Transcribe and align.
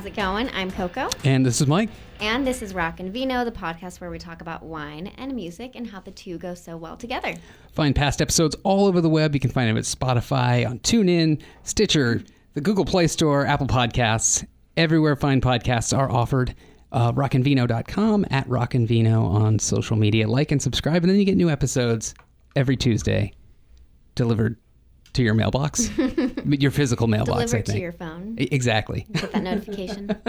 How's 0.00 0.06
it 0.06 0.16
going? 0.16 0.48
I'm 0.54 0.70
Coco. 0.70 1.10
And 1.24 1.44
this 1.44 1.60
is 1.60 1.66
Mike. 1.66 1.90
And 2.20 2.46
this 2.46 2.62
is 2.62 2.72
Rock 2.72 3.00
and 3.00 3.12
Vino, 3.12 3.44
the 3.44 3.52
podcast 3.52 4.00
where 4.00 4.08
we 4.08 4.18
talk 4.18 4.40
about 4.40 4.62
wine 4.62 5.08
and 5.18 5.34
music 5.34 5.72
and 5.74 5.86
how 5.86 6.00
the 6.00 6.10
two 6.10 6.38
go 6.38 6.54
so 6.54 6.78
well 6.78 6.96
together. 6.96 7.34
Find 7.74 7.94
past 7.94 8.22
episodes 8.22 8.56
all 8.62 8.86
over 8.86 9.02
the 9.02 9.10
web. 9.10 9.34
You 9.34 9.40
can 9.40 9.50
find 9.50 9.68
them 9.68 9.76
at 9.76 9.84
Spotify, 9.84 10.66
on 10.66 10.78
TuneIn, 10.78 11.42
Stitcher, 11.64 12.22
the 12.54 12.62
Google 12.62 12.86
Play 12.86 13.08
Store, 13.08 13.44
Apple 13.44 13.66
Podcasts, 13.66 14.42
everywhere 14.78 15.16
fine 15.16 15.42
podcasts 15.42 15.94
are 15.94 16.10
offered. 16.10 16.54
Uh, 16.92 17.12
rockandvino.com, 17.12 18.24
at 18.30 18.48
rockandvino 18.48 19.22
on 19.22 19.58
social 19.58 19.96
media. 19.96 20.26
Like 20.26 20.50
and 20.50 20.62
subscribe, 20.62 21.02
and 21.02 21.10
then 21.10 21.18
you 21.18 21.26
get 21.26 21.36
new 21.36 21.50
episodes 21.50 22.14
every 22.56 22.78
Tuesday 22.78 23.34
delivered 24.14 24.56
to 25.12 25.22
your 25.22 25.34
mailbox, 25.34 25.90
your 26.60 26.70
physical 26.70 27.06
mailbox. 27.06 27.50
Delivered 27.50 27.56
I 27.56 27.62
think. 27.62 27.76
to 27.76 27.80
your 27.80 27.92
phone. 27.92 28.36
Exactly. 28.38 29.06
Get 29.12 29.32
that 29.32 29.42
notification. 29.42 30.16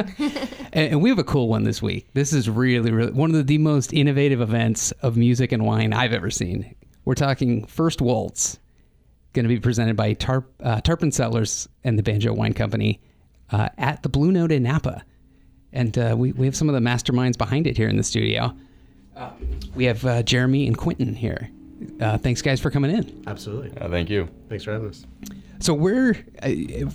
And, 0.74 0.94
and 0.94 1.02
we 1.02 1.10
have 1.10 1.20
a 1.20 1.24
cool 1.24 1.50
one 1.50 1.64
this 1.64 1.82
week. 1.82 2.08
This 2.14 2.32
is 2.32 2.50
really, 2.50 2.92
really 2.92 3.12
one 3.12 3.36
of 3.36 3.48
the 3.48 3.58
most 3.58 3.92
innovative 3.92 4.40
events 4.40 4.92
of 5.02 5.18
music 5.18 5.52
and 5.52 5.66
wine 5.66 5.92
I've 5.92 6.14
ever 6.14 6.32
seen. 6.32 6.76
We're 7.04 7.16
talking 7.16 7.66
First 7.66 8.02
Waltz, 8.02 8.58
going 9.34 9.44
to 9.44 9.50
be 9.50 9.60
presented 9.60 9.98
by 9.98 10.14
Tarp, 10.14 10.50
uh, 10.62 10.80
Tarpon 10.80 11.12
Cellars 11.12 11.68
and 11.84 12.00
the 12.00 12.04
Banjo 12.04 12.34
Wine 12.34 12.54
Company 12.54 13.02
uh, 13.52 13.68
at 13.78 14.02
the 14.04 14.10
Blue 14.10 14.32
Note 14.32 14.52
in 14.52 14.64
Napa. 14.64 15.04
And 15.74 15.98
uh, 15.98 16.16
we, 16.18 16.32
we 16.34 16.46
have 16.46 16.56
some 16.56 16.70
of 16.70 16.76
the 16.76 16.82
masterminds 16.82 17.38
behind 17.38 17.68
it 17.68 17.76
here 17.76 17.90
in 17.90 17.98
the 17.98 18.04
studio. 18.04 18.56
Uh, 19.16 19.32
we 19.76 19.86
have 19.86 20.06
uh, 20.06 20.24
Jeremy 20.24 20.68
and 20.68 20.78
Quentin 20.78 21.16
here. 21.16 21.50
Uh, 22.00 22.18
thanks, 22.18 22.42
guys, 22.42 22.60
for 22.60 22.70
coming 22.72 22.92
in. 22.92 23.24
Absolutely. 23.28 23.76
Uh, 23.80 23.90
thank 23.90 24.10
you. 24.10 24.28
Thanks 24.50 24.64
for 24.64 24.72
having 24.72 24.90
us. 24.90 25.06
So 25.60 25.74
we're 25.74 26.18
uh, 26.42 26.50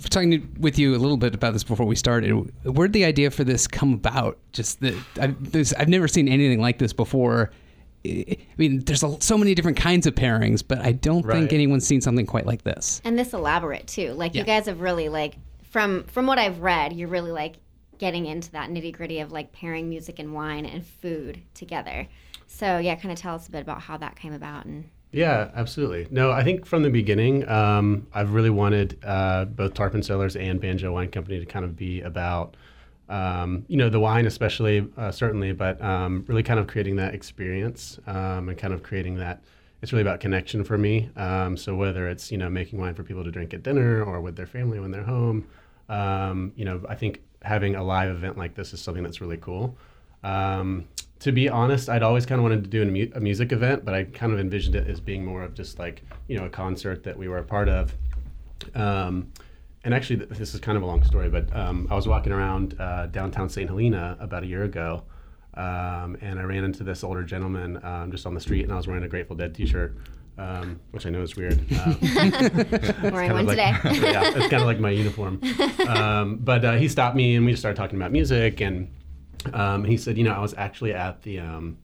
talking 0.09 0.53
with 0.59 0.77
you 0.77 0.95
a 0.95 0.97
little 0.99 1.15
bit 1.17 1.33
about 1.33 1.53
this 1.53 1.63
before 1.63 1.85
we 1.85 1.95
started. 1.95 2.31
Where 2.63 2.87
did 2.87 2.93
the 2.93 3.05
idea 3.05 3.31
for 3.31 3.43
this 3.45 3.65
come 3.67 3.93
about? 3.93 4.37
Just 4.51 4.81
that 4.81 4.95
I've, 5.19 5.51
this, 5.51 5.73
I've 5.73 5.87
never 5.87 6.07
seen 6.07 6.27
anything 6.27 6.59
like 6.59 6.77
this 6.77 6.91
before. 6.93 7.51
I 8.05 8.25
I 8.29 8.37
mean, 8.57 8.79
there's 8.85 9.03
a, 9.03 9.19
so 9.21 9.37
many 9.37 9.55
different 9.55 9.77
kinds 9.77 10.05
of 10.05 10.15
pairings, 10.15 10.63
but 10.67 10.79
I 10.79 10.91
don't 10.91 11.25
think 11.25 11.51
anyone's 11.53 11.85
seen 11.87 12.01
something 12.01 12.25
quite 12.25 12.45
like 12.45 12.63
this. 12.63 13.01
and 13.05 13.17
this 13.17 13.33
elaborate 13.33 13.87
too. 13.87 14.11
Like 14.13 14.35
Yeah. 14.35 14.41
you 14.41 14.45
guys 14.45 14.65
have 14.67 14.81
really 14.81 15.09
like 15.09 15.35
from 15.69 16.03
from 16.05 16.25
what 16.27 16.37
I've 16.37 16.59
read, 16.59 16.93
you're 16.93 17.09
really 17.09 17.31
like 17.31 17.55
getting 17.97 18.25
into 18.27 18.51
that 18.51 18.69
nitty 18.69 18.93
gritty 18.93 19.19
of 19.21 19.31
like 19.31 19.51
pairing 19.51 19.89
music 19.89 20.19
and 20.19 20.33
wine 20.33 20.65
and 20.65 20.85
food 20.85 21.41
together. 21.53 22.07
So 22.47 22.77
yeah, 22.79 22.95
kind 22.95 23.11
of 23.11 23.19
tell 23.19 23.35
us 23.35 23.47
a 23.47 23.51
bit 23.51 23.61
about 23.61 23.81
how 23.81 23.97
that 23.97 24.15
came 24.15 24.33
about 24.33 24.65
and 24.65 24.89
Yeah, 25.11 25.51
absolutely. 25.53 26.07
No, 26.09 26.31
I 26.31 26.43
think 26.43 26.65
from 26.65 26.83
the 26.83 26.89
beginning, 26.89 27.47
um, 27.47 28.07
I've 28.13 28.33
really 28.33 28.49
wanted 28.49 28.97
uh, 29.03 29.45
both 29.45 29.73
Tarpon 29.73 30.01
Cellars 30.01 30.35
and 30.35 30.59
Banjo 30.59 30.91
Wine 30.93 31.09
Company 31.09 31.39
to 31.39 31.45
kind 31.45 31.65
of 31.65 31.75
be 31.75 32.01
about, 32.01 32.55
um, 33.09 33.65
you 33.67 33.77
know, 33.77 33.89
the 33.89 33.99
wine, 33.99 34.25
especially, 34.25 34.87
uh, 34.97 35.11
certainly, 35.11 35.51
but 35.51 35.81
um, 35.81 36.25
really 36.27 36.43
kind 36.43 36.59
of 36.59 36.67
creating 36.67 36.95
that 36.95 37.13
experience 37.13 37.99
um, 38.07 38.49
and 38.49 38.57
kind 38.57 38.73
of 38.73 38.81
creating 38.81 39.15
that. 39.15 39.43
It's 39.81 39.93
really 39.93 40.01
about 40.01 40.19
connection 40.19 40.63
for 40.63 40.77
me. 40.77 41.09
Um, 41.15 41.55
so 41.55 41.75
whether 41.75 42.07
it's 42.09 42.31
you 42.31 42.37
know 42.37 42.49
making 42.49 42.79
wine 42.79 42.95
for 42.95 43.03
people 43.03 43.23
to 43.23 43.29
drink 43.29 43.53
at 43.53 43.61
dinner 43.61 44.03
or 44.03 44.21
with 44.21 44.35
their 44.35 44.47
family 44.47 44.79
when 44.79 44.89
they're 44.89 45.03
home, 45.03 45.45
um, 45.89 46.51
you 46.55 46.65
know, 46.65 46.81
I 46.89 46.95
think 46.95 47.21
having 47.43 47.75
a 47.75 47.83
live 47.83 48.09
event 48.09 48.37
like 48.37 48.55
this 48.55 48.73
is 48.73 48.81
something 48.81 49.03
that's 49.03 49.21
really 49.21 49.37
cool. 49.37 49.77
Um, 50.23 50.87
to 51.19 51.31
be 51.31 51.49
honest, 51.49 51.89
I'd 51.89 52.03
always 52.03 52.25
kind 52.25 52.39
of 52.39 52.43
wanted 52.43 52.63
to 52.63 52.69
do 52.69 52.83
a, 52.83 52.85
mu- 52.85 53.11
a 53.15 53.19
music 53.19 53.51
event, 53.51 53.83
but 53.83 53.93
I 53.93 54.03
kind 54.03 54.31
of 54.33 54.39
envisioned 54.39 54.75
it 54.75 54.87
as 54.87 54.99
being 54.99 55.25
more 55.25 55.43
of 55.43 55.53
just 55.53 55.79
like 55.79 56.03
you 56.27 56.37
know 56.37 56.45
a 56.45 56.49
concert 56.49 57.03
that 57.03 57.17
we 57.17 57.27
were 57.27 57.39
a 57.39 57.43
part 57.43 57.69
of. 57.69 57.95
Um, 58.75 59.31
and 59.83 59.93
actually, 59.93 60.17
th- 60.17 60.29
this 60.31 60.53
is 60.53 60.59
kind 60.59 60.77
of 60.77 60.83
a 60.83 60.85
long 60.85 61.03
story, 61.03 61.29
but 61.29 61.53
um, 61.55 61.87
I 61.89 61.95
was 61.95 62.07
walking 62.07 62.31
around 62.31 62.79
uh, 62.79 63.07
downtown 63.07 63.49
St. 63.49 63.69
Helena 63.69 64.17
about 64.19 64.43
a 64.43 64.45
year 64.47 64.63
ago, 64.63 65.03
um, 65.53 66.17
and 66.21 66.39
I 66.39 66.43
ran 66.43 66.63
into 66.63 66.83
this 66.83 67.03
older 67.03 67.23
gentleman 67.23 67.83
um, 67.83 68.11
just 68.11 68.25
on 68.25 68.33
the 68.33 68.39
street, 68.41 68.63
and 68.63 68.71
I 68.71 68.75
was 68.75 68.87
wearing 68.87 69.03
a 69.03 69.07
Grateful 69.07 69.35
Dead 69.35 69.55
T-shirt, 69.55 69.95
um, 70.37 70.79
which 70.91 71.05
I 71.05 71.09
know 71.09 71.21
is 71.21 71.35
weird. 71.35 71.59
Um, 71.81 71.97
wearing 73.11 73.33
one 73.33 73.45
like, 73.45 73.81
today. 73.81 73.99
yeah, 74.11 74.29
it's 74.35 74.49
kind 74.49 74.61
of 74.61 74.65
like 74.65 74.79
my 74.79 74.91
uniform. 74.91 75.41
Um, 75.87 76.35
but 76.37 76.65
uh, 76.65 76.73
he 76.73 76.89
stopped 76.89 77.15
me 77.15 77.35
and 77.35 77.45
we 77.45 77.53
just 77.53 77.61
started 77.61 77.77
talking 77.77 77.95
about 77.95 78.11
music. 78.11 78.59
And 78.59 78.91
um, 79.53 79.83
he 79.83 79.97
said, 79.97 80.17
you 80.17 80.23
know, 80.23 80.33
I 80.33 80.39
was 80.39 80.53
actually 80.57 80.93
at 80.93 81.21
the 81.23 81.39
um, 81.39 81.77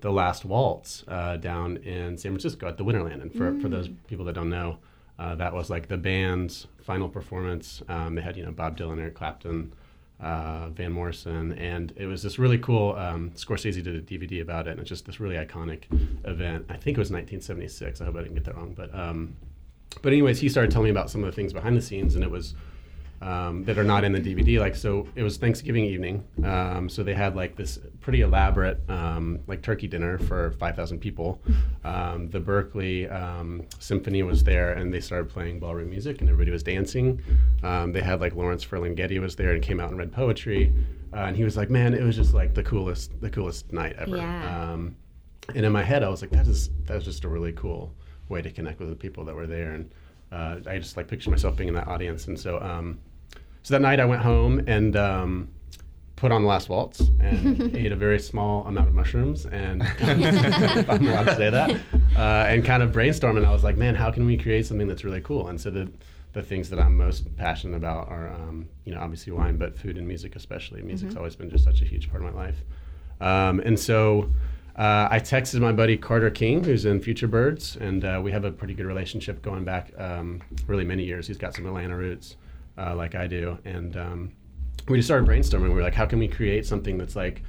the 0.00 0.10
last 0.10 0.44
waltz 0.44 1.04
uh, 1.08 1.36
down 1.36 1.78
in 1.78 2.16
San 2.16 2.32
Francisco 2.32 2.68
at 2.68 2.76
the 2.76 2.84
Winterland. 2.84 3.20
And 3.20 3.32
for, 3.34 3.58
for 3.60 3.68
those 3.68 3.88
people 4.06 4.24
that 4.26 4.34
don't 4.34 4.50
know, 4.50 4.78
uh, 5.18 5.34
that 5.34 5.52
was 5.52 5.70
like 5.70 5.88
the 5.88 5.96
band's 5.96 6.68
final 6.82 7.08
performance. 7.08 7.82
Um, 7.88 8.14
they 8.14 8.22
had, 8.22 8.36
you 8.36 8.44
know, 8.44 8.52
Bob 8.52 8.78
Dylan, 8.78 9.00
Eric 9.00 9.16
Clapton, 9.16 9.72
uh, 10.20 10.68
Van 10.70 10.92
Morrison, 10.92 11.52
and 11.52 11.92
it 11.96 12.06
was 12.06 12.22
this 12.22 12.38
really 12.38 12.58
cool. 12.58 12.94
Um, 12.96 13.30
Scorsese 13.30 13.82
did 13.82 13.88
a 13.88 14.00
DVD 14.00 14.40
about 14.40 14.68
it, 14.68 14.72
and 14.72 14.80
it's 14.80 14.88
just 14.88 15.06
this 15.06 15.20
really 15.20 15.36
iconic 15.36 15.82
event. 16.24 16.66
I 16.68 16.76
think 16.76 16.96
it 16.96 17.00
was 17.00 17.10
1976. 17.10 18.00
I 18.00 18.04
hope 18.04 18.16
I 18.16 18.22
didn't 18.22 18.34
get 18.34 18.44
that 18.44 18.56
wrong, 18.56 18.74
but 18.76 18.94
um, 18.94 19.36
but 20.02 20.12
anyways, 20.12 20.40
he 20.40 20.48
started 20.48 20.70
telling 20.70 20.84
me 20.84 20.90
about 20.90 21.10
some 21.10 21.22
of 21.22 21.30
the 21.30 21.34
things 21.34 21.52
behind 21.52 21.76
the 21.76 21.82
scenes, 21.82 22.14
and 22.14 22.22
it 22.22 22.30
was 22.30 22.54
um, 23.20 23.64
that 23.64 23.78
are 23.78 23.84
not 23.84 24.04
in 24.04 24.12
the 24.12 24.20
DVD. 24.20 24.60
Like 24.60 24.76
so, 24.76 25.06
it 25.14 25.22
was 25.22 25.36
Thanksgiving 25.36 25.84
evening. 25.84 26.24
Um, 26.44 26.88
so 26.88 27.02
they 27.02 27.14
had 27.14 27.34
like 27.34 27.56
this 27.56 27.78
pretty 28.00 28.20
elaborate 28.20 28.80
um, 28.88 29.40
like 29.46 29.62
turkey 29.62 29.88
dinner 29.88 30.18
for 30.18 30.52
five 30.52 30.76
thousand 30.76 31.00
people. 31.00 31.42
Um, 31.84 32.28
the 32.30 32.40
Berkeley 32.40 33.08
um, 33.08 33.62
Symphony 33.78 34.22
was 34.22 34.44
there, 34.44 34.72
and 34.72 34.92
they 34.92 35.00
started 35.00 35.28
playing 35.28 35.58
ballroom 35.60 35.90
music, 35.90 36.20
and 36.20 36.28
everybody 36.28 36.50
was 36.50 36.62
dancing. 36.62 37.20
Um, 37.62 37.92
they 37.92 38.00
had 38.00 38.20
like 38.20 38.34
Lawrence 38.34 38.64
Ferlinghetti 38.64 39.20
was 39.20 39.36
there 39.36 39.52
and 39.52 39.62
came 39.62 39.80
out 39.80 39.90
and 39.90 39.98
read 39.98 40.12
poetry, 40.12 40.72
uh, 41.12 41.20
and 41.20 41.36
he 41.36 41.44
was 41.44 41.56
like, 41.56 41.70
"Man, 41.70 41.94
it 41.94 42.02
was 42.02 42.16
just 42.16 42.34
like 42.34 42.54
the 42.54 42.62
coolest, 42.62 43.20
the 43.20 43.30
coolest 43.30 43.72
night 43.72 43.96
ever." 43.98 44.16
Yeah. 44.16 44.72
Um, 44.72 44.96
and 45.54 45.64
in 45.64 45.72
my 45.72 45.82
head, 45.82 46.02
I 46.02 46.08
was 46.08 46.20
like, 46.20 46.30
"That 46.30 46.46
is 46.46 46.70
that 46.84 46.94
was 46.94 47.04
just 47.04 47.24
a 47.24 47.28
really 47.28 47.52
cool 47.52 47.94
way 48.28 48.42
to 48.42 48.50
connect 48.50 48.78
with 48.78 48.90
the 48.90 48.96
people 48.96 49.24
that 49.24 49.34
were 49.34 49.46
there." 49.46 49.72
And 49.72 49.92
uh, 50.30 50.56
I 50.66 50.78
just 50.78 50.96
like 50.96 51.08
pictured 51.08 51.30
myself 51.30 51.56
being 51.56 51.68
in 51.68 51.74
that 51.74 51.88
audience. 51.88 52.26
And 52.26 52.38
so, 52.38 52.60
um, 52.60 52.98
so 53.68 53.74
that 53.74 53.82
night 53.82 54.00
I 54.00 54.06
went 54.06 54.22
home 54.22 54.64
and 54.66 54.96
um, 54.96 55.48
put 56.16 56.32
on 56.32 56.40
the 56.40 56.48
last 56.48 56.70
waltz 56.70 57.02
and 57.20 57.76
ate 57.76 57.92
a 57.92 57.96
very 57.96 58.18
small 58.18 58.66
amount 58.66 58.88
of 58.88 58.94
mushrooms 58.94 59.44
and 59.44 59.82
if 59.82 60.88
I'm 60.90 61.06
allowed 61.06 61.24
to 61.24 61.36
say 61.36 61.50
that, 61.50 61.78
uh, 62.16 62.46
and 62.48 62.64
kind 62.64 62.82
of 62.82 62.92
brainstormed. 62.92 63.36
And 63.36 63.44
I 63.44 63.52
was 63.52 63.64
like, 63.64 63.76
man, 63.76 63.94
how 63.94 64.10
can 64.10 64.24
we 64.24 64.38
create 64.38 64.64
something 64.64 64.88
that's 64.88 65.04
really 65.04 65.20
cool? 65.20 65.48
And 65.48 65.60
so 65.60 65.70
the 65.70 65.92
the 66.32 66.42
things 66.42 66.70
that 66.70 66.78
I'm 66.78 66.96
most 66.96 67.36
passionate 67.36 67.76
about 67.76 68.08
are, 68.08 68.32
um, 68.32 68.70
you 68.86 68.94
know, 68.94 69.00
obviously 69.02 69.34
wine, 69.34 69.58
but 69.58 69.76
food 69.76 69.98
and 69.98 70.08
music 70.08 70.34
especially. 70.34 70.80
Music's 70.80 71.14
always 71.16 71.36
been 71.36 71.50
just 71.50 71.64
such 71.64 71.82
a 71.82 71.84
huge 71.84 72.10
part 72.10 72.24
of 72.24 72.34
my 72.34 72.42
life. 72.42 72.56
Um, 73.20 73.60
and 73.60 73.78
so 73.78 74.30
uh, 74.76 75.08
I 75.10 75.20
texted 75.20 75.60
my 75.60 75.72
buddy 75.72 75.98
Carter 75.98 76.30
King, 76.30 76.64
who's 76.64 76.86
in 76.86 77.00
Future 77.00 77.28
Birds, 77.28 77.76
and 77.76 78.02
uh, 78.02 78.18
we 78.24 78.32
have 78.32 78.44
a 78.44 78.50
pretty 78.50 78.72
good 78.72 78.86
relationship 78.86 79.42
going 79.42 79.64
back 79.64 79.92
um, 79.98 80.40
really 80.66 80.84
many 80.84 81.04
years. 81.04 81.26
He's 81.26 81.36
got 81.36 81.54
some 81.54 81.66
Atlanta 81.66 81.96
roots, 81.96 82.36
uh, 82.78 82.94
like 82.94 83.14
I 83.14 83.26
do, 83.26 83.58
and 83.64 83.96
um, 83.96 84.32
we 84.88 84.98
just 84.98 85.08
started 85.08 85.28
brainstorming. 85.28 85.64
We 85.64 85.74
were 85.74 85.82
like, 85.82 85.94
how 85.94 86.06
can 86.06 86.18
we 86.18 86.28
create 86.28 86.64
something 86.64 86.96
that's 86.96 87.16
like, 87.16 87.42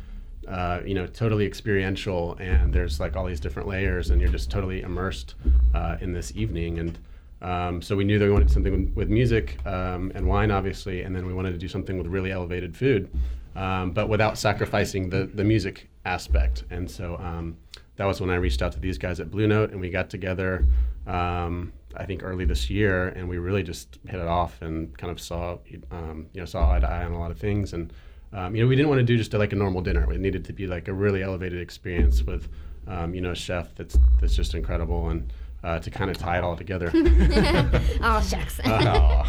uh, 0.48 0.80
you 0.86 0.94
know, 0.94 1.06
totally 1.06 1.46
experiential, 1.46 2.36
and 2.40 2.74
there's 2.74 3.00
like 3.00 3.16
all 3.16 3.26
these 3.26 3.40
different 3.40 3.68
layers, 3.68 4.10
and 4.10 4.20
you're 4.20 4.32
just 4.32 4.50
totally 4.50 4.82
immersed 4.82 5.36
uh, 5.74 5.98
in 6.02 6.14
this 6.14 6.36
evening, 6.36 6.80
and 6.80 6.98
um, 7.42 7.82
so 7.82 7.96
we 7.96 8.04
knew 8.04 8.20
that 8.20 8.26
we 8.26 8.32
wanted 8.32 8.52
something 8.52 8.94
with, 8.96 9.10
music 9.10 9.66
um, 9.66 10.12
and 10.16 10.28
wine, 10.28 10.52
obviously, 10.52 11.04
and 11.04 11.16
then 11.16 11.26
we 11.26 11.34
wanted 11.34 11.52
to 11.52 11.58
do 11.58 11.68
something 11.68 11.98
with 11.98 12.08
really 12.08 12.32
elevated 12.32 12.76
food, 12.76 13.10
um, 13.56 13.92
but 13.92 14.10
without 14.10 14.38
sacrificing 14.38 15.10
the, 15.10 15.30
the 15.34 15.44
music 15.44 15.90
aspect. 16.06 16.64
And 16.70 16.90
so 16.90 17.18
um, 17.18 17.56
that 17.96 18.06
was 18.06 18.20
when 18.20 18.30
I 18.30 18.36
reached 18.36 18.62
out 18.62 18.74
to 18.74 18.80
these 18.80 18.98
guys 18.98 19.20
at 19.20 19.32
Blue 19.32 19.48
Note, 19.48 19.72
and 19.72 19.80
we 19.80 19.90
got 19.90 20.10
together. 20.10 20.66
Um, 21.08 21.72
I 21.96 22.06
think 22.06 22.24
early 22.24 22.46
this 22.46 22.70
year, 22.70 23.10
and 23.10 23.28
we 23.28 23.38
really 23.38 23.64
just 23.64 24.00
hit 24.08 24.20
it 24.20 24.28
off 24.28 24.62
and 24.62 24.96
kind 24.98 25.12
of 25.12 25.20
saw, 25.20 25.58
um, 25.92 26.28
you 26.34 26.40
know, 26.40 26.46
saw 26.46 26.72
eye 26.74 26.80
to 26.80 26.90
eye 26.90 27.04
on 27.04 27.14
a 27.14 27.20
lot 27.20 27.32
of 27.32 27.40
things. 27.40 27.74
And 27.74 27.92
um, 28.32 28.56
you 28.56 28.62
know, 28.62 28.70
we 28.70 28.76
didn't 28.76 28.90
want 28.90 29.00
to 29.00 29.06
do 29.06 29.18
just 29.18 29.34
a, 29.34 29.38
like 29.38 29.54
a 29.54 29.56
normal 29.56 29.82
dinner. 29.82 30.12
It 30.12 30.20
needed 30.20 30.46
to 30.46 30.54
be 30.54 30.68
like 30.68 30.88
a 30.88 30.94
really 30.94 31.24
elevated 31.24 31.62
experience 31.62 32.22
with, 32.24 32.48
um, 32.88 33.16
you 33.16 33.22
know, 33.22 33.32
a 33.32 33.36
chef 33.36 33.74
that's 33.76 33.98
that's 34.20 34.36
just 34.36 34.54
incredible 34.54 35.10
and 35.10 35.32
uh, 35.64 35.80
to 35.80 35.90
kind 35.92 36.10
of 36.10 36.18
tie 36.18 36.38
it 36.38 36.44
all 36.44 36.56
together. 36.56 36.92
oh 36.96 38.26
shucks. 38.28 38.60
Uh, 38.70 39.26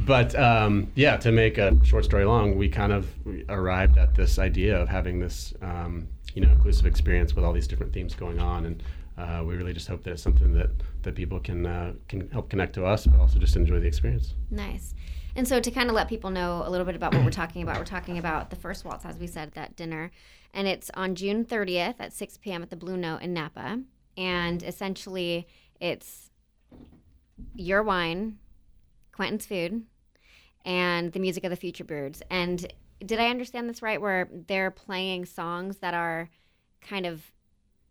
but 0.00 0.34
um, 0.38 0.90
yeah, 0.94 1.16
to 1.16 1.32
make 1.32 1.58
a 1.58 1.82
short 1.84 2.04
story 2.04 2.24
long, 2.24 2.56
we 2.56 2.68
kind 2.68 2.92
of 2.92 3.08
arrived 3.48 3.96
at 3.96 4.14
this 4.14 4.38
idea 4.38 4.78
of 4.78 4.88
having 4.88 5.18
this, 5.18 5.54
um, 5.62 6.08
you 6.34 6.42
know, 6.42 6.50
inclusive 6.50 6.86
experience 6.86 7.34
with 7.34 7.44
all 7.44 7.52
these 7.52 7.66
different 7.66 7.92
themes 7.92 8.14
going 8.14 8.38
on, 8.38 8.66
and 8.66 8.82
uh, 9.16 9.42
we 9.44 9.54
really 9.54 9.72
just 9.72 9.88
hope 9.88 10.02
that 10.04 10.12
it's 10.12 10.22
something 10.22 10.52
that 10.54 10.70
that 11.02 11.14
people 11.14 11.38
can 11.40 11.66
uh, 11.66 11.92
can 12.08 12.28
help 12.30 12.50
connect 12.50 12.74
to 12.74 12.84
us, 12.84 13.06
but 13.06 13.20
also 13.20 13.38
just 13.38 13.56
enjoy 13.56 13.80
the 13.80 13.86
experience. 13.86 14.34
Nice. 14.50 14.94
And 15.36 15.48
so 15.48 15.58
to 15.58 15.70
kind 15.70 15.88
of 15.88 15.96
let 15.96 16.08
people 16.08 16.30
know 16.30 16.62
a 16.64 16.70
little 16.70 16.86
bit 16.86 16.94
about 16.94 17.12
what 17.12 17.24
we're 17.24 17.30
talking 17.30 17.62
about, 17.62 17.78
we're 17.78 17.84
talking 17.84 18.18
about 18.18 18.50
the 18.50 18.56
first 18.56 18.84
waltz, 18.84 19.04
as 19.04 19.18
we 19.18 19.26
said, 19.26 19.48
at 19.48 19.54
that 19.54 19.76
dinner, 19.76 20.10
and 20.52 20.68
it's 20.68 20.90
on 20.94 21.14
June 21.14 21.44
30th 21.44 21.96
at 21.98 22.12
6 22.12 22.36
p.m. 22.38 22.62
at 22.62 22.70
the 22.70 22.76
Blue 22.76 22.96
Note 22.96 23.22
in 23.22 23.32
Napa, 23.34 23.80
and 24.16 24.62
essentially 24.62 25.48
it's 25.80 26.30
your 27.54 27.82
wine, 27.82 28.38
Quentin's 29.12 29.46
food, 29.46 29.84
and 30.64 31.12
the 31.12 31.18
music 31.20 31.44
of 31.44 31.50
the 31.50 31.56
Future 31.56 31.84
Birds. 31.84 32.22
And 32.30 32.66
did 33.04 33.20
I 33.20 33.28
understand 33.28 33.68
this 33.68 33.82
right? 33.82 34.00
Where 34.00 34.28
they're 34.46 34.70
playing 34.70 35.26
songs 35.26 35.78
that 35.78 35.94
are 35.94 36.30
kind 36.80 37.06
of 37.06 37.22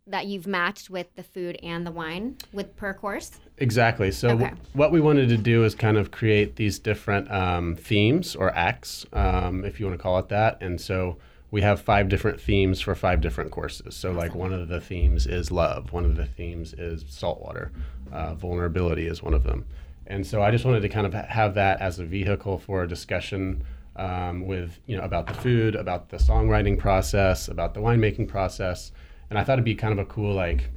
that 0.05 0.25
you've 0.25 0.45
matched 0.47 0.89
with 0.89 1.15
the 1.15 1.23
food 1.23 1.57
and 1.63 1.87
the 1.87 1.91
wine 1.91 2.35
with 2.51 2.75
per 2.75 2.93
course. 2.93 3.31
Exactly. 3.57 4.11
So 4.11 4.31
Okay. 4.31 4.43
w- 4.49 4.61
what 4.73 4.91
we 4.91 4.99
wanted 4.99 5.29
to 5.29 5.37
do 5.37 5.63
is 5.63 5.75
kind 5.75 5.95
of 5.97 6.11
create 6.11 6.57
these 6.57 6.77
different 6.77 7.31
um, 7.31 7.75
themes 7.77 8.35
or 8.35 8.53
acts, 8.53 9.05
um, 9.13 9.63
if 9.63 9.79
you 9.79 9.85
want 9.85 9.97
to 9.97 10.03
call 10.03 10.19
it 10.19 10.27
that. 10.27 10.57
And 10.61 10.81
so 10.81 11.17
we 11.53 11.61
have 11.61 11.79
five 11.79 12.09
different 12.09 12.41
themes 12.41 12.81
for 12.81 12.95
five 12.95 13.21
different 13.21 13.51
courses. 13.51 13.95
So 13.95 14.11
like 14.11 14.33
one 14.33 14.51
of 14.51 14.69
the 14.69 14.81
themes 14.81 15.27
is 15.27 15.51
love. 15.51 15.93
One 15.93 16.03
of 16.03 16.15
the 16.15 16.25
themes 16.25 16.73
is 16.73 17.05
saltwater. 17.07 17.71
Uh, 18.11 18.33
vulnerability 18.33 19.05
is 19.05 19.21
one 19.21 19.35
of 19.35 19.43
them. 19.43 19.63
And 20.07 20.25
so 20.25 20.41
I 20.41 20.49
just 20.49 20.65
wanted 20.65 20.81
to 20.81 20.89
kind 20.89 21.05
of 21.05 21.13
have 21.13 21.53
that 21.53 21.79
as 21.79 21.99
a 21.99 22.05
vehicle 22.05 22.57
for 22.57 22.81
a 22.81 22.87
discussion 22.87 23.63
um, 23.95 24.47
with 24.47 24.79
you 24.87 24.97
know 24.97 25.03
about 25.03 25.27
the 25.27 25.35
food, 25.35 25.75
about 25.75 26.09
the 26.09 26.17
songwriting 26.17 26.75
process, 26.79 27.47
about 27.47 27.75
the 27.75 27.81
winemaking 27.81 28.27
process. 28.27 28.91
And 29.29 29.37
I 29.37 29.43
thought 29.43 29.53
it'd 29.53 29.63
be 29.63 29.75
kind 29.75 29.93
of 29.93 29.99
a 29.99 30.05
cool 30.05 30.33
like 30.33 30.71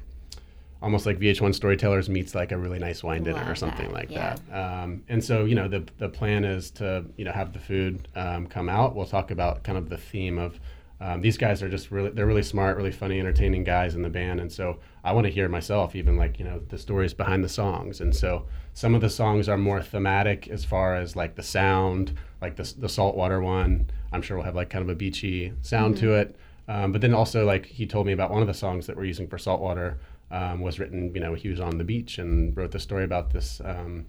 almost 0.82 1.06
like 1.06 1.18
VH1 1.18 1.54
Storytellers 1.54 2.08
meets 2.08 2.34
like 2.34 2.52
a 2.52 2.58
really 2.58 2.78
nice 2.78 3.02
wine 3.02 3.22
dinner 3.22 3.44
or 3.48 3.54
something 3.54 3.86
that, 3.86 3.94
like 3.94 4.10
yeah. 4.10 4.36
that. 4.50 4.82
Um, 4.82 5.02
and 5.08 5.22
so, 5.22 5.44
you 5.44 5.54
know, 5.54 5.68
the 5.68 5.84
the 5.98 6.08
plan 6.08 6.44
is 6.44 6.70
to 6.72 7.04
you 7.16 7.24
know 7.24 7.32
have 7.32 7.52
the 7.52 7.58
food 7.58 8.08
um, 8.14 8.46
come 8.46 8.68
out. 8.68 8.94
We'll 8.94 9.06
talk 9.06 9.30
about 9.30 9.62
kind 9.64 9.78
of 9.78 9.88
the 9.88 9.96
theme 9.96 10.38
of 10.38 10.60
um, 10.98 11.20
these 11.20 11.36
guys 11.36 11.62
are 11.62 11.68
just 11.68 11.90
really 11.90 12.10
they're 12.10 12.26
really 12.26 12.42
smart, 12.42 12.76
really 12.76 12.92
funny, 12.92 13.20
entertaining 13.20 13.64
guys 13.64 13.94
in 13.94 14.02
the 14.02 14.08
band. 14.08 14.40
And 14.40 14.50
so 14.50 14.78
I 15.04 15.12
want 15.12 15.26
to 15.26 15.32
hear 15.32 15.48
myself 15.48 15.94
even 15.94 16.16
like 16.16 16.38
you 16.38 16.44
know 16.44 16.60
the 16.68 16.78
stories 16.78 17.12
behind 17.12 17.44
the 17.44 17.48
songs. 17.48 18.00
And 18.00 18.14
so 18.14 18.46
some 18.72 18.94
of 18.94 19.00
the 19.00 19.10
songs 19.10 19.48
are 19.48 19.58
more 19.58 19.82
thematic 19.82 20.48
as 20.48 20.64
far 20.64 20.96
as 20.96 21.14
like 21.14 21.34
the 21.34 21.42
sound, 21.42 22.14
like 22.40 22.56
the 22.56 22.74
the 22.78 22.88
saltwater 22.88 23.40
one. 23.40 23.90
I'm 24.12 24.22
sure 24.22 24.36
we'll 24.36 24.46
have 24.46 24.56
like 24.56 24.70
kind 24.70 24.82
of 24.82 24.88
a 24.88 24.94
beachy 24.94 25.52
sound 25.60 25.98
to 25.98 26.14
it. 26.14 26.36
Um, 26.68 26.92
but 26.92 27.00
then 27.00 27.14
also 27.14 27.44
like 27.44 27.66
he 27.66 27.86
told 27.86 28.06
me 28.06 28.12
about 28.12 28.30
one 28.30 28.40
of 28.40 28.48
the 28.48 28.54
songs 28.54 28.86
that 28.86 28.96
we're 28.96 29.04
using 29.04 29.28
for 29.28 29.38
saltwater 29.38 29.98
um, 30.30 30.60
was 30.60 30.78
written. 30.78 31.14
You 31.14 31.20
know, 31.20 31.34
he 31.34 31.48
was 31.48 31.60
on 31.60 31.78
the 31.78 31.84
beach 31.84 32.18
and 32.18 32.56
wrote 32.56 32.72
the 32.72 32.80
story 32.80 33.04
about 33.04 33.32
this. 33.32 33.60
Um, 33.64 34.06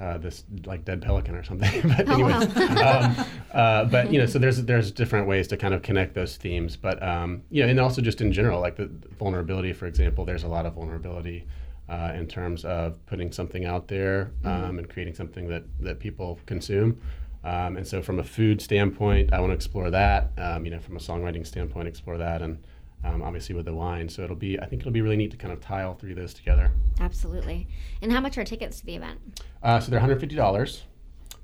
uh, 0.00 0.16
this 0.18 0.44
like 0.64 0.84
dead 0.84 1.02
pelican 1.02 1.34
or 1.34 1.42
something. 1.42 1.82
but 1.96 2.08
anyway, 2.08 2.32
um, 2.82 3.16
uh, 3.52 3.84
but 3.84 4.12
you 4.12 4.20
know, 4.20 4.26
so 4.26 4.38
there's 4.38 4.62
there's 4.64 4.92
different 4.92 5.26
ways 5.26 5.48
to 5.48 5.56
kind 5.56 5.74
of 5.74 5.82
connect 5.82 6.14
those 6.14 6.36
themes. 6.36 6.76
But 6.76 7.02
um, 7.02 7.42
you 7.50 7.62
know, 7.62 7.68
and 7.68 7.80
also 7.80 8.00
just 8.00 8.20
in 8.20 8.32
general, 8.32 8.60
like 8.60 8.76
the 8.76 8.88
vulnerability, 9.18 9.72
for 9.72 9.86
example, 9.86 10.24
there's 10.24 10.44
a 10.44 10.48
lot 10.48 10.66
of 10.66 10.74
vulnerability 10.74 11.46
uh, 11.88 12.12
in 12.14 12.26
terms 12.26 12.64
of 12.64 13.04
putting 13.06 13.32
something 13.32 13.64
out 13.64 13.88
there 13.88 14.30
um, 14.44 14.78
and 14.78 14.88
creating 14.88 15.14
something 15.14 15.48
that 15.48 15.64
that 15.80 15.98
people 15.98 16.38
consume. 16.46 17.00
Um, 17.44 17.76
and 17.76 17.86
so, 17.86 18.02
from 18.02 18.18
a 18.18 18.24
food 18.24 18.60
standpoint, 18.60 19.32
I 19.32 19.40
want 19.40 19.50
to 19.50 19.54
explore 19.54 19.90
that. 19.90 20.32
Um, 20.38 20.64
you 20.64 20.70
know, 20.70 20.80
from 20.80 20.96
a 20.96 21.00
songwriting 21.00 21.46
standpoint, 21.46 21.88
explore 21.88 22.18
that, 22.18 22.42
and 22.42 22.58
um, 23.04 23.22
obviously 23.22 23.54
with 23.54 23.66
the 23.66 23.74
wine. 23.74 24.08
So 24.08 24.22
it'll 24.22 24.36
be, 24.36 24.58
I 24.58 24.66
think 24.66 24.82
it'll 24.82 24.92
be 24.92 25.00
really 25.02 25.16
neat 25.16 25.30
to 25.32 25.36
kind 25.36 25.52
of 25.52 25.60
tie 25.60 25.82
all 25.82 25.94
three 25.94 26.10
of 26.10 26.16
those 26.16 26.34
together. 26.34 26.70
Absolutely. 27.00 27.66
And 28.02 28.12
how 28.12 28.20
much 28.20 28.36
are 28.38 28.44
tickets 28.44 28.80
to 28.80 28.86
the 28.86 28.96
event? 28.96 29.20
Uh, 29.62 29.80
so 29.80 29.90
they're 29.90 30.00
$150. 30.00 30.82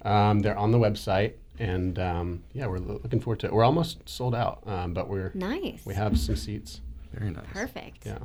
Um, 0.04 0.40
they're 0.40 0.58
on 0.58 0.70
the 0.70 0.78
website, 0.78 1.32
and 1.58 1.98
um, 1.98 2.42
yeah, 2.52 2.66
we're 2.66 2.78
looking 2.78 3.20
forward 3.20 3.40
to 3.40 3.46
it. 3.46 3.52
We're 3.54 3.64
almost 3.64 4.06
sold 4.08 4.34
out, 4.34 4.62
um, 4.66 4.92
but 4.92 5.08
we're 5.08 5.30
Nice. 5.34 5.86
we 5.86 5.94
have 5.94 6.18
some 6.18 6.36
seats. 6.36 6.80
Very 7.12 7.30
nice. 7.30 7.46
Perfect. 7.52 8.04
Yeah. 8.04 8.18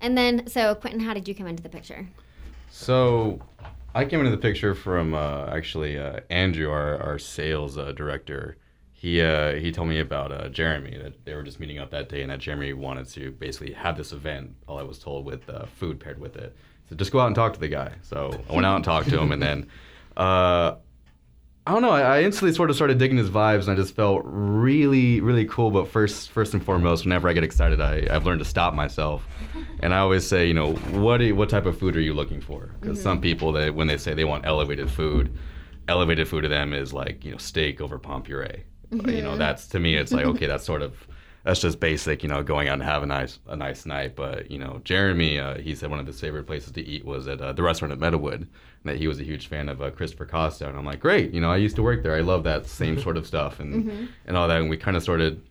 And 0.00 0.16
then, 0.16 0.46
so 0.46 0.74
Quentin, 0.74 1.00
how 1.00 1.12
did 1.12 1.28
you 1.28 1.34
come 1.34 1.46
into 1.46 1.62
the 1.62 1.68
picture? 1.68 2.08
So, 2.70 3.40
I 3.94 4.04
came 4.04 4.20
into 4.20 4.30
the 4.30 4.36
picture 4.38 4.74
from 4.74 5.12
uh, 5.14 5.46
actually 5.46 5.98
uh, 5.98 6.20
Andrew, 6.30 6.70
our, 6.70 6.98
our 7.02 7.18
sales 7.18 7.76
uh, 7.76 7.92
director. 7.92 8.56
He 9.00 9.22
uh, 9.22 9.54
he 9.54 9.70
told 9.70 9.88
me 9.88 10.00
about 10.00 10.32
uh, 10.32 10.48
Jeremy 10.48 10.98
that 11.00 11.24
they 11.24 11.32
were 11.34 11.44
just 11.44 11.60
meeting 11.60 11.78
up 11.78 11.90
that 11.92 12.08
day, 12.08 12.22
and 12.22 12.30
that 12.32 12.40
Jeremy 12.40 12.72
wanted 12.72 13.08
to 13.10 13.30
basically 13.30 13.72
have 13.74 13.96
this 13.96 14.10
event. 14.10 14.56
All 14.66 14.76
I 14.76 14.82
was 14.82 14.98
told 14.98 15.24
with 15.24 15.48
uh, 15.48 15.66
food 15.66 16.00
paired 16.00 16.18
with 16.20 16.36
it. 16.36 16.56
So 16.88 16.96
just 16.96 17.12
go 17.12 17.20
out 17.20 17.28
and 17.28 17.36
talk 17.36 17.52
to 17.54 17.60
the 17.60 17.68
guy. 17.68 17.92
So 18.02 18.32
I 18.50 18.52
went 18.52 18.66
out 18.66 18.74
and 18.74 18.84
talked 18.84 19.08
to 19.10 19.20
him, 19.20 19.32
and 19.32 19.42
then. 19.42 19.66
Uh, 20.16 20.74
I 21.64 21.72
don't 21.72 21.82
know. 21.82 21.90
I, 21.90 22.00
I 22.00 22.22
instantly 22.22 22.52
sort 22.52 22.70
of 22.70 22.76
started 22.76 22.98
digging 22.98 23.18
his 23.18 23.30
vibes, 23.30 23.60
and 23.68 23.70
I 23.70 23.74
just 23.76 23.94
felt 23.94 24.22
really, 24.24 25.20
really 25.20 25.44
cool. 25.44 25.70
But 25.70 25.86
first, 25.86 26.30
first 26.30 26.54
and 26.54 26.64
foremost, 26.64 27.04
whenever 27.04 27.28
I 27.28 27.34
get 27.34 27.44
excited, 27.44 27.80
I, 27.80 28.04
I've 28.10 28.26
learned 28.26 28.40
to 28.40 28.44
stop 28.44 28.74
myself, 28.74 29.24
and 29.80 29.94
I 29.94 29.98
always 29.98 30.26
say, 30.26 30.48
you 30.48 30.54
know, 30.54 30.72
what 30.74 31.20
you- 31.20 31.36
what 31.36 31.48
type 31.50 31.66
of 31.66 31.78
food 31.78 31.94
are 31.96 32.00
you 32.00 32.14
looking 32.14 32.40
for? 32.40 32.74
Because 32.80 33.00
some 33.00 33.20
people, 33.20 33.52
that 33.52 33.76
when 33.76 33.86
they 33.86 33.96
say 33.96 34.12
they 34.12 34.24
want 34.24 34.44
elevated 34.44 34.90
food, 34.90 35.38
elevated 35.86 36.26
food 36.26 36.40
to 36.40 36.48
them 36.48 36.72
is 36.72 36.92
like 36.92 37.24
you 37.24 37.30
know 37.30 37.38
steak 37.38 37.80
over 37.80 37.96
pomme 37.96 38.22
puree. 38.22 38.64
You 38.90 39.22
know, 39.22 39.36
that's 39.36 39.66
to 39.68 39.80
me, 39.80 39.96
it's 39.96 40.12
like 40.12 40.24
okay, 40.24 40.46
that's 40.46 40.64
sort 40.64 40.82
of 40.82 40.94
that's 41.44 41.60
just 41.60 41.80
basic. 41.80 42.22
You 42.22 42.28
know, 42.28 42.42
going 42.42 42.68
out 42.68 42.74
and 42.74 42.82
have 42.82 43.02
a 43.02 43.06
nice 43.06 43.38
a 43.46 43.56
nice 43.56 43.86
night. 43.86 44.16
But 44.16 44.50
you 44.50 44.58
know, 44.58 44.80
Jeremy, 44.84 45.38
uh, 45.38 45.58
he 45.58 45.74
said 45.74 45.90
one 45.90 46.00
of 46.00 46.06
his 46.06 46.20
favorite 46.20 46.46
places 46.46 46.72
to 46.72 46.84
eat 46.84 47.04
was 47.04 47.28
at 47.28 47.40
uh, 47.40 47.52
the 47.52 47.62
restaurant 47.62 47.92
at 47.92 47.98
Meadowood. 47.98 48.34
And 48.40 48.48
that 48.84 48.96
he 48.96 49.08
was 49.08 49.18
a 49.18 49.24
huge 49.24 49.48
fan 49.48 49.68
of 49.68 49.82
uh, 49.82 49.90
Christopher 49.90 50.26
Kostow, 50.26 50.68
and 50.68 50.78
I'm 50.78 50.84
like, 50.84 51.00
great. 51.00 51.32
You 51.32 51.40
know, 51.40 51.50
I 51.50 51.56
used 51.56 51.76
to 51.76 51.82
work 51.82 52.02
there. 52.02 52.14
I 52.14 52.20
love 52.20 52.44
that 52.44 52.66
same 52.66 53.00
sort 53.00 53.16
of 53.16 53.26
stuff 53.26 53.60
and 53.60 54.08
and 54.26 54.36
all 54.36 54.48
that. 54.48 54.60
And 54.60 54.70
we 54.70 54.76
kind 54.76 54.96
of 54.96 55.02
started 55.02 55.42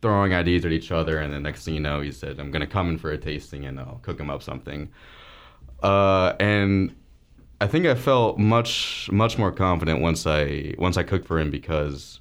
throwing 0.00 0.32
ideas 0.32 0.64
at 0.64 0.72
each 0.72 0.92
other, 0.92 1.18
and 1.18 1.32
the 1.32 1.40
next 1.40 1.64
thing 1.64 1.74
you 1.74 1.80
know, 1.80 2.00
he 2.00 2.12
said, 2.12 2.38
"I'm 2.38 2.50
gonna 2.50 2.66
come 2.66 2.90
in 2.90 2.98
for 2.98 3.10
a 3.10 3.18
tasting, 3.18 3.64
and 3.64 3.80
I'll 3.80 4.00
cook 4.02 4.20
him 4.20 4.30
up 4.30 4.42
something." 4.42 4.90
Uh, 5.82 6.34
and 6.38 6.94
I 7.60 7.66
think 7.66 7.86
I 7.86 7.94
felt 7.94 8.38
much 8.38 9.08
much 9.10 9.38
more 9.38 9.50
confident 9.50 10.00
once 10.00 10.26
I 10.26 10.74
once 10.78 10.96
I 10.96 11.02
cooked 11.02 11.26
for 11.26 11.38
him 11.38 11.50
because 11.50 12.20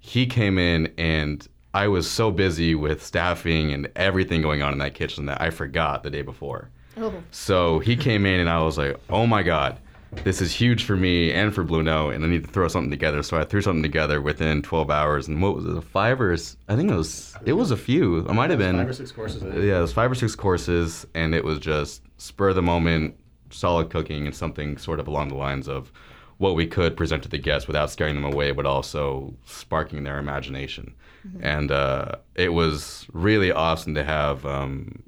he 0.00 0.26
came 0.26 0.58
in 0.58 0.92
and 0.98 1.46
I 1.72 1.86
was 1.86 2.10
so 2.10 2.30
busy 2.32 2.74
with 2.74 3.04
staffing 3.04 3.72
and 3.72 3.88
everything 3.94 4.42
going 4.42 4.60
on 4.62 4.72
in 4.72 4.78
that 4.78 4.94
kitchen 4.94 5.26
that 5.26 5.40
I 5.40 5.50
forgot 5.50 6.02
the 6.02 6.10
day 6.10 6.22
before. 6.22 6.70
Oh, 6.96 7.22
So 7.30 7.78
he 7.78 7.96
came 7.96 8.26
in 8.26 8.40
and 8.40 8.50
I 8.50 8.60
was 8.62 8.76
like, 8.76 8.98
oh 9.08 9.26
my 9.26 9.42
God, 9.44 9.78
this 10.24 10.40
is 10.40 10.52
huge 10.52 10.82
for 10.84 10.96
me 10.96 11.32
and 11.32 11.54
for 11.54 11.62
Blue 11.62 11.84
Note, 11.84 12.14
and 12.14 12.24
I 12.24 12.28
need 12.28 12.44
to 12.44 12.50
throw 12.50 12.66
something 12.66 12.90
together. 12.90 13.22
So 13.22 13.38
I 13.38 13.44
threw 13.44 13.60
something 13.60 13.82
together 13.84 14.20
within 14.20 14.62
12 14.62 14.90
hours. 14.90 15.28
And 15.28 15.40
what 15.40 15.54
was 15.54 15.64
it, 15.64 15.80
five 15.84 16.20
or, 16.20 16.32
I 16.32 16.74
think 16.76 16.90
it 16.90 16.96
was, 16.96 17.36
it 17.44 17.52
was 17.52 17.70
a 17.70 17.76
few. 17.76 18.16
It 18.16 18.32
might 18.32 18.50
have 18.50 18.58
been. 18.58 18.76
five 18.76 18.88
or 18.88 18.92
six 18.92 19.12
courses. 19.12 19.42
Yeah, 19.42 19.78
it 19.78 19.82
was 19.82 19.92
five 19.92 20.10
or 20.10 20.16
six 20.16 20.34
courses, 20.34 21.06
and 21.14 21.34
it 21.34 21.44
was 21.44 21.60
just 21.60 22.02
spur 22.18 22.48
of 22.48 22.56
the 22.56 22.62
moment, 22.62 23.14
solid 23.50 23.90
cooking, 23.90 24.26
and 24.26 24.34
something 24.34 24.76
sort 24.78 24.98
of 24.98 25.06
along 25.06 25.28
the 25.28 25.36
lines 25.36 25.68
of 25.68 25.92
what 26.40 26.54
we 26.54 26.66
could 26.66 26.96
present 26.96 27.22
to 27.22 27.28
the 27.28 27.36
guests 27.36 27.68
without 27.68 27.90
scaring 27.90 28.14
them 28.14 28.24
away, 28.24 28.50
but 28.50 28.64
also 28.64 29.34
sparking 29.44 30.04
their 30.04 30.16
imagination. 30.16 30.94
And 31.42 31.70
uh, 31.70 32.12
it 32.34 32.54
was 32.54 33.06
really 33.12 33.52
awesome 33.52 33.94
to 33.94 34.02
have 34.02 34.46
um, 34.46 35.02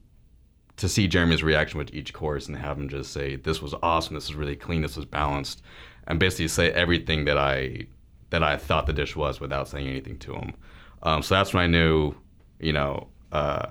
to 0.77 0.91
see 0.91 1.09
Jeremy's 1.09 1.43
reaction 1.43 1.79
with 1.79 1.95
each 1.95 2.12
course 2.12 2.49
and 2.49 2.57
have 2.59 2.77
him 2.77 2.87
just 2.87 3.15
say, 3.15 3.37
"This 3.37 3.62
was 3.62 3.75
awesome. 3.83 4.15
This 4.15 4.29
was 4.29 4.37
really 4.37 4.57
clean. 4.57 4.83
This 4.83 4.95
was 4.95 5.07
balanced," 5.07 5.62
and 6.07 6.21
basically 6.21 6.49
say 6.49 6.71
everything 6.71 7.25
that 7.25 7.39
I 7.39 7.87
that 8.29 8.43
I 8.43 8.59
thought 8.59 8.87
the 8.87 8.93
dish 8.93 9.17
was 9.17 9.41
without 9.41 9.69
saying 9.69 9.89
anything 9.89 10.19
to 10.19 10.35
him. 10.35 10.53
Um, 11.03 11.23
so 11.23 11.35
that's 11.35 11.55
when 11.55 11.65
I 11.65 11.67
knew, 11.67 12.15
you 12.61 12.75
know, 12.75 13.09
uh, 13.33 13.69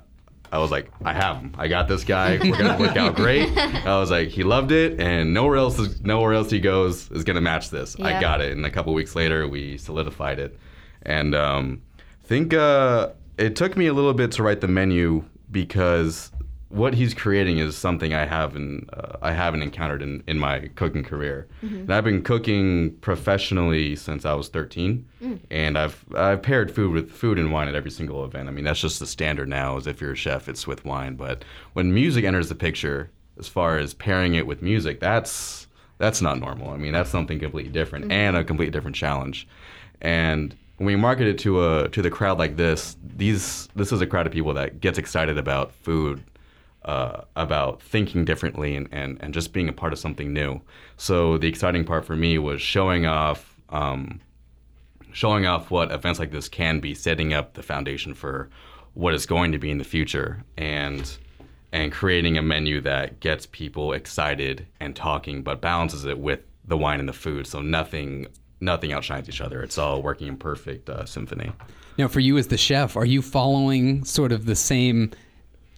I 0.52 0.58
was 0.58 0.70
like, 0.70 0.92
I 1.06 1.14
have 1.14 1.38
him. 1.38 1.54
I 1.58 1.68
got 1.68 1.88
this 1.88 2.04
guy. 2.04 2.38
We're 2.42 2.58
gonna 2.58 2.78
work 2.78 2.98
out 2.98 3.16
great. 3.16 3.58
I 3.58 3.98
was 4.00 4.12
like, 4.12 4.28
he 4.28 4.44
loved 4.44 4.72
it, 4.72 5.00
and 5.00 5.34
nowhere 5.34 5.58
else 5.58 5.80
is 5.80 6.02
nowhere 6.02 6.34
else 6.34 6.52
he 6.52 6.60
goes 6.60 7.10
is 7.12 7.24
gonna 7.24 7.42
match 7.42 7.70
this. 7.70 7.98
I 8.00 8.20
got 8.20 8.42
it. 8.42 8.52
And 8.52 8.66
a 8.66 8.70
couple 8.70 8.94
weeks 8.94 9.16
later, 9.16 9.48
we 9.48 9.78
solidified 9.78 10.40
it, 10.40 10.60
and 11.04 11.34
um, 11.34 11.82
think 12.24 12.54
uh, 12.54 13.10
it 13.38 13.56
took 13.56 13.78
me 13.78 13.88
a 13.88 13.94
little 13.94 14.14
bit 14.14 14.32
to 14.34 14.44
write 14.44 14.62
the 14.62 14.68
menu 14.68 15.24
because 15.52 16.32
what 16.72 16.94
he's 16.94 17.14
creating 17.14 17.58
is 17.58 17.76
something 17.76 18.14
I 18.14 18.26
haven't 18.26 18.90
uh, 18.94 19.18
I 19.22 19.34
haven't 19.34 19.62
encountered 19.62 20.02
in, 20.02 20.24
in 20.26 20.40
my 20.40 20.70
cooking 20.76 21.04
career. 21.04 21.48
Mm-hmm. 21.64 21.76
And 21.76 21.94
I've 21.94 22.04
been 22.04 22.24
cooking 22.24 22.96
professionally 23.02 23.96
since 23.96 24.26
I 24.26 24.34
was 24.34 24.48
13, 24.50 25.06
mm. 25.22 25.40
and 25.50 25.78
I've 25.78 26.04
I've 26.16 26.42
paired 26.42 26.74
food 26.74 26.94
with 26.94 27.12
food 27.12 27.38
and 27.38 27.52
wine 27.52 27.68
at 27.68 27.76
every 27.76 27.92
single 27.92 28.24
event. 28.24 28.48
I 28.48 28.52
mean 28.52 28.64
that's 28.64 28.80
just 28.80 29.00
the 29.00 29.08
standard 29.08 29.50
now. 29.50 29.78
Is 29.78 29.86
if 29.86 30.00
you're 30.00 30.14
a 30.14 30.16
chef, 30.16 30.48
it's 30.48 30.66
with 30.66 30.86
wine. 30.86 31.16
But 31.16 31.44
when 31.74 31.94
music 31.94 32.24
enters 32.24 32.50
the 32.50 32.56
picture, 32.56 33.10
as 33.38 33.48
far 33.48 33.78
as 33.78 33.94
pairing 33.94 34.36
it 34.36 34.48
with 34.48 34.62
music, 34.62 35.00
that's 35.00 35.68
that's 35.98 36.22
not 36.22 36.40
normal. 36.40 36.72
I 36.72 36.78
mean 36.78 36.94
that's 36.94 37.10
something 37.10 37.40
completely 37.40 37.72
different 37.72 38.06
mm-hmm. 38.06 38.14
and 38.14 38.38
a 38.38 38.44
completely 38.44 38.72
different 38.72 38.96
challenge. 38.96 39.48
And 40.02 40.56
when 40.78 40.88
we 40.88 40.96
market 40.96 41.28
it 41.28 41.38
to 41.40 41.64
a 41.64 41.90
to 41.90 42.02
the 42.02 42.10
crowd 42.10 42.40
like 42.40 42.56
this, 42.56 42.96
these 43.18 43.68
this 43.76 43.92
is 43.92 44.02
a 44.02 44.08
crowd 44.08 44.26
of 44.26 44.34
people 44.34 44.54
that 44.54 44.80
gets 44.80 44.98
excited 44.98 45.38
about 45.38 45.74
food, 45.74 46.24
uh, 46.84 47.22
about 47.36 47.82
thinking 47.82 48.26
differently, 48.26 48.76
and, 48.76 48.88
and 48.92 49.18
and 49.22 49.34
just 49.34 49.54
being 49.54 49.70
a 49.70 49.74
part 49.74 49.94
of 49.94 50.00
something 50.00 50.34
new. 50.34 50.62
So 50.98 51.38
the 51.38 51.48
exciting 51.48 51.86
part 51.86 52.06
for 52.06 52.16
me 52.16 52.38
was 52.38 52.62
showing 52.62 53.06
off. 53.06 53.56
Um, 53.70 54.22
showing 55.14 55.46
off 55.46 55.70
what 55.70 55.92
events 55.92 56.20
like 56.20 56.32
this 56.32 56.48
can 56.48 56.80
be, 56.80 56.94
setting 56.94 57.34
up 57.34 57.54
the 57.54 57.64
foundation 57.64 58.14
for 58.14 58.50
what 58.94 59.14
is 59.14 59.26
going 59.26 59.52
to 59.52 59.58
be 59.58 59.70
in 59.70 59.78
the 59.78 59.84
future, 59.84 60.44
and 60.58 61.18
and 61.72 61.92
creating 61.92 62.38
a 62.38 62.42
menu 62.42 62.82
that 62.82 63.20
gets 63.20 63.46
people 63.46 63.94
excited 63.94 64.68
and 64.80 64.96
talking, 64.96 65.42
but 65.42 65.62
balances 65.62 66.06
it 66.06 66.18
with 66.18 66.42
the 66.66 66.78
wine 66.78 67.00
and 67.00 67.08
the 67.08 67.14
food. 67.14 67.48
So 67.48 67.62
nothing 67.62 68.28
nothing 68.60 68.94
outshines 68.94 69.28
each 69.28 69.42
other. 69.42 69.64
It's 69.64 69.78
all 69.78 70.02
working 70.02 70.28
in 70.28 70.38
perfect 70.38 70.90
uh, 70.90 71.06
symphony. 71.06 71.52
Now, 71.98 72.08
for 72.08 72.20
you 72.20 72.38
as 72.38 72.48
the 72.48 72.58
chef, 72.58 72.96
are 72.96 73.06
you 73.06 73.22
following 73.22 74.06
sort 74.06 74.32
of 74.32 74.46
the 74.46 74.56
same 74.56 75.12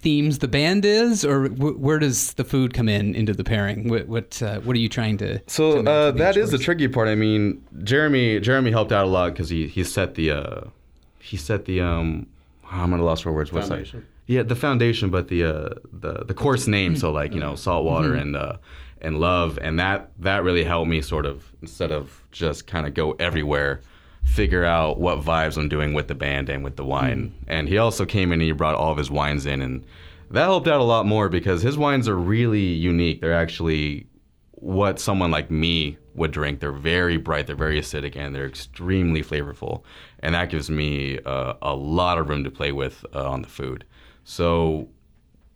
themes 0.04 0.40
the 0.40 0.48
band 0.48 0.86
is, 0.86 1.26
or 1.26 1.48
wh- 1.48 1.80
where 1.80 1.98
does 1.98 2.34
the 2.34 2.44
food 2.44 2.74
come 2.74 2.88
in 2.90 3.16
into 3.16 3.34
the 3.34 3.44
pairing? 3.44 3.90
What 3.90 4.08
what, 4.08 4.42
uh, 4.42 4.60
what 4.60 4.76
are 4.76 4.80
you 4.80 4.90
trying 4.90 5.18
to? 5.18 5.40
So 5.48 5.82
to 5.84 5.90
uh, 5.92 6.06
with 6.08 6.18
that 6.18 6.36
each 6.38 6.44
is 6.44 6.52
the 6.52 6.58
tricky 6.60 6.88
part. 6.88 7.08
I 7.08 7.16
mean, 7.16 7.64
Jeremy 7.84 8.40
Jeremy 8.40 8.72
helped 8.72 8.92
out 8.92 9.06
a 9.06 9.10
lot 9.10 9.32
because 9.34 9.50
he 9.50 9.68
he 9.68 9.84
set 9.84 10.16
the 10.16 10.32
uh, 10.32 10.62
he 11.20 11.38
set 11.38 11.66
the 11.66 11.82
um 11.82 12.28
I'm 12.70 12.94
at 12.94 13.00
a 13.00 13.04
loss 13.04 13.22
for 13.22 13.32
words. 13.32 13.52
What's 13.52 13.70
Foundation. 13.70 14.02
that? 14.02 14.08
Yeah, 14.26 14.44
the 14.44 14.56
foundation, 14.56 15.10
but 15.10 15.28
the 15.28 15.44
uh, 15.44 15.70
the 15.92 16.24
the 16.26 16.34
course 16.34 16.68
name. 16.68 16.96
So 16.96 17.12
like 17.12 17.34
you 17.34 17.40
know, 17.40 17.56
saltwater 17.56 18.14
and 18.16 18.36
uh, 18.36 18.58
and 19.02 19.20
love, 19.20 19.60
and 19.62 19.78
that 19.80 20.12
that 20.20 20.44
really 20.44 20.64
helped 20.64 20.90
me 20.90 21.02
sort 21.02 21.26
of 21.26 21.52
instead 21.62 21.92
of 21.92 22.22
just 22.32 22.66
kind 22.66 22.88
of 22.88 22.94
go 22.94 23.12
everywhere, 23.20 23.82
figure 24.24 24.66
out 24.66 25.00
what 25.00 25.22
vibes 25.22 25.58
I'm 25.58 25.70
doing 25.70 25.94
with 25.94 26.08
the 26.08 26.16
band 26.16 26.50
and 26.50 26.64
with 26.64 26.76
the 26.76 26.86
wine. 26.86 27.34
And 27.48 27.70
he 27.70 27.78
also 27.78 28.06
came 28.06 28.32
in 28.32 28.40
and 28.40 28.42
he 28.42 28.52
brought 28.52 28.76
all 28.76 28.92
of 28.92 28.98
his 28.98 29.12
wines 29.12 29.46
in, 29.46 29.62
and 29.62 29.86
that 30.32 30.46
helped 30.46 30.68
out 30.68 30.82
a 30.82 30.84
lot 30.84 31.06
more 31.06 31.30
because 31.30 31.62
his 31.62 31.78
wines 31.78 32.08
are 32.08 32.18
really 32.18 32.64
unique. 32.64 33.22
They're 33.22 33.34
actually 33.34 34.08
what 34.52 35.00
someone 35.00 35.30
like 35.30 35.52
me 35.52 35.98
would 36.16 36.32
drink. 36.32 36.60
They're 36.60 36.72
very 36.72 37.18
bright, 37.18 37.48
they're 37.48 37.56
very 37.56 37.80
acidic, 37.80 38.16
and 38.16 38.34
they're 38.34 38.48
extremely 38.48 39.22
flavorful. 39.22 39.84
And 40.20 40.36
that 40.36 40.50
gives 40.50 40.70
me 40.70 41.20
uh, 41.26 41.54
a 41.62 41.76
lot 41.76 42.18
of 42.18 42.30
room 42.30 42.44
to 42.44 42.52
play 42.52 42.72
with 42.72 43.06
uh, 43.14 43.30
on 43.30 43.42
the 43.42 43.50
food. 43.50 43.84
So, 44.24 44.88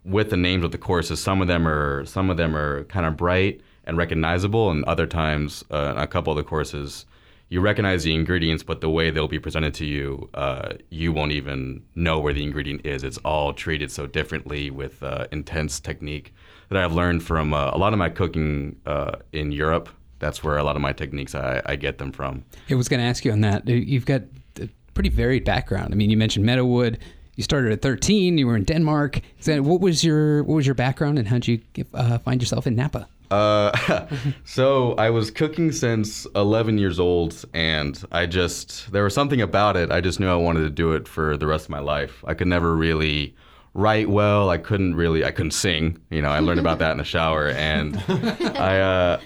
with 0.04 0.30
the 0.30 0.36
names 0.36 0.64
of 0.64 0.72
the 0.72 0.78
courses, 0.78 1.20
some 1.20 1.40
of 1.40 1.48
them 1.48 1.66
are 1.66 2.04
some 2.04 2.30
of 2.30 2.36
them 2.36 2.54
are 2.54 2.84
kind 2.84 3.06
of 3.06 3.16
bright 3.16 3.60
and 3.84 3.96
recognizable, 3.96 4.70
and 4.70 4.84
other 4.84 5.06
times, 5.06 5.64
uh, 5.70 5.94
a 5.96 6.06
couple 6.06 6.32
of 6.32 6.36
the 6.36 6.44
courses, 6.44 7.06
you 7.48 7.60
recognize 7.60 8.04
the 8.04 8.14
ingredients, 8.14 8.62
but 8.62 8.80
the 8.80 8.90
way 8.90 9.10
they'll 9.10 9.28
be 9.28 9.38
presented 9.38 9.74
to 9.74 9.86
you, 9.86 10.28
uh, 10.34 10.74
you 10.90 11.12
won't 11.12 11.32
even 11.32 11.82
know 11.94 12.18
where 12.18 12.32
the 12.34 12.42
ingredient 12.42 12.84
is. 12.84 13.02
It's 13.02 13.18
all 13.18 13.54
treated 13.54 13.90
so 13.90 14.06
differently 14.06 14.70
with 14.70 15.02
uh, 15.02 15.26
intense 15.32 15.80
technique 15.80 16.34
that 16.68 16.82
I've 16.82 16.92
learned 16.92 17.22
from 17.22 17.54
uh, 17.54 17.70
a 17.72 17.78
lot 17.78 17.92
of 17.94 17.98
my 17.98 18.10
cooking 18.10 18.76
uh, 18.84 19.16
in 19.32 19.50
Europe. 19.50 19.88
That's 20.18 20.44
where 20.44 20.58
a 20.58 20.62
lot 20.62 20.76
of 20.76 20.82
my 20.82 20.92
techniques 20.92 21.34
I, 21.34 21.62
I 21.64 21.76
get 21.76 21.98
them 21.98 22.12
from. 22.12 22.44
I 22.68 22.74
was 22.74 22.88
going 22.88 23.00
to 23.00 23.06
ask 23.06 23.24
you 23.24 23.32
on 23.32 23.40
that. 23.42 23.66
You've 23.66 24.06
got 24.06 24.22
a 24.60 24.68
pretty 24.92 25.08
varied 25.08 25.44
background. 25.44 25.94
I 25.94 25.96
mean, 25.96 26.10
you 26.10 26.16
mentioned 26.16 26.44
Meadowood. 26.44 26.98
You 27.36 27.44
started 27.44 27.72
at 27.72 27.80
13. 27.80 28.36
You 28.36 28.46
were 28.46 28.56
in 28.56 28.64
Denmark. 28.64 29.20
That, 29.44 29.62
what 29.62 29.80
was 29.80 30.02
your 30.02 30.42
what 30.42 30.56
was 30.56 30.66
your 30.66 30.74
background, 30.74 31.20
and 31.20 31.28
how'd 31.28 31.46
you 31.46 31.58
get, 31.72 31.86
uh, 31.94 32.18
find 32.18 32.42
yourself 32.42 32.66
in 32.66 32.74
Napa? 32.74 33.08
Uh, 33.30 34.06
so 34.44 34.94
I 34.94 35.10
was 35.10 35.30
cooking 35.30 35.72
since 35.72 36.26
11 36.34 36.78
years 36.78 36.98
old, 36.98 37.44
and 37.52 38.02
I 38.10 38.26
just 38.26 38.90
there 38.92 39.04
was 39.04 39.14
something 39.14 39.40
about 39.40 39.76
it. 39.76 39.90
I 39.90 40.00
just 40.00 40.20
knew 40.20 40.28
I 40.28 40.36
wanted 40.36 40.60
to 40.60 40.70
do 40.70 40.92
it 40.92 41.06
for 41.06 41.36
the 41.36 41.46
rest 41.46 41.66
of 41.66 41.70
my 41.70 41.80
life. 41.80 42.24
I 42.26 42.34
could 42.34 42.48
never 42.48 42.74
really 42.74 43.34
write 43.74 44.08
well. 44.08 44.50
I 44.50 44.58
couldn't 44.58 44.94
really. 44.94 45.24
I 45.24 45.30
couldn't 45.30 45.52
sing. 45.52 45.98
You 46.10 46.22
know, 46.22 46.30
I 46.30 46.40
learned 46.40 46.60
about 46.60 46.78
that 46.78 46.92
in 46.92 46.98
the 46.98 47.04
shower, 47.04 47.48
and 47.48 47.96
I 48.08 48.80
uh, 48.80 49.20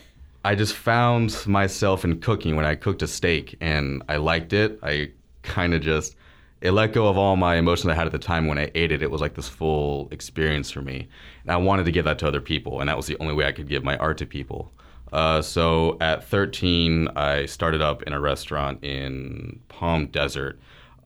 I 0.45 0.55
just 0.55 0.75
found 0.75 1.47
myself 1.47 2.05
in 2.05 2.21
cooking 2.21 2.57
when 2.57 2.65
I 2.65 2.75
cooked 2.75 3.03
a 3.03 3.07
steak, 3.07 3.57
and 3.61 4.03
I 4.09 4.17
liked 4.17 4.53
it. 4.53 4.79
I 4.83 5.11
kind 5.43 5.75
of 5.75 5.81
just 5.81 6.17
it 6.63 6.71
let 6.71 6.93
go 6.93 7.09
of 7.09 7.19
all 7.19 7.35
my 7.35 7.57
emotions 7.57 7.91
I 7.91 7.95
had 7.95 8.07
at 8.07 8.13
the 8.13 8.19
time 8.19 8.47
when 8.47 8.57
I 8.57 8.71
ate 8.77 8.93
it. 8.93 9.03
It 9.03 9.11
was 9.11 9.21
like 9.21 9.35
this 9.35 9.49
full 9.49 10.09
experience 10.13 10.71
for 10.71 10.81
me. 10.81 11.09
And 11.43 11.51
I 11.51 11.57
wanted 11.57 11.85
to 11.87 11.93
give 11.93 12.05
that 12.05 12.21
to 12.21 12.29
other 12.29 12.41
people, 12.41 12.81
and 12.81 12.89
that 12.89 12.97
was 12.97 13.07
the 13.07 13.19
only 13.19 13.35
way 13.35 13.47
I 13.47 13.53
could 13.53 13.69
give 13.69 13.83
my 13.83 13.97
art 13.99 14.19
to 14.19 14.27
people. 14.27 14.73
Uh, 15.13 15.43
so 15.43 15.99
at 16.01 16.25
13, 16.25 17.09
I 17.17 17.47
started 17.47 17.83
up 17.83 18.05
in 18.05 18.13
a 18.13 18.21
restaurant 18.21 18.83
in 18.85 19.61
Palm 19.69 20.07
Desert. 20.07 20.59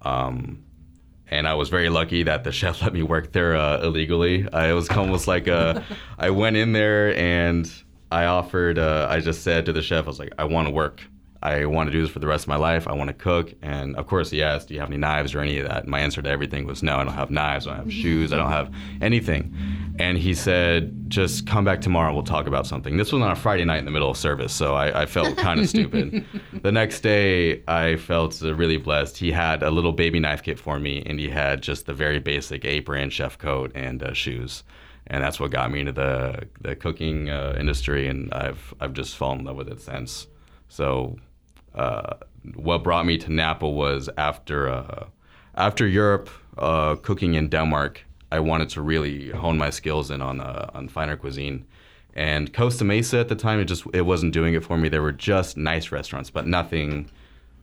Um, 0.03 0.63
and 1.29 1.49
I 1.49 1.55
was 1.55 1.71
very 1.71 1.89
lucky 1.89 2.23
that 2.23 2.45
the 2.45 2.53
chef 2.61 2.83
let 2.83 2.93
me 2.93 3.03
work 3.03 3.33
there 3.33 3.57
uh, 3.57 3.81
illegally. 3.81 4.47
I, 4.53 4.69
it 4.69 4.75
was 4.75 4.91
almost 4.91 5.27
like 5.27 5.47
a, 5.47 5.83
I 6.19 6.31
went 6.31 6.57
in 6.57 6.73
there 6.73 7.17
and 7.17 7.71
I 8.13 8.27
offered, 8.27 8.79
uh, 8.79 9.09
I 9.11 9.21
just 9.21 9.43
said 9.43 9.65
to 9.67 9.73
the 9.73 9.83
chef, 9.83 10.05
I 10.05 10.09
was 10.09 10.19
like, 10.19 10.33
I 10.39 10.45
want 10.45 10.69
to 10.69 10.73
work. 10.73 11.03
I 11.43 11.67
want 11.67 11.89
to 11.89 11.93
do 11.93 12.03
this 12.03 12.11
for 12.11 12.19
the 12.19 12.27
rest 12.27 12.45
of 12.45 12.49
my 12.49 12.57
life. 12.57 12.89
I 12.89 12.93
want 12.93 13.09
to 13.09 13.15
cook. 13.15 13.55
And 13.63 13.97
of 13.97 14.07
course, 14.07 14.31
he 14.31 14.43
asked, 14.43 14.69
Do 14.69 14.75
you 14.75 14.81
have 14.81 14.89
any 14.89 14.97
knives 14.97 15.35
or 15.35 15.41
any 15.41 15.59
of 15.59 15.69
that? 15.69 15.83
And 15.83 15.89
my 15.89 16.01
answer 16.01 16.23
to 16.23 16.29
everything 16.29 16.67
was 16.67 16.83
no, 16.83 16.97
I 16.97 17.05
don't 17.05 17.15
have 17.15 17.31
knives. 17.31 17.67
I 17.67 17.71
don't 17.71 17.85
have 17.85 17.93
shoes. 17.93 18.33
I 18.33 18.37
don't 18.37 18.51
have 18.51 18.73
anything. 19.01 19.55
And 19.99 20.19
he 20.19 20.35
said, 20.35 21.09
Just 21.09 21.47
come 21.47 21.65
back 21.65 21.81
tomorrow. 21.81 22.13
We'll 22.13 22.23
talk 22.23 22.47
about 22.47 22.67
something. 22.67 22.97
This 22.97 23.13
was 23.13 23.23
on 23.23 23.31
a 23.31 23.37
Friday 23.37 23.65
night 23.65 23.79
in 23.79 23.85
the 23.85 23.91
middle 23.91 24.11
of 24.11 24.17
service. 24.17 24.53
So 24.53 24.75
I, 24.75 25.03
I 25.03 25.07
felt 25.07 25.37
kind 25.37 25.61
of 25.61 25.69
stupid. 25.71 26.25
The 26.63 26.73
next 26.73 27.01
day, 27.01 27.63
I 27.69 27.97
felt 27.97 28.41
really 28.43 28.77
blessed. 28.77 29.17
He 29.19 29.33
had 29.33 29.63
a 29.63 29.71
little 29.71 29.93
baby 29.93 30.21
knife 30.21 30.43
kit 30.43 30.59
for 30.59 30.79
me, 30.79 31.03
and 31.07 31.19
he 31.19 31.29
had 31.29 31.63
just 31.63 31.87
the 31.87 31.95
very 31.95 32.19
basic 32.19 32.65
apron, 32.65 33.11
chef 33.11 33.39
coat, 33.39 33.73
and 33.75 34.03
uh, 34.03 34.13
shoes 34.13 34.63
and 35.09 35.23
that's 35.23 35.39
what 35.39 35.51
got 35.51 35.71
me 35.71 35.81
into 35.81 35.93
the 35.93 36.49
the 36.61 36.75
cooking 36.75 37.31
uh, 37.31 37.57
industry, 37.59 38.09
and 38.09 38.33
I've 38.33 38.75
I've 38.81 38.93
just 38.93 39.17
fallen 39.17 39.41
in 39.41 39.45
love 39.45 39.57
with 39.57 39.69
it 39.69 39.81
since. 39.81 40.27
So, 40.69 41.17
uh, 41.75 42.15
what 42.55 42.83
brought 42.83 43.07
me 43.07 43.19
to 43.19 43.33
Napa 43.33 43.69
was 43.69 44.09
after 44.17 44.69
uh, 44.69 45.07
after 45.55 45.87
Europe, 45.87 46.29
uh, 46.59 46.97
cooking 46.97 47.35
in 47.35 47.49
Denmark, 47.49 48.03
I 48.31 48.41
wanted 48.41 48.69
to 48.71 48.83
really 48.83 49.31
hone 49.31 49.57
my 49.57 49.71
skills 49.71 50.11
in 50.11 50.21
on 50.21 50.41
uh, 50.41 50.71
on 50.75 50.89
finer 50.89 51.17
cuisine. 51.17 51.67
And 52.15 52.53
Costa 52.53 52.85
Mesa 52.85 53.19
at 53.19 53.29
the 53.29 53.35
time, 53.35 53.61
it 53.61 53.67
just 53.67 53.85
it 53.93 54.03
wasn't 54.03 54.33
doing 54.33 54.55
it 54.55 54.65
for 54.65 54.77
me. 54.77 54.89
There 54.89 55.03
were 55.03 55.13
just 55.13 55.57
nice 55.57 55.93
restaurants, 55.93 56.31
but 56.31 56.47
nothing 56.47 57.11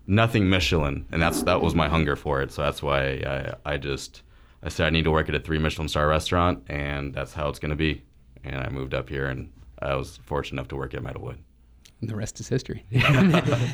nothing 0.08 0.50
Michelin, 0.50 1.06
and 1.12 1.22
that's 1.22 1.44
that 1.44 1.62
was 1.62 1.76
my 1.76 1.90
hunger 1.90 2.16
for 2.16 2.42
it. 2.42 2.52
So 2.52 2.62
that's 2.62 2.84
why 2.84 3.24
I, 3.66 3.74
I 3.74 3.78
just 3.78 4.22
I 4.62 4.70
said 4.70 4.88
I 4.88 4.90
need 4.90 5.04
to 5.04 5.12
work 5.12 5.30
at 5.30 5.36
a 5.36 5.40
three 5.40 5.60
Michelin 5.60 5.90
star 5.90 6.08
restaurant, 6.08 6.64
and 6.68 7.14
that's 7.14 7.34
how 7.34 7.50
it's 7.50 7.60
going 7.60 7.72
to 7.72 7.76
be. 7.76 8.04
And 8.44 8.58
I 8.58 8.70
moved 8.70 8.94
up 8.94 9.10
here, 9.10 9.28
and 9.28 9.52
I 9.80 9.96
was 9.96 10.18
fortunate 10.18 10.60
enough 10.60 10.70
to 10.70 10.76
work 10.76 10.94
at 10.94 11.02
Meadowood. 11.02 11.38
The 12.06 12.16
rest 12.16 12.40
is 12.40 12.48
history. 12.48 12.84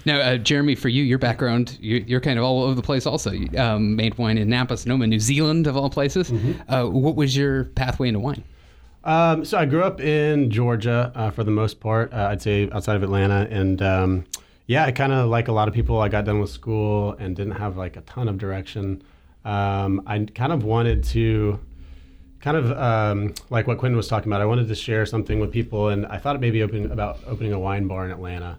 now, 0.05 0.19
uh, 0.19 0.37
Jeremy, 0.37 0.75
for 0.75 0.89
you, 0.89 1.03
your 1.03 1.17
background, 1.17 1.77
you, 1.81 2.03
you're 2.07 2.21
kind 2.21 2.37
of 2.37 2.45
all 2.45 2.63
over 2.63 2.75
the 2.75 2.81
place. 2.81 3.05
Also, 3.05 3.31
you, 3.31 3.57
um, 3.59 3.95
made 3.95 4.17
wine 4.17 4.37
in 4.37 4.49
Napa, 4.49 4.77
Sonoma, 4.77 5.07
New 5.07 5.19
Zealand, 5.19 5.67
of 5.67 5.75
all 5.75 5.89
places. 5.89 6.31
Uh, 6.67 6.85
what 6.85 7.15
was 7.15 7.35
your 7.35 7.65
pathway 7.65 8.07
into 8.07 8.19
wine? 8.19 8.43
Um, 9.03 9.45
so 9.45 9.57
I 9.57 9.65
grew 9.65 9.83
up 9.83 10.01
in 10.01 10.51
Georgia 10.51 11.11
uh, 11.15 11.31
for 11.31 11.43
the 11.43 11.51
most 11.51 11.79
part. 11.79 12.13
Uh, 12.13 12.27
I'd 12.31 12.41
say 12.41 12.69
outside 12.71 12.95
of 12.95 13.03
Atlanta, 13.03 13.47
and 13.49 13.81
um, 13.81 14.25
yeah, 14.67 14.85
I 14.85 14.91
kind 14.91 15.11
of 15.11 15.29
like 15.29 15.47
a 15.47 15.51
lot 15.51 15.67
of 15.67 15.73
people. 15.73 15.99
I 15.99 16.09
got 16.09 16.25
done 16.25 16.39
with 16.39 16.49
school 16.49 17.13
and 17.13 17.35
didn't 17.35 17.53
have 17.55 17.77
like 17.77 17.97
a 17.97 18.01
ton 18.01 18.27
of 18.27 18.37
direction. 18.37 19.01
Um, 19.45 20.03
I 20.05 20.19
kind 20.35 20.51
of 20.51 20.63
wanted 20.63 21.03
to, 21.05 21.59
kind 22.39 22.57
of 22.57 22.71
um, 22.77 23.33
like 23.49 23.67
what 23.67 23.77
Quinn 23.77 23.95
was 23.95 24.07
talking 24.07 24.31
about. 24.31 24.41
I 24.41 24.45
wanted 24.45 24.67
to 24.67 24.75
share 24.75 25.05
something 25.05 25.39
with 25.39 25.51
people, 25.51 25.89
and 25.89 26.05
I 26.05 26.17
thought 26.17 26.35
it 26.35 26.39
maybe 26.39 26.63
open 26.63 26.91
about 26.91 27.19
opening 27.27 27.53
a 27.53 27.59
wine 27.59 27.87
bar 27.87 28.05
in 28.05 28.11
Atlanta. 28.11 28.57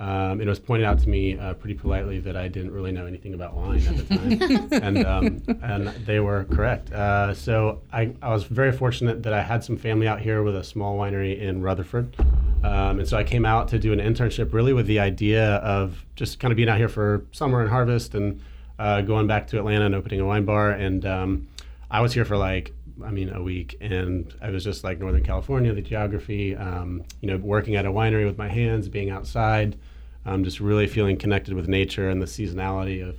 Um, 0.00 0.40
it 0.40 0.48
was 0.48 0.58
pointed 0.58 0.84
out 0.84 0.98
to 1.00 1.08
me 1.08 1.38
uh, 1.38 1.54
pretty 1.54 1.74
politely 1.74 2.18
that 2.20 2.36
I 2.36 2.48
didn't 2.48 2.72
really 2.72 2.90
know 2.90 3.06
anything 3.06 3.34
about 3.34 3.54
wine 3.54 3.86
at 3.86 3.96
the 3.96 4.16
time, 4.16 4.68
and 4.82 5.06
um, 5.06 5.42
and 5.62 5.88
they 6.06 6.18
were 6.18 6.44
correct. 6.44 6.92
Uh, 6.92 7.34
so 7.34 7.82
I, 7.92 8.12
I 8.20 8.30
was 8.30 8.42
very 8.44 8.72
fortunate 8.72 9.22
that 9.22 9.32
I 9.32 9.42
had 9.42 9.62
some 9.62 9.76
family 9.76 10.08
out 10.08 10.20
here 10.20 10.42
with 10.42 10.56
a 10.56 10.64
small 10.64 10.98
winery 10.98 11.40
in 11.40 11.62
Rutherford, 11.62 12.16
um, 12.64 12.98
and 12.98 13.08
so 13.08 13.16
I 13.16 13.22
came 13.22 13.46
out 13.46 13.68
to 13.68 13.78
do 13.78 13.92
an 13.92 14.00
internship 14.00 14.52
really 14.52 14.72
with 14.72 14.86
the 14.86 14.98
idea 14.98 15.56
of 15.56 16.04
just 16.16 16.40
kind 16.40 16.50
of 16.50 16.56
being 16.56 16.68
out 16.68 16.78
here 16.78 16.88
for 16.88 17.24
summer 17.30 17.60
and 17.60 17.70
harvest 17.70 18.14
and 18.14 18.40
uh, 18.78 19.02
going 19.02 19.28
back 19.28 19.46
to 19.48 19.58
Atlanta 19.58 19.86
and 19.86 19.94
opening 19.94 20.20
a 20.20 20.26
wine 20.26 20.44
bar. 20.44 20.70
And 20.70 21.06
um, 21.06 21.48
I 21.90 22.00
was 22.00 22.12
here 22.12 22.24
for 22.24 22.36
like 22.36 22.72
I 23.04 23.10
mean, 23.10 23.30
a 23.30 23.42
week, 23.42 23.76
and 23.80 24.34
I 24.40 24.50
was 24.50 24.64
just 24.64 24.84
like 24.84 24.98
Northern 24.98 25.22
California, 25.22 25.72
the 25.72 25.82
geography, 25.82 26.56
um, 26.56 27.04
you 27.20 27.28
know, 27.28 27.36
working 27.36 27.76
at 27.76 27.86
a 27.86 27.90
winery 27.90 28.26
with 28.26 28.38
my 28.38 28.48
hands, 28.48 28.88
being 28.88 29.10
outside, 29.10 29.76
um, 30.26 30.44
just 30.44 30.60
really 30.60 30.86
feeling 30.86 31.16
connected 31.16 31.54
with 31.54 31.68
nature 31.68 32.10
and 32.10 32.20
the 32.20 32.26
seasonality 32.26 33.06
of, 33.06 33.18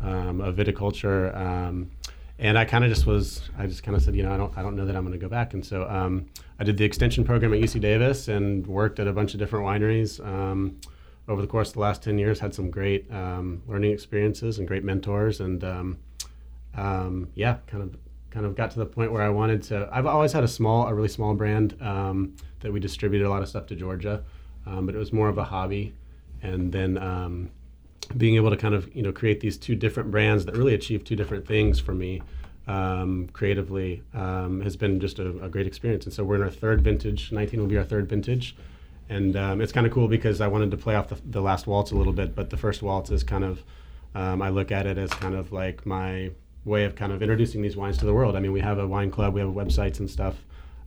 um, 0.00 0.40
of 0.40 0.56
viticulture. 0.56 1.36
Um, 1.36 1.90
and 2.38 2.58
I 2.58 2.64
kind 2.64 2.84
of 2.84 2.90
just 2.90 3.06
was, 3.06 3.42
I 3.58 3.66
just 3.66 3.82
kind 3.82 3.96
of 3.96 4.02
said, 4.02 4.16
you 4.16 4.22
know, 4.22 4.32
I 4.32 4.36
don't, 4.36 4.56
I 4.56 4.62
don't 4.62 4.76
know 4.76 4.86
that 4.86 4.96
I'm 4.96 5.04
going 5.04 5.18
to 5.18 5.22
go 5.22 5.28
back. 5.28 5.52
And 5.54 5.64
so 5.64 5.88
um, 5.88 6.26
I 6.58 6.64
did 6.64 6.76
the 6.76 6.84
extension 6.84 7.22
program 7.22 7.52
at 7.52 7.60
UC 7.60 7.80
Davis 7.80 8.28
and 8.28 8.66
worked 8.66 8.98
at 8.98 9.06
a 9.06 9.12
bunch 9.12 9.34
of 9.34 9.40
different 9.40 9.66
wineries 9.66 10.24
um, 10.26 10.80
over 11.28 11.42
the 11.42 11.48
course 11.48 11.68
of 11.68 11.74
the 11.74 11.80
last 11.80 12.02
10 12.02 12.18
years. 12.18 12.40
Had 12.40 12.54
some 12.54 12.70
great 12.70 13.10
learning 13.10 13.92
experiences 13.92 14.58
and 14.58 14.66
great 14.66 14.84
mentors, 14.84 15.40
and 15.40 15.62
yeah, 17.34 17.58
kind 17.66 17.82
of 17.82 17.96
kind 18.30 18.46
of 18.46 18.54
got 18.54 18.70
to 18.72 18.78
the 18.78 18.86
point 18.86 19.12
where 19.12 19.22
I 19.22 19.28
wanted 19.28 19.62
to. 19.64 19.88
I've 19.92 20.06
always 20.06 20.32
had 20.32 20.44
a 20.44 20.48
small, 20.48 20.86
a 20.86 20.94
really 20.94 21.08
small 21.08 21.34
brand 21.34 21.76
um, 21.80 22.36
that 22.60 22.72
we 22.72 22.80
distributed 22.80 23.26
a 23.26 23.30
lot 23.30 23.42
of 23.42 23.48
stuff 23.48 23.66
to 23.66 23.76
Georgia, 23.76 24.22
um, 24.66 24.86
but 24.86 24.94
it 24.94 24.98
was 24.98 25.12
more 25.12 25.28
of 25.28 25.38
a 25.38 25.44
hobby. 25.44 25.94
And 26.42 26.72
then 26.72 26.96
um, 26.98 27.50
being 28.16 28.36
able 28.36 28.50
to 28.50 28.56
kind 28.56 28.74
of 28.74 28.94
you 28.94 29.02
know 29.02 29.12
create 29.12 29.40
these 29.40 29.58
two 29.58 29.74
different 29.74 30.10
brands 30.10 30.46
that 30.46 30.56
really 30.56 30.74
achieve 30.74 31.04
two 31.04 31.16
different 31.16 31.46
things 31.46 31.80
for 31.80 31.92
me 31.92 32.22
um, 32.66 33.28
creatively 33.32 34.02
um, 34.14 34.60
has 34.60 34.76
been 34.76 35.00
just 35.00 35.18
a, 35.18 35.28
a, 35.42 35.48
great 35.48 35.66
experience. 35.66 36.04
And 36.04 36.14
so 36.14 36.22
we're 36.22 36.36
in 36.36 36.42
our 36.42 36.50
third 36.50 36.82
vintage. 36.82 37.32
19 37.32 37.60
will 37.60 37.66
be 37.66 37.76
our 37.76 37.84
third 37.84 38.08
vintage. 38.08 38.54
and 39.08 39.36
um, 39.36 39.60
it's 39.60 39.72
kind 39.72 39.86
of 39.86 39.92
cool 39.92 40.06
because 40.06 40.40
I 40.40 40.46
wanted 40.46 40.70
to 40.70 40.76
play 40.76 40.94
off 40.94 41.08
the, 41.08 41.18
the 41.24 41.40
last 41.40 41.66
waltz 41.66 41.90
a 41.90 41.96
little 41.96 42.12
bit, 42.12 42.34
but 42.36 42.50
the 42.50 42.56
first 42.56 42.80
waltz 42.80 43.10
is 43.10 43.24
kind 43.24 43.44
of 43.44 43.64
I 44.14 44.48
look 44.48 44.72
at 44.72 44.86
it 44.86 44.98
as 44.98 45.10
kind 45.10 45.34
of 45.34 45.52
like 45.52 45.86
my 45.86 46.30
way 46.64 46.84
of 46.84 46.94
kind 46.94 47.12
of 47.12 47.22
introducing 47.22 47.62
these 47.62 47.76
wines 47.76 47.98
to 47.98 48.04
the 48.04 48.14
world. 48.14 48.36
I 48.36 48.40
mean, 48.40 48.52
we 48.52 48.60
have 48.60 48.78
a 48.78 48.86
wine 48.86 49.10
club, 49.10 49.34
we 49.34 49.40
have 49.40 49.50
websites 49.50 50.00
and 50.00 50.10
stuff. 50.10 50.36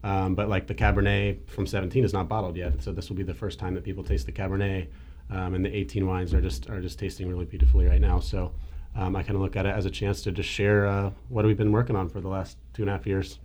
Um, 0.02 0.34
but 0.34 0.48
like 0.48 0.66
the 0.66 0.74
Cabernet 0.74 1.48
from 1.48 1.66
17 1.66 2.04
is 2.04 2.12
not 2.12 2.28
bottled 2.28 2.56
yet, 2.56 2.82
so 2.82 2.92
this 2.92 3.08
will 3.08 3.16
be 3.16 3.22
the 3.22 3.34
first 3.34 3.58
time 3.58 3.74
that 3.74 3.84
people 3.84 4.04
taste 4.04 4.26
the 4.26 4.32
Cabernet, 4.32 4.88
um, 5.30 5.54
and 5.54 5.64
the 5.64 5.74
18 5.74 6.06
wines 6.06 6.34
are 6.34 6.42
just 6.42 6.68
are 6.68 6.82
just 6.82 6.98
tasting 6.98 7.26
really 7.26 7.46
beautifully 7.46 7.86
right 7.86 8.02
now. 8.02 8.20
So 8.20 8.52
um, 8.94 9.16
I 9.16 9.22
kind 9.22 9.36
of 9.36 9.40
look 9.40 9.56
at 9.56 9.64
it 9.64 9.74
as 9.74 9.86
a 9.86 9.90
chance 9.90 10.20
to 10.22 10.32
just 10.32 10.48
share 10.48 10.86
uh, 10.86 11.10
what 11.30 11.46
we've 11.46 11.56
been 11.56 11.72
working 11.72 11.96
on 11.96 12.10
for 12.10 12.20
the 12.20 12.28
last 12.28 12.58
two 12.74 12.82
and 12.82 12.90
a 12.90 12.92
half 12.92 13.06
years. 13.06 13.38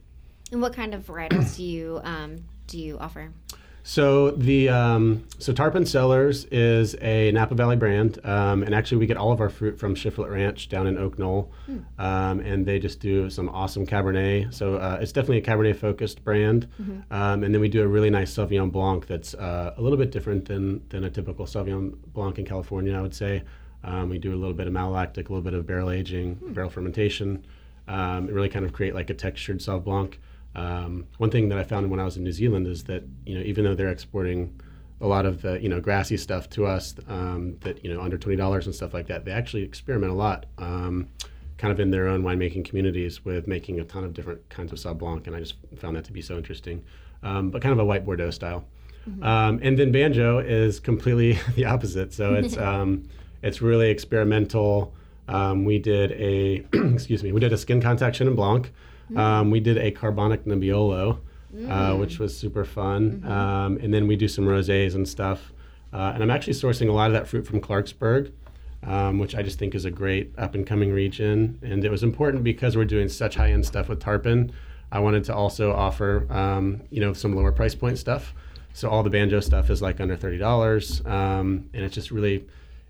And 0.52 0.62
what 0.62 0.74
kind 0.74 0.94
of 0.94 1.06
varietals 1.06 1.56
do 1.56 1.64
you 1.64 2.02
um, 2.04 2.44
do 2.68 2.78
you 2.78 2.98
offer? 3.00 3.32
So 3.84 4.32
the 4.32 4.70
um, 4.70 5.26
so 5.40 5.54
Tarpon 5.54 5.86
Cellars 5.86 6.46
is 6.52 6.96
a 7.02 7.32
Napa 7.32 7.56
Valley 7.56 7.76
brand, 7.76 8.20
um, 8.26 8.62
and 8.64 8.76
actually 8.76 8.98
we 8.98 9.08
get 9.08 9.18
all 9.18 9.32
of 9.32 9.40
our 9.42 9.50
fruit 9.50 9.80
from 9.80 9.96
Shiflett 9.96 10.30
Ranch 10.30 10.70
down 10.70 10.86
in 10.86 10.98
Oak 10.98 11.18
Knoll, 11.18 11.52
um, 11.98 12.40
and 12.42 12.66
they 12.66 12.78
just 12.78 13.00
do 13.00 13.30
some 13.30 13.50
awesome 13.50 13.88
Cabernet. 13.88 14.54
So 14.54 14.76
uh, 14.76 15.00
it's 15.02 15.12
definitely 15.12 15.40
a 15.40 15.42
Cabernet 15.42 15.76
focused 15.78 16.24
brand, 16.24 16.68
um, 17.10 17.44
and 17.44 17.54
then 17.54 17.62
we 17.62 17.70
do 17.70 17.82
a 17.82 17.88
really 17.88 18.10
nice 18.10 18.34
Sauvignon 18.34 18.72
Blanc 18.72 19.08
that's 19.08 19.34
uh, 19.34 19.74
a 19.76 19.82
little 19.82 19.98
bit 19.98 20.12
different 20.12 20.46
than 20.46 20.88
than 20.90 21.06
a 21.06 21.10
typical 21.10 21.46
Sauvignon 21.46 21.96
Blanc 22.14 22.38
in 22.38 22.46
California. 22.46 22.96
I 22.96 23.02
would 23.02 23.16
say 23.16 23.44
um, 23.84 24.10
we 24.10 24.20
do 24.20 24.34
a 24.34 24.40
little 24.40 24.54
bit 24.54 24.68
of 24.68 24.74
malolactic, 24.74 25.30
a 25.30 25.34
little 25.34 25.42
bit 25.42 25.54
of 25.54 25.66
barrel 25.66 25.90
aging, 25.90 26.38
barrel 26.54 26.70
fermentation. 26.70 27.46
Um, 27.88 28.28
really 28.28 28.50
kind 28.50 28.66
of 28.66 28.74
create 28.74 28.94
like 28.94 29.10
a 29.10 29.16
textured 29.16 29.60
Sauv 29.60 29.84
Blanc. 29.84 30.20
Um, 30.56 31.08
one 31.18 31.30
thing 31.30 31.50
that 31.50 31.58
I 31.58 31.64
found 31.64 31.90
when 31.90 32.00
I 32.00 32.06
was 32.06 32.18
in 32.18 32.24
New 32.24 32.32
Zealand 32.32 32.68
is 32.68 32.84
that 32.86 33.04
you 33.26 33.36
know 33.36 33.42
even 33.42 33.64
though 33.64 33.76
they're 33.76 33.90
exporting 33.90 34.60
a 35.02 35.08
lot 35.08 35.26
of 35.26 35.42
the 35.42 35.62
you 35.62 35.70
know 35.70 35.80
grassy 35.80 36.18
stuff 36.18 36.50
to 36.52 36.66
us 36.66 36.96
um, 37.08 37.58
that 37.62 37.84
you 37.84 37.94
know 37.94 38.02
under 38.02 38.18
twenty 38.18 38.36
dollars 38.36 38.66
and 38.66 38.76
stuff 38.76 38.94
like 38.94 39.08
that, 39.08 39.26
they 39.26 39.32
actually 39.32 39.64
experiment 39.64 40.12
a 40.12 40.16
lot, 40.16 40.46
um, 40.58 41.08
kind 41.58 41.72
of 41.72 41.80
in 41.80 41.92
their 41.92 42.08
own 42.08 42.24
winemaking 42.24 42.66
communities 42.66 43.24
with 43.24 43.48
making 43.48 43.80
a 43.80 43.84
ton 43.84 44.04
of 44.04 44.14
different 44.14 44.48
kinds 44.50 44.72
of 44.72 44.80
Sauv 44.80 44.98
Blanc, 44.98 45.26
and 45.28 45.36
I 45.36 45.40
just 45.40 45.56
found 45.78 45.96
that 45.96 46.06
to 46.06 46.12
be 46.12 46.22
so 46.22 46.38
interesting. 46.38 46.84
Um, 47.22 47.50
but 47.50 47.62
kind 47.62 47.74
of 47.74 47.80
a 47.80 47.86
white 47.86 48.06
Bordeaux 48.06 48.32
style. 48.32 48.66
Um, 49.22 49.60
and 49.62 49.78
then 49.78 49.92
banjo 49.92 50.40
is 50.40 50.80
completely 50.80 51.40
the 51.56 51.66
opposite. 51.66 52.14
So 52.14 52.36
it's 52.36 52.58
um, 52.70 53.08
it's 53.42 53.62
really 53.62 53.90
experimental. 53.90 54.94
Um, 55.28 55.64
we 55.66 55.80
did 55.80 56.12
a 56.14 56.66
excuse 56.74 57.24
me, 57.24 57.32
we 57.32 57.40
did 57.40 57.54
a 57.54 57.58
skin 57.58 57.82
contact 57.82 58.18
Chenin 58.18 58.36
Blanc. 58.36 58.72
Um, 59.16 59.52
we 59.52 59.60
did 59.60 59.78
a 59.78 59.92
carbonic 59.92 60.46
Nebbiolo, 60.46 61.20
uh, 61.68 61.96
which 61.96 62.20
was 62.20 62.38
super 62.38 62.66
fun. 62.66 63.24
Um, 63.26 63.78
and 63.78 63.94
then 63.94 64.08
we 64.08 64.16
do 64.16 64.28
some 64.28 64.46
rosés 64.46 64.96
and 64.96 65.08
stuff. 65.08 65.52
Uh, 65.92 66.12
and 66.14 66.22
I'm 66.22 66.30
actually 66.30 66.54
sourcing 66.54 66.90
a 66.90 66.92
lot 66.92 67.08
of 67.08 67.14
that 67.14 67.28
fruit 67.28 67.48
from 67.48 67.60
Clarksburg, 67.60 68.32
um, 68.84 69.18
which 69.18 69.36
I 69.36 69.42
just 69.42 69.58
think 69.58 69.74
is 69.74 69.86
a 69.86 69.92
great 69.92 70.32
up 70.38 70.54
and 70.54 70.66
coming 70.66 70.92
region. 70.92 71.58
And 71.64 71.84
it 71.84 71.90
was 71.90 72.04
important 72.04 72.44
because 72.44 72.78
we're 72.78 72.86
doing 72.86 73.10
such 73.10 73.36
high 73.36 73.52
end 73.52 73.66
stuff 73.66 73.90
with 73.90 74.00
Tarpon. 74.00 74.52
I 74.92 75.00
wanted 75.00 75.24
to 75.26 75.36
also 75.36 75.74
offer, 75.74 76.32
um, 76.32 76.82
you 76.90 77.00
know, 77.00 77.14
some 77.14 77.36
lower 77.36 77.52
price 77.52 77.76
point 77.76 77.98
stuff. 77.98 78.34
So 78.74 78.88
all 78.90 79.02
the 79.02 79.10
banjo 79.10 79.40
stuff 79.40 79.70
is 79.70 79.82
like 79.82 80.00
under 80.00 80.16
thirty 80.16 80.38
dollars, 80.38 81.02
um, 81.06 81.70
and 81.74 81.84
it's 81.84 81.96
just 81.96 82.12
really, 82.12 82.46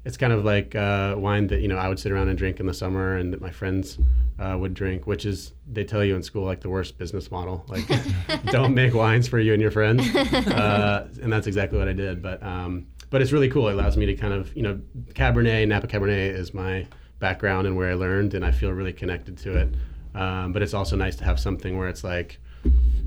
it's 0.09 0.17
kind 0.17 0.33
of 0.33 0.43
like 0.43 0.73
uh, 0.73 1.13
wine 1.15 1.45
that 1.47 1.61
you 1.61 1.67
know 1.67 1.77
I 1.77 1.87
would 1.87 1.99
sit 1.99 2.11
around 2.11 2.29
and 2.29 2.37
drink 2.37 2.59
in 2.59 2.65
the 2.65 2.73
summer, 2.73 3.15
and 3.17 3.31
that 3.31 3.41
my 3.41 3.51
friends 3.51 3.99
uh, 4.39 4.57
would 4.59 4.73
drink. 4.73 5.05
Which 5.05 5.23
is 5.23 5.53
they 5.71 5.83
tell 5.83 6.03
you 6.03 6.15
in 6.15 6.23
school 6.23 6.43
like 6.43 6.61
the 6.61 6.69
worst 6.69 6.97
business 6.97 7.29
model, 7.29 7.63
like 7.67 7.85
don't 8.45 8.73
make 8.73 8.95
wines 8.95 9.27
for 9.27 9.37
you 9.37 9.53
and 9.53 9.61
your 9.61 9.69
friends, 9.69 10.03
uh, 10.15 11.07
and 11.21 11.31
that's 11.31 11.45
exactly 11.45 11.77
what 11.77 11.87
I 11.87 11.93
did. 11.93 12.23
But 12.23 12.41
um, 12.41 12.87
but 13.11 13.21
it's 13.21 13.31
really 13.31 13.49
cool. 13.49 13.67
It 13.67 13.73
allows 13.73 13.97
me 13.97 14.07
to 14.07 14.15
kind 14.15 14.33
of 14.33 14.55
you 14.57 14.63
know 14.63 14.81
Cabernet, 15.13 15.67
Napa 15.67 15.85
Cabernet 15.85 16.33
is 16.33 16.55
my 16.55 16.87
background 17.19 17.67
and 17.67 17.77
where 17.77 17.91
I 17.91 17.93
learned, 17.93 18.33
and 18.33 18.43
I 18.43 18.49
feel 18.49 18.71
really 18.71 18.93
connected 18.93 19.37
to 19.37 19.57
it. 19.57 19.75
Um, 20.15 20.53
but 20.53 20.63
it's 20.63 20.73
also 20.73 20.95
nice 20.95 21.17
to 21.17 21.23
have 21.23 21.39
something 21.39 21.77
where 21.77 21.87
it's 21.87 22.03
like 22.03 22.41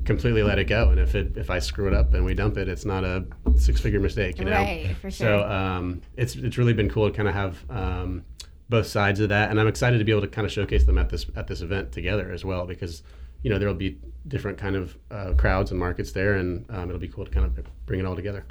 completely 0.05 0.43
let 0.43 0.59
it 0.59 0.65
go 0.65 0.91
and 0.91 0.99
if 0.99 1.15
it 1.15 1.37
if 1.37 1.49
i 1.49 1.59
screw 1.61 1.87
it 1.87 1.95
up 1.95 2.13
and 2.13 2.25
we 2.25 2.35
dump 2.35 2.57
it 2.57 2.69
it's 2.69 2.85
not 2.85 3.05
a 3.05 3.25
six 3.57 3.81
figure 3.81 4.01
mistake 4.01 4.37
you 4.39 4.45
know 4.45 4.51
Right, 4.51 4.97
for 5.01 5.11
so 5.13 5.43
um, 5.45 6.01
it's 6.17 6.35
it's 6.35 6.59
really 6.59 6.73
been 6.73 6.91
cool 6.91 7.09
to 7.09 7.17
kind 7.17 7.29
of 7.29 7.35
have 7.35 7.71
um, 7.71 8.25
both 8.69 8.87
sides 8.89 9.21
of 9.21 9.29
that 9.29 9.51
and 9.51 9.61
i'm 9.61 9.69
excited 9.69 9.99
to 9.99 10.05
be 10.05 10.11
able 10.11 10.23
to 10.23 10.27
kind 10.29 10.45
of 10.45 10.51
showcase 10.53 10.85
them 10.85 10.99
at 10.99 11.09
this 11.09 11.27
at 11.37 11.47
this 11.47 11.61
event 11.61 11.93
together 11.93 12.33
as 12.33 12.45
well 12.45 12.67
because 12.67 13.03
you 13.43 13.51
know 13.51 13.59
there'll 13.61 13.75
be 13.75 13.99
different 14.27 14.59
kind 14.59 14.75
of 14.75 14.97
uh, 15.13 15.33
crowds 15.37 15.71
and 15.71 15.79
markets 15.79 16.11
there 16.13 16.35
and 16.35 16.65
um, 16.71 16.89
it'll 16.89 16.99
be 17.01 17.07
cool 17.09 17.25
to 17.25 17.31
kind 17.31 17.47
of 17.47 17.65
bring 17.87 18.01
it 18.01 18.07
all 18.07 18.17
together 18.17 18.45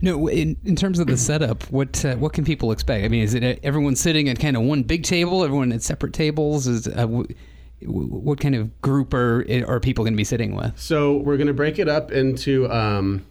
No, 0.00 0.26
in, 0.28 0.56
in 0.64 0.74
terms 0.76 0.98
of 0.98 1.06
the 1.06 1.16
setup, 1.16 1.62
what 1.70 2.04
uh, 2.04 2.14
what 2.16 2.32
can 2.32 2.44
people 2.44 2.70
expect? 2.72 3.04
I 3.04 3.08
mean, 3.08 3.22
is 3.22 3.34
it 3.34 3.42
uh, 3.44 3.54
everyone 3.62 3.96
sitting 3.96 4.28
at 4.28 4.38
kind 4.38 4.56
of 4.56 4.62
one 4.62 4.82
big 4.82 5.02
table, 5.04 5.42
everyone 5.44 5.72
at 5.72 5.82
separate 5.82 6.12
tables? 6.12 6.66
Is 6.66 6.86
uh, 6.88 6.90
w- 6.92 7.22
w- 7.24 7.34
what 7.86 8.40
kind 8.40 8.54
of 8.54 8.80
group 8.80 9.14
are 9.14 9.44
are 9.66 9.80
people 9.80 10.04
going 10.04 10.14
to 10.14 10.18
be 10.18 10.24
sitting 10.24 10.54
with? 10.54 10.78
So 10.78 11.16
we're 11.16 11.36
going 11.36 11.48
to 11.48 11.54
break 11.54 11.78
it 11.78 11.88
up 11.88 12.12
into, 12.12 12.70
um, 12.70 13.24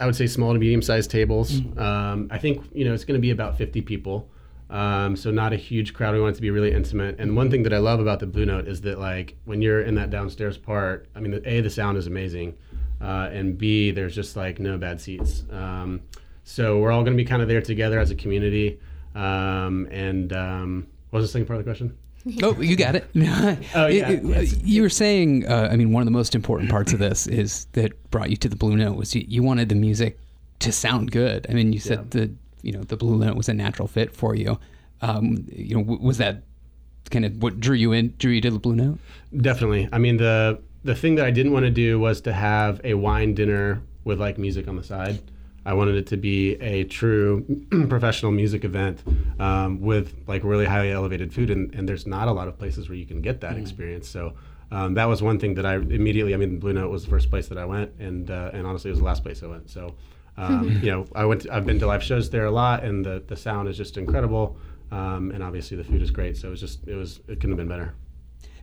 I 0.00 0.06
would 0.06 0.16
say, 0.16 0.26
small 0.26 0.52
to 0.52 0.58
medium 0.58 0.82
sized 0.82 1.10
tables. 1.10 1.60
Um, 1.76 2.28
I 2.30 2.38
think 2.38 2.64
you 2.72 2.84
know 2.84 2.94
it's 2.94 3.04
going 3.04 3.18
to 3.18 3.22
be 3.22 3.30
about 3.30 3.56
50 3.58 3.82
people, 3.82 4.30
um, 4.70 5.16
so 5.16 5.30
not 5.30 5.52
a 5.52 5.56
huge 5.56 5.94
crowd. 5.94 6.14
We 6.14 6.20
want 6.20 6.34
it 6.34 6.36
to 6.36 6.42
be 6.42 6.50
really 6.50 6.72
intimate. 6.72 7.16
And 7.18 7.36
one 7.36 7.50
thing 7.50 7.62
that 7.64 7.72
I 7.72 7.78
love 7.78 8.00
about 8.00 8.20
the 8.20 8.26
Blue 8.26 8.46
Note 8.46 8.68
is 8.68 8.80
that 8.82 8.98
like 8.98 9.36
when 9.44 9.62
you're 9.62 9.82
in 9.82 9.94
that 9.96 10.10
downstairs 10.10 10.58
part, 10.58 11.08
I 11.14 11.20
mean, 11.20 11.32
the, 11.32 11.48
a 11.48 11.60
the 11.60 11.70
sound 11.70 11.98
is 11.98 12.06
amazing, 12.06 12.56
uh, 13.00 13.30
and 13.32 13.56
b 13.58 13.90
there's 13.90 14.14
just 14.14 14.36
like 14.36 14.58
no 14.58 14.78
bad 14.78 15.00
seats. 15.00 15.44
Um, 15.50 16.02
so 16.44 16.78
we're 16.78 16.92
all 16.92 17.02
going 17.02 17.16
to 17.16 17.22
be 17.22 17.26
kind 17.28 17.42
of 17.42 17.48
there 17.48 17.60
together 17.60 17.98
as 17.98 18.10
a 18.10 18.14
community. 18.14 18.78
Um, 19.16 19.88
and 19.90 20.32
um, 20.32 20.86
what 21.10 21.20
was 21.20 21.28
the 21.28 21.32
second 21.32 21.46
part 21.46 21.58
of 21.58 21.64
the 21.64 21.68
question? 21.70 21.96
Oh, 22.42 22.60
you 22.60 22.74
got 22.76 22.96
it. 22.96 23.04
Oh, 23.14 23.86
yeah, 23.86 24.08
It- 24.10 24.24
it- 24.24 24.24
yes. 24.24 24.56
You 24.64 24.82
were 24.82 24.88
saying, 24.90 25.46
uh, 25.46 25.68
I 25.70 25.76
mean, 25.76 25.92
one 25.92 26.02
of 26.02 26.06
the 26.06 26.10
most 26.12 26.34
important 26.34 26.70
parts 26.70 26.92
of 26.92 26.98
this 26.98 27.26
is 27.26 27.66
that 27.72 28.10
brought 28.10 28.30
you 28.30 28.36
to 28.38 28.48
the 28.48 28.56
Blue 28.56 28.76
Note 28.76 28.96
was 28.96 29.14
you, 29.14 29.24
you 29.28 29.42
wanted 29.42 29.68
the 29.68 29.74
music 29.76 30.18
to 30.60 30.72
sound 30.72 31.10
good. 31.12 31.46
I 31.48 31.52
mean, 31.52 31.72
you 31.72 31.78
said 31.80 32.10
the 32.10 32.30
you 32.62 32.72
know 32.72 32.82
the 32.82 32.96
Blue 32.96 33.18
Note 33.18 33.36
was 33.36 33.48
a 33.48 33.54
natural 33.54 33.86
fit 33.88 34.12
for 34.14 34.34
you. 34.34 34.58
Um, 35.02 35.46
you 35.52 35.76
know, 35.76 35.82
w- 35.82 36.00
was 36.02 36.18
that 36.18 36.42
kind 37.10 37.24
of 37.24 37.40
what 37.42 37.60
drew 37.60 37.76
you 37.76 37.92
in, 37.92 38.14
drew 38.18 38.32
you 38.32 38.40
to 38.40 38.50
the 38.50 38.58
Blue 38.58 38.74
Note? 38.74 38.98
Definitely. 39.36 39.88
I 39.92 39.98
mean, 39.98 40.16
the 40.16 40.58
the 40.82 40.94
thing 40.94 41.14
that 41.16 41.26
I 41.26 41.30
didn't 41.30 41.52
want 41.52 41.64
to 41.64 41.70
do 41.70 42.00
was 42.00 42.20
to 42.22 42.32
have 42.32 42.80
a 42.84 42.94
wine 42.94 43.34
dinner 43.34 43.82
with 44.04 44.18
like 44.20 44.38
music 44.38 44.66
on 44.68 44.76
the 44.76 44.82
side. 44.84 45.20
I 45.66 45.74
wanted 45.74 45.96
it 45.96 46.06
to 46.08 46.16
be 46.16 46.54
a 46.54 46.84
true 46.84 47.44
professional 47.88 48.30
music 48.30 48.64
event 48.64 49.02
um, 49.40 49.80
with 49.80 50.14
like 50.28 50.44
really 50.44 50.64
highly 50.64 50.92
elevated 50.92 51.34
food, 51.34 51.50
and, 51.50 51.74
and 51.74 51.88
there's 51.88 52.06
not 52.06 52.28
a 52.28 52.32
lot 52.32 52.46
of 52.46 52.56
places 52.56 52.88
where 52.88 52.96
you 52.96 53.04
can 53.04 53.20
get 53.20 53.40
that 53.40 53.58
experience. 53.58 54.08
So 54.08 54.34
um, 54.70 54.94
that 54.94 55.06
was 55.06 55.22
one 55.22 55.40
thing 55.40 55.54
that 55.54 55.66
I 55.66 55.74
immediately. 55.74 56.34
I 56.34 56.36
mean, 56.36 56.60
Blue 56.60 56.72
Note 56.72 56.88
was 56.88 57.04
the 57.04 57.10
first 57.10 57.30
place 57.30 57.48
that 57.48 57.58
I 57.58 57.64
went, 57.64 57.92
and 57.98 58.30
uh, 58.30 58.50
and 58.52 58.64
honestly, 58.64 58.90
it 58.90 58.92
was 58.92 59.00
the 59.00 59.04
last 59.04 59.22
place 59.22 59.42
I 59.42 59.48
went. 59.48 59.68
So. 59.68 59.94
Um, 60.38 60.68
you 60.82 60.90
know, 60.90 61.06
I 61.14 61.24
went. 61.24 61.42
To, 61.42 61.54
I've 61.54 61.64
been 61.64 61.78
to 61.78 61.86
live 61.86 62.02
shows 62.02 62.28
there 62.28 62.44
a 62.44 62.50
lot, 62.50 62.84
and 62.84 63.04
the, 63.04 63.24
the 63.26 63.36
sound 63.36 63.68
is 63.70 63.76
just 63.78 63.96
incredible, 63.96 64.58
um, 64.90 65.30
and 65.30 65.42
obviously 65.42 65.78
the 65.78 65.84
food 65.84 66.02
is 66.02 66.10
great. 66.10 66.36
So 66.36 66.48
it 66.48 66.50
was 66.50 66.60
just 66.60 66.86
it 66.86 66.94
was 66.94 67.20
it 67.26 67.40
couldn't 67.40 67.52
have 67.52 67.56
been 67.56 67.68
better. 67.68 67.94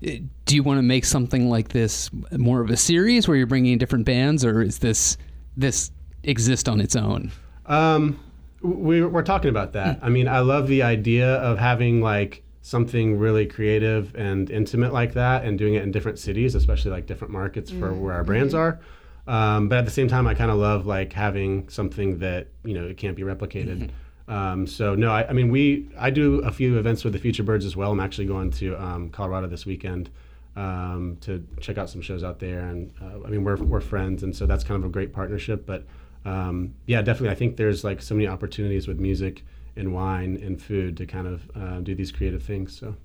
Uh, 0.05 0.23
Do 0.45 0.55
you 0.55 0.61
want 0.61 0.77
to 0.77 0.83
make 0.83 1.03
something 1.03 1.49
like 1.49 1.69
this 1.69 2.11
more 2.31 2.61
of 2.61 2.69
a 2.69 2.77
series 2.77 3.27
where 3.27 3.35
you're 3.35 3.47
bringing 3.47 3.73
in 3.73 3.79
different 3.79 4.05
bands, 4.05 4.45
or 4.45 4.61
is 4.61 4.79
this 4.79 5.17
this 5.57 5.91
exist 6.23 6.69
on 6.69 6.79
its 6.79 6.95
own? 6.95 7.31
Um, 7.65 8.19
we, 8.61 9.03
we're 9.03 9.23
talking 9.23 9.49
about 9.49 9.73
that. 9.73 9.99
I 10.01 10.09
mean, 10.09 10.27
I 10.27 10.39
love 10.39 10.67
the 10.67 10.83
idea 10.83 11.35
of 11.35 11.57
having 11.57 12.01
like 12.01 12.43
something 12.61 13.19
really 13.19 13.45
creative 13.45 14.15
and 14.15 14.49
intimate 14.49 14.93
like 14.93 15.13
that, 15.13 15.43
and 15.43 15.57
doing 15.57 15.75
it 15.75 15.83
in 15.83 15.91
different 15.91 16.17
cities, 16.17 16.55
especially 16.55 16.91
like 16.91 17.05
different 17.05 17.33
markets 17.33 17.69
for 17.69 17.93
where 17.93 18.13
our 18.13 18.23
brands 18.23 18.53
are. 18.53 18.79
Um, 19.27 19.69
but 19.69 19.77
at 19.79 19.85
the 19.85 19.91
same 19.91 20.07
time, 20.07 20.27
I 20.27 20.33
kind 20.33 20.51
of 20.51 20.57
love 20.57 20.85
like 20.85 21.13
having 21.13 21.69
something 21.69 22.19
that 22.19 22.47
you 22.63 22.73
know 22.73 22.85
it 22.87 22.97
can't 22.97 23.15
be 23.15 23.23
replicated. 23.23 23.89
Um, 24.27 24.65
so 24.65 24.95
no, 24.95 25.11
I, 25.11 25.27
I 25.27 25.33
mean 25.33 25.49
we 25.49 25.89
I 25.97 26.09
do 26.09 26.39
a 26.39 26.51
few 26.51 26.77
events 26.77 27.03
with 27.03 27.13
the 27.13 27.19
Future 27.19 27.43
Birds 27.43 27.65
as 27.65 27.75
well. 27.75 27.91
I'm 27.91 27.99
actually 27.99 28.27
going 28.27 28.51
to 28.51 28.81
um, 28.81 29.09
Colorado 29.09 29.47
this 29.47 29.65
weekend 29.65 30.09
um, 30.55 31.17
to 31.21 31.45
check 31.59 31.77
out 31.77 31.89
some 31.89 32.01
shows 32.01 32.23
out 32.23 32.39
there, 32.39 32.61
and 32.61 32.91
uh, 33.01 33.25
I 33.25 33.29
mean 33.29 33.43
we're 33.43 33.57
we're 33.57 33.81
friends, 33.81 34.23
and 34.23 34.35
so 34.35 34.45
that's 34.45 34.63
kind 34.63 34.81
of 34.81 34.89
a 34.89 34.91
great 34.91 35.13
partnership. 35.13 35.65
But 35.65 35.85
um, 36.25 36.73
yeah, 36.85 37.01
definitely, 37.01 37.29
I 37.29 37.35
think 37.35 37.57
there's 37.57 37.83
like 37.83 38.01
so 38.01 38.15
many 38.15 38.27
opportunities 38.27 38.87
with 38.87 38.99
music 38.99 39.43
and 39.75 39.93
wine 39.93 40.39
and 40.43 40.61
food 40.61 40.97
to 40.97 41.05
kind 41.05 41.27
of 41.27 41.51
uh, 41.55 41.79
do 41.79 41.95
these 41.95 42.11
creative 42.11 42.43
things. 42.43 42.77
So. 42.77 42.95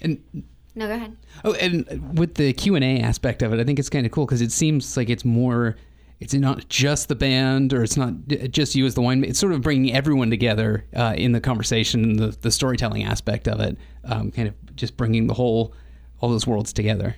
And 0.00 0.22
No, 0.74 0.86
go 0.86 0.94
ahead. 0.94 1.16
Oh, 1.44 1.52
and 1.54 2.18
with 2.18 2.34
the 2.34 2.52
Q 2.52 2.76
and 2.76 2.84
A 2.84 3.00
aspect 3.00 3.42
of 3.42 3.52
it, 3.52 3.60
I 3.60 3.64
think 3.64 3.78
it's 3.78 3.90
kind 3.90 4.06
of 4.06 4.12
cool 4.12 4.24
because 4.24 4.40
it 4.40 4.52
seems 4.52 4.96
like 4.96 5.10
it's 5.10 5.24
more. 5.24 5.76
It's 6.20 6.34
not 6.34 6.68
just 6.68 7.08
the 7.08 7.16
band, 7.16 7.72
or 7.72 7.82
it's 7.82 7.96
not 7.96 8.14
just 8.28 8.76
you 8.76 8.86
as 8.86 8.94
the 8.94 9.02
wine. 9.02 9.24
It's 9.24 9.40
sort 9.40 9.52
of 9.52 9.60
bringing 9.60 9.92
everyone 9.92 10.30
together 10.30 10.84
uh, 10.94 11.14
in 11.16 11.32
the 11.32 11.40
conversation, 11.40 12.16
the 12.16 12.28
the 12.40 12.50
storytelling 12.52 13.02
aspect 13.02 13.48
of 13.48 13.58
it, 13.58 13.76
um, 14.04 14.30
kind 14.30 14.46
of 14.46 14.54
just 14.76 14.96
bringing 14.96 15.26
the 15.26 15.34
whole, 15.34 15.74
all 16.20 16.30
those 16.30 16.46
worlds 16.46 16.72
together. 16.72 17.16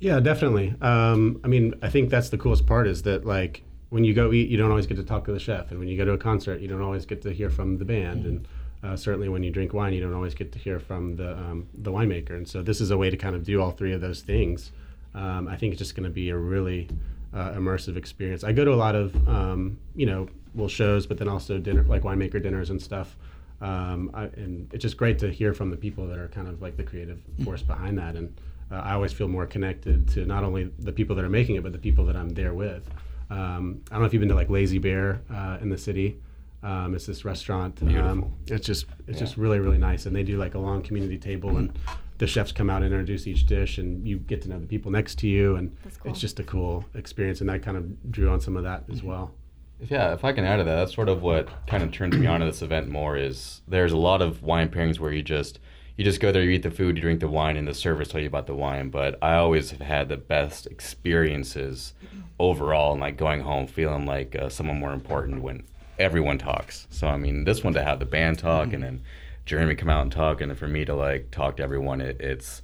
Yeah, 0.00 0.18
definitely. 0.18 0.74
Um, 0.80 1.40
I 1.44 1.48
mean, 1.48 1.74
I 1.82 1.88
think 1.88 2.10
that's 2.10 2.28
the 2.28 2.36
coolest 2.36 2.66
part 2.66 2.88
is 2.88 3.04
that 3.04 3.24
like 3.24 3.62
when 3.96 4.04
you 4.04 4.12
go 4.12 4.30
eat, 4.30 4.50
you 4.50 4.58
don't 4.58 4.68
always 4.68 4.86
get 4.86 4.98
to 4.98 5.02
talk 5.02 5.24
to 5.24 5.32
the 5.32 5.40
chef, 5.40 5.70
and 5.70 5.78
when 5.78 5.88
you 5.88 5.96
go 5.96 6.04
to 6.04 6.12
a 6.12 6.18
concert, 6.18 6.60
you 6.60 6.68
don't 6.68 6.82
always 6.82 7.06
get 7.06 7.22
to 7.22 7.32
hear 7.32 7.48
from 7.48 7.78
the 7.78 7.84
band, 7.86 8.26
and 8.26 8.46
uh, 8.84 8.94
certainly 8.94 9.30
when 9.30 9.42
you 9.42 9.50
drink 9.50 9.72
wine, 9.72 9.94
you 9.94 10.02
don't 10.02 10.12
always 10.12 10.34
get 10.34 10.52
to 10.52 10.58
hear 10.58 10.78
from 10.78 11.16
the 11.16 11.32
um, 11.32 11.66
the 11.72 11.90
winemaker. 11.90 12.32
And 12.32 12.46
so 12.46 12.60
this 12.60 12.82
is 12.82 12.90
a 12.90 12.98
way 12.98 13.08
to 13.08 13.16
kind 13.16 13.34
of 13.34 13.42
do 13.42 13.58
all 13.58 13.70
three 13.70 13.94
of 13.94 14.02
those 14.02 14.20
things. 14.20 14.70
Um, 15.14 15.48
I 15.48 15.56
think 15.56 15.72
it's 15.72 15.78
just 15.78 15.96
going 15.96 16.04
to 16.04 16.10
be 16.10 16.28
a 16.28 16.36
really 16.36 16.90
uh, 17.32 17.52
immersive 17.52 17.96
experience. 17.96 18.44
I 18.44 18.52
go 18.52 18.66
to 18.66 18.74
a 18.74 18.76
lot 18.86 18.94
of 18.94 19.26
um, 19.26 19.78
you 19.94 20.04
know 20.04 20.28
well 20.54 20.68
shows, 20.68 21.06
but 21.06 21.16
then 21.16 21.28
also 21.28 21.56
dinner 21.56 21.82
like 21.84 22.02
winemaker 22.02 22.42
dinners 22.42 22.68
and 22.68 22.82
stuff. 22.82 23.16
Um, 23.62 24.10
I, 24.12 24.24
and 24.24 24.68
it's 24.74 24.82
just 24.82 24.98
great 24.98 25.18
to 25.20 25.30
hear 25.30 25.54
from 25.54 25.70
the 25.70 25.78
people 25.78 26.06
that 26.08 26.18
are 26.18 26.28
kind 26.28 26.48
of 26.48 26.60
like 26.60 26.76
the 26.76 26.84
creative 26.84 27.18
force 27.44 27.62
behind 27.62 27.96
that. 27.96 28.14
And 28.14 28.38
uh, 28.70 28.74
I 28.74 28.92
always 28.92 29.14
feel 29.14 29.28
more 29.28 29.46
connected 29.46 30.06
to 30.08 30.26
not 30.26 30.44
only 30.44 30.70
the 30.78 30.92
people 30.92 31.16
that 31.16 31.24
are 31.24 31.30
making 31.30 31.56
it, 31.56 31.62
but 31.62 31.72
the 31.72 31.78
people 31.78 32.04
that 32.04 32.16
I'm 32.16 32.28
there 32.28 32.52
with. 32.52 32.86
Um, 33.30 33.82
I 33.90 33.94
don't 33.94 34.00
know 34.00 34.06
if 34.06 34.12
you've 34.12 34.20
been 34.20 34.28
to 34.28 34.34
like 34.34 34.50
Lazy 34.50 34.78
Bear 34.78 35.22
uh, 35.32 35.58
in 35.60 35.68
the 35.68 35.78
city. 35.78 36.18
Um, 36.62 36.94
it's 36.94 37.06
this 37.06 37.24
restaurant. 37.24 37.80
Um, 37.82 38.32
it's 38.46 38.66
just 38.66 38.86
it's 39.06 39.18
just 39.18 39.36
really 39.36 39.60
really 39.60 39.78
nice, 39.78 40.06
and 40.06 40.16
they 40.16 40.22
do 40.22 40.36
like 40.36 40.54
a 40.54 40.58
long 40.58 40.82
community 40.82 41.18
table, 41.18 41.58
and 41.58 41.78
the 42.18 42.26
chefs 42.26 42.52
come 42.52 42.70
out 42.70 42.82
and 42.82 42.92
introduce 42.92 43.26
each 43.26 43.46
dish, 43.46 43.78
and 43.78 44.06
you 44.06 44.18
get 44.18 44.42
to 44.42 44.48
know 44.48 44.58
the 44.58 44.66
people 44.66 44.90
next 44.90 45.18
to 45.20 45.28
you, 45.28 45.56
and 45.56 45.76
cool. 46.02 46.10
it's 46.10 46.20
just 46.20 46.40
a 46.40 46.42
cool 46.44 46.84
experience, 46.94 47.40
and 47.40 47.48
that 47.50 47.62
kind 47.62 47.76
of 47.76 48.10
drew 48.10 48.30
on 48.30 48.40
some 48.40 48.56
of 48.56 48.64
that 48.64 48.84
as 48.90 49.02
well. 49.02 49.32
If, 49.80 49.90
yeah, 49.90 50.14
if 50.14 50.24
I 50.24 50.32
can 50.32 50.44
add 50.44 50.56
to 50.56 50.64
that, 50.64 50.76
that's 50.76 50.94
sort 50.94 51.08
of 51.08 51.22
what 51.22 51.48
kind 51.66 51.82
of 51.82 51.92
turns 51.92 52.16
me 52.16 52.26
on 52.26 52.40
to 52.40 52.46
this 52.46 52.62
event 52.62 52.88
more. 52.88 53.16
Is 53.16 53.60
there's 53.68 53.92
a 53.92 53.98
lot 53.98 54.22
of 54.22 54.42
wine 54.42 54.68
pairings 54.68 54.98
where 54.98 55.12
you 55.12 55.22
just 55.22 55.58
you 55.96 56.04
just 56.04 56.20
go 56.20 56.30
there, 56.30 56.42
you 56.42 56.50
eat 56.50 56.62
the 56.62 56.70
food, 56.70 56.96
you 56.96 57.02
drink 57.02 57.20
the 57.20 57.28
wine, 57.28 57.56
and 57.56 57.66
the 57.66 57.74
servers 57.74 58.08
tell 58.08 58.20
you 58.20 58.26
about 58.26 58.46
the 58.46 58.54
wine. 58.54 58.90
But 58.90 59.18
I 59.22 59.34
always 59.34 59.70
have 59.70 59.80
had 59.80 60.08
the 60.08 60.16
best 60.16 60.66
experiences 60.66 61.94
overall, 62.38 62.92
and 62.92 63.00
like 63.00 63.16
going 63.16 63.40
home 63.40 63.66
feeling 63.66 64.04
like 64.04 64.36
uh, 64.36 64.48
someone 64.48 64.78
more 64.78 64.92
important 64.92 65.42
when 65.42 65.64
everyone 65.98 66.38
talks. 66.38 66.86
So 66.90 67.06
I 67.06 67.16
mean, 67.16 67.44
this 67.44 67.64
one 67.64 67.72
to 67.74 67.82
have 67.82 67.98
the 67.98 68.04
band 68.04 68.38
talk 68.38 68.72
and 68.72 68.82
then 68.82 69.02
Jeremy 69.46 69.74
come 69.74 69.88
out 69.88 70.02
and 70.02 70.12
talk, 70.12 70.40
and 70.40 70.50
then 70.50 70.56
for 70.56 70.68
me 70.68 70.84
to 70.84 70.94
like 70.94 71.30
talk 71.30 71.56
to 71.56 71.62
everyone, 71.62 72.00
it, 72.00 72.20
it's 72.20 72.62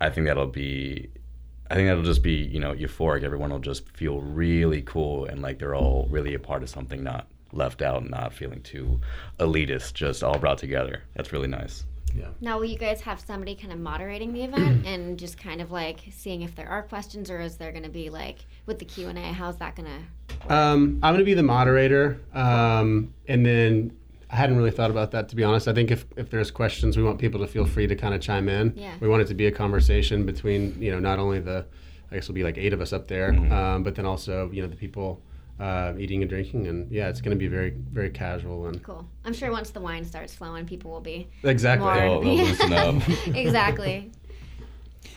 I 0.00 0.10
think 0.10 0.26
that'll 0.26 0.46
be 0.46 1.08
I 1.70 1.74
think 1.76 1.88
that'll 1.88 2.02
just 2.02 2.22
be, 2.22 2.34
you 2.34 2.60
know, 2.60 2.74
euphoric. 2.74 3.22
Everyone 3.22 3.50
will 3.50 3.58
just 3.60 3.88
feel 3.96 4.20
really 4.20 4.82
cool 4.82 5.24
and 5.24 5.40
like 5.40 5.58
they're 5.58 5.74
all 5.74 6.06
really 6.10 6.34
a 6.34 6.38
part 6.38 6.62
of 6.62 6.68
something, 6.68 7.02
not 7.02 7.26
left 7.52 7.80
out 7.80 8.02
and 8.02 8.10
not 8.10 8.34
feeling 8.34 8.60
too 8.62 9.00
elitist, 9.38 9.94
just 9.94 10.22
all 10.22 10.38
brought 10.38 10.58
together. 10.58 11.04
That's 11.14 11.32
really 11.32 11.48
nice. 11.48 11.84
Yeah. 12.14 12.28
Now, 12.40 12.58
will 12.58 12.66
you 12.66 12.78
guys 12.78 13.00
have 13.02 13.20
somebody 13.20 13.54
kind 13.54 13.72
of 13.72 13.78
moderating 13.78 14.32
the 14.32 14.44
event 14.44 14.86
and 14.86 15.18
just 15.18 15.38
kind 15.38 15.60
of 15.60 15.70
like 15.70 16.00
seeing 16.10 16.42
if 16.42 16.54
there 16.54 16.68
are 16.68 16.82
questions, 16.82 17.30
or 17.30 17.40
is 17.40 17.56
there 17.56 17.72
going 17.72 17.84
to 17.84 17.90
be 17.90 18.10
like 18.10 18.38
with 18.66 18.78
the 18.78 18.84
Q 18.84 19.08
and 19.08 19.18
A? 19.18 19.22
How's 19.22 19.56
that 19.58 19.76
going 19.76 19.88
to? 19.88 20.54
Um, 20.54 21.00
I'm 21.02 21.14
going 21.14 21.18
to 21.18 21.24
be 21.24 21.34
the 21.34 21.42
moderator, 21.42 22.20
um, 22.34 23.12
and 23.28 23.44
then 23.44 23.96
I 24.30 24.36
hadn't 24.36 24.56
really 24.56 24.70
thought 24.70 24.90
about 24.90 25.10
that 25.12 25.28
to 25.30 25.36
be 25.36 25.44
honest. 25.44 25.68
I 25.68 25.72
think 25.72 25.90
if, 25.90 26.06
if 26.16 26.30
there's 26.30 26.50
questions, 26.50 26.96
we 26.96 27.02
want 27.02 27.18
people 27.18 27.40
to 27.40 27.46
feel 27.46 27.66
free 27.66 27.86
to 27.86 27.96
kind 27.96 28.14
of 28.14 28.20
chime 28.20 28.48
in. 28.48 28.74
Yeah. 28.76 28.94
We 29.00 29.08
want 29.08 29.22
it 29.22 29.28
to 29.28 29.34
be 29.34 29.46
a 29.46 29.52
conversation 29.52 30.26
between 30.26 30.80
you 30.80 30.90
know 30.90 30.98
not 30.98 31.18
only 31.18 31.40
the 31.40 31.66
I 32.10 32.16
guess 32.16 32.24
it'll 32.24 32.34
be 32.34 32.44
like 32.44 32.58
eight 32.58 32.72
of 32.72 32.80
us 32.80 32.92
up 32.92 33.08
there, 33.08 33.30
um, 33.52 33.82
but 33.82 33.94
then 33.94 34.06
also 34.06 34.50
you 34.52 34.62
know 34.62 34.68
the 34.68 34.76
people 34.76 35.22
uh, 35.60 35.92
eating 35.98 36.22
and 36.22 36.28
drinking, 36.28 36.66
and 36.66 36.90
yeah, 36.90 37.08
it's 37.08 37.20
going 37.20 37.36
to 37.36 37.38
be 37.38 37.46
very 37.46 37.70
very 37.92 38.10
casual 38.10 38.66
and 38.66 38.82
Cool. 38.82 39.06
I'm 39.24 39.32
sure 39.32 39.50
once 39.50 39.70
the 39.70 39.80
wine 39.80 40.04
starts 40.04 40.34
flowing, 40.34 40.66
people 40.66 40.90
will 40.90 41.00
be 41.00 41.28
exactly. 41.42 41.84
More- 41.86 41.94
They'll, 41.94 42.20
they'll 42.22 42.44
loosen 42.44 42.72
up. 42.72 43.08
exactly. 43.36 44.10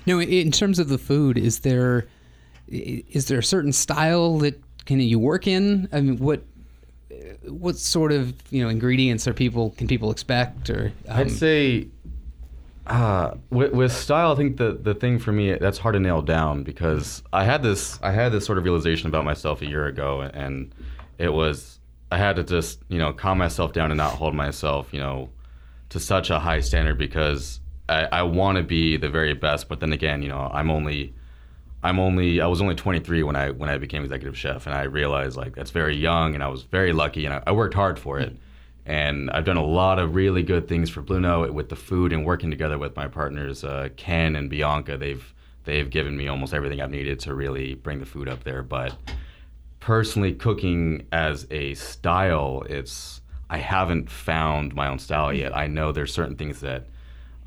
No, 0.06 0.22
in 0.22 0.52
terms 0.52 0.80
of 0.80 0.90
the 0.90 0.98
food, 0.98 1.38
is 1.38 1.60
there 1.60 2.08
is 2.68 3.28
there 3.28 3.40
a 3.40 3.44
certain 3.44 3.74
style 3.74 4.38
that 4.40 4.62
can 4.86 5.00
you 5.00 5.20
work 5.20 5.48
in? 5.48 5.90
I 5.92 6.02
mean, 6.02 6.18
what 6.18 6.44
what 7.44 7.78
sort 7.78 8.12
of 8.12 8.34
you 8.52 8.62
know 8.62 8.70
ingredients 8.70 9.28
are 9.28 9.34
people 9.34 9.72
can 9.72 9.88
people 9.88 10.12
expect 10.12 10.70
or 10.70 10.92
um, 11.08 11.18
I'd 11.18 11.32
say 11.32 11.88
uh, 12.88 13.36
with, 13.50 13.74
with 13.74 13.92
style, 13.92 14.32
I 14.32 14.36
think 14.36 14.58
the 14.58 14.74
the 14.74 14.94
thing 14.94 15.20
for 15.20 15.32
me 15.32 15.54
that's 15.56 15.78
hard 15.78 15.94
to 15.94 16.00
nail 16.00 16.22
down 16.22 16.64
because 16.64 17.24
I 17.34 17.44
had 17.44 17.62
this 17.62 18.00
I 18.02 18.12
had 18.12 18.32
this 18.32 18.46
sort 18.46 18.58
of 18.58 18.64
realization 18.64 19.08
about 19.08 19.26
myself 19.26 19.62
a 19.62 19.66
year 19.66 19.86
ago, 19.88 20.22
and 20.22 20.74
it 21.18 21.34
was 21.34 21.80
I 22.12 22.18
had 22.18 22.38
to 22.38 22.44
just 22.44 22.82
you 22.88 22.98
know 22.98 23.14
calm 23.14 23.38
myself 23.38 23.74
down 23.74 23.92
and 23.92 23.98
not 23.98 24.14
hold 24.14 24.36
myself 24.36 24.94
you 24.94 25.00
know 25.00 25.30
to 25.90 26.00
such 26.00 26.30
a 26.30 26.40
high 26.40 26.60
standard 26.60 26.98
because 26.98 27.60
I, 27.90 28.04
I 28.06 28.22
want 28.24 28.58
to 28.58 28.64
be 28.64 28.98
the 28.98 29.10
very 29.10 29.34
best, 29.34 29.70
but 29.70 29.80
then 29.80 29.94
again, 29.94 30.22
you 30.22 30.30
know, 30.30 30.50
I'm 30.52 30.70
only 30.70 31.14
I'm 31.84 32.00
only 32.00 32.42
I 32.42 32.48
was 32.48 32.62
only 32.62 32.76
23 32.76 33.24
when 33.24 33.36
I 33.36 33.52
when 33.52 33.70
I 33.70 33.78
became 33.78 34.04
executive 34.04 34.38
chef, 34.38 34.66
and 34.66 34.76
I 34.76 34.84
realized 34.84 35.38
like 35.38 35.56
that's 35.56 35.72
very 35.72 35.96
young, 35.96 36.34
and 36.34 36.44
I 36.44 36.48
was 36.48 36.64
very 36.64 36.94
lucky, 36.94 37.26
and 37.26 37.34
I, 37.34 37.44
I 37.48 37.52
worked 37.52 37.74
hard 37.74 38.00
for 38.00 38.20
it, 38.20 38.36
and 38.88 39.30
I've 39.32 39.44
done 39.44 39.58
a 39.58 39.66
lot 39.66 40.00
of 40.00 40.16
really 40.16 40.44
good 40.44 40.70
things 40.70 40.90
for 40.90 41.02
Blue 41.02 41.20
Note 41.20 41.52
with 41.52 41.68
the 41.68 41.76
food 41.76 42.14
and 42.14 42.26
working 42.26 42.50
together 42.50 42.78
with 42.78 42.96
my 42.96 43.10
partners 43.10 43.66
uh, 43.66 43.90
Ken 43.98 44.38
and 44.38 44.50
Bianca. 44.50 44.98
They've 44.98 45.34
they've 45.66 45.90
given 45.90 46.16
me 46.16 46.30
almost 46.30 46.54
everything 46.54 46.80
I've 46.80 46.90
needed 46.90 47.20
to 47.22 47.34
really 47.34 47.76
bring 47.76 48.00
the 48.00 48.06
food 48.06 48.30
up 48.30 48.46
there, 48.46 48.64
but 48.64 48.96
personally 49.82 50.34
cooking 50.34 51.06
as 51.12 51.46
a 51.52 51.74
style, 51.74 52.64
it's 52.70 53.20
I 53.50 53.58
haven't 53.58 54.10
found 54.10 54.74
my 54.74 54.88
own 54.88 55.00
style 55.00 55.34
yet. 55.34 55.56
I 55.56 55.68
know 55.68 55.92
there's 55.92 56.14
certain 56.14 56.38
things 56.38 56.62
that 56.62 56.86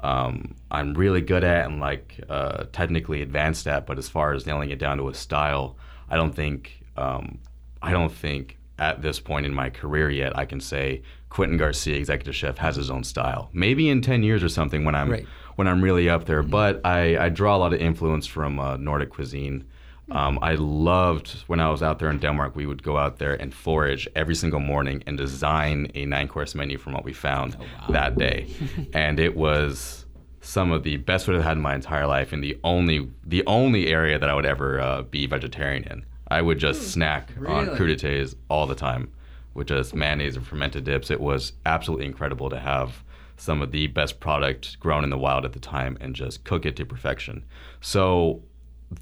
um, 0.00 0.56
I'm 0.70 0.92
really 0.92 1.22
good 1.22 1.42
at 1.42 1.64
and 1.64 1.80
like 1.80 2.20
uh, 2.28 2.64
technically 2.70 3.22
advanced 3.22 3.66
at, 3.66 3.86
but 3.86 3.96
as 3.96 4.10
far 4.10 4.34
as 4.34 4.46
nailing 4.46 4.70
it 4.70 4.78
down 4.78 4.98
to 4.98 5.08
a 5.08 5.14
style, 5.14 5.78
I 6.10 6.16
don't 6.16 6.34
think 6.34 6.84
um, 6.98 7.38
I 7.80 7.92
don't 7.92 8.12
think 8.12 8.58
at 8.78 9.00
this 9.00 9.20
point 9.20 9.46
in 9.46 9.54
my 9.54 9.70
career 9.70 10.10
yet 10.10 10.36
I 10.36 10.46
can 10.46 10.58
say 10.60 11.02
Quentin 11.30 11.56
Garcia, 11.56 11.96
executive 11.96 12.34
chef, 12.36 12.58
has 12.58 12.76
his 12.76 12.90
own 12.90 13.04
style. 13.04 13.48
Maybe 13.52 13.88
in 13.88 14.02
ten 14.02 14.22
years 14.22 14.42
or 14.42 14.48
something 14.48 14.84
when 14.84 14.94
I'm 14.94 15.10
Right. 15.10 15.26
when 15.56 15.66
I'm 15.68 15.80
really 15.82 16.08
up 16.10 16.26
there. 16.26 16.42
But 16.42 16.80
I, 16.84 17.16
I 17.26 17.28
draw 17.30 17.56
a 17.56 17.58
lot 17.58 17.72
of 17.72 17.80
influence 17.80 18.26
from 18.26 18.58
uh, 18.60 18.76
Nordic 18.76 19.10
cuisine. 19.10 19.64
Um, 20.10 20.38
I 20.42 20.54
loved 20.56 21.44
when 21.46 21.60
I 21.60 21.70
was 21.70 21.82
out 21.84 22.00
there 22.00 22.10
in 22.10 22.18
Denmark. 22.18 22.56
We 22.56 22.66
would 22.66 22.82
go 22.82 22.96
out 22.98 23.18
there 23.18 23.34
and 23.40 23.54
forage 23.54 24.08
every 24.16 24.34
single 24.34 24.58
morning 24.60 25.02
and 25.06 25.16
design 25.16 25.86
a 25.94 26.04
nine 26.04 26.26
course 26.26 26.56
menu 26.56 26.78
from 26.78 26.94
what 26.94 27.04
we 27.04 27.12
found 27.12 27.56
that 27.90 28.18
day, 28.18 28.46
and 28.92 29.20
it 29.20 29.36
was 29.36 30.06
some 30.40 30.72
of 30.72 30.82
the 30.82 30.96
best 30.96 31.26
food 31.26 31.36
I've 31.36 31.44
had 31.44 31.56
in 31.58 31.62
my 31.62 31.74
entire 31.76 32.06
life, 32.08 32.32
and 32.32 32.42
the 32.42 32.58
only 32.64 33.08
the 33.24 33.44
only 33.46 33.86
area 33.86 34.18
that 34.18 34.28
I 34.28 34.34
would 34.34 34.46
ever 34.46 34.80
uh, 34.80 35.02
be 35.02 35.26
vegetarian 35.26 35.84
in. 35.84 36.04
I 36.28 36.42
would 36.42 36.58
just 36.58 36.90
snack 36.92 37.30
on 37.46 37.66
crudités 37.76 38.34
all 38.48 38.66
the 38.66 38.74
time 38.74 39.10
with 39.54 39.68
just 39.68 39.94
mayonnaise 39.94 40.36
and 40.36 40.46
fermented 40.46 40.84
dips. 40.84 41.10
It 41.10 41.20
was 41.20 41.52
absolutely 41.66 42.06
incredible 42.06 42.50
to 42.50 42.58
have 42.58 43.02
some 43.36 43.62
of 43.62 43.70
the 43.70 43.86
best 43.86 44.20
product 44.20 44.78
grown 44.80 45.02
in 45.02 45.10
the 45.10 45.18
wild 45.18 45.44
at 45.44 45.52
the 45.52 45.58
time 45.58 45.96
and 46.00 46.14
just 46.14 46.44
cook 46.44 46.66
it 46.66 46.76
to 46.76 46.84
perfection. 46.84 47.44
So 47.80 48.42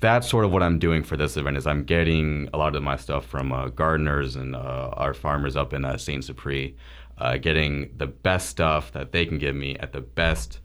that's 0.00 0.28
sort 0.28 0.44
of 0.44 0.52
what 0.52 0.62
I'm 0.62 0.78
doing 0.78 1.02
for 1.02 1.16
this 1.16 1.36
event 1.36 1.56
is 1.56 1.66
I'm 1.66 1.84
getting 1.84 2.48
a 2.52 2.58
lot 2.58 2.76
of 2.76 2.82
my 2.82 2.96
stuff 2.96 3.26
from 3.26 3.52
uh, 3.52 3.68
gardeners 3.68 4.36
and 4.36 4.54
uh, 4.54 4.90
our 4.92 5.14
farmers 5.14 5.56
up 5.56 5.72
in 5.72 5.84
uh, 5.84 5.96
Saint 5.96 6.24
Cyprien, 6.24 6.74
uh, 7.18 7.38
getting 7.38 7.90
the 7.96 8.06
best 8.06 8.48
stuff 8.48 8.92
that 8.92 9.12
they 9.12 9.26
can 9.26 9.38
give 9.38 9.56
me 9.56 9.76
at 9.78 9.92
the 9.92 10.00
best 10.00 10.60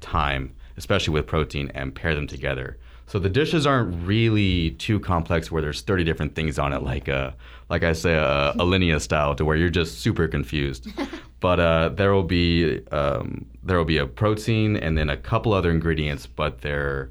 time, 0.00 0.54
especially 0.76 1.14
with 1.14 1.26
protein, 1.26 1.70
and 1.74 1.94
pair 1.94 2.14
them 2.14 2.26
together. 2.26 2.78
So 3.06 3.20
the 3.20 3.28
dishes 3.28 3.66
aren't 3.66 4.04
really 4.04 4.72
too 4.72 4.98
complex 4.98 5.50
where 5.50 5.62
there's 5.62 5.80
30 5.80 6.02
different 6.02 6.34
things 6.34 6.58
on 6.58 6.72
it, 6.72 6.82
like 6.82 7.08
uh, 7.08 7.30
like 7.68 7.84
I 7.84 7.92
say, 7.92 8.14
a, 8.16 8.52
Alinea 8.58 9.00
style, 9.00 9.34
to 9.36 9.44
where 9.44 9.56
you're 9.56 9.70
just 9.70 10.00
super 10.00 10.26
confused. 10.26 10.88
but 11.40 11.60
uh, 11.60 11.90
there 11.90 12.12
will 12.12 12.24
be 12.24 12.84
um, 12.88 13.46
there 13.62 13.78
will 13.78 13.84
be 13.84 13.98
a 13.98 14.06
protein 14.06 14.76
and 14.76 14.98
then 14.98 15.08
a 15.08 15.16
couple 15.16 15.52
other 15.52 15.70
ingredients, 15.70 16.26
but 16.26 16.62
they're 16.62 17.10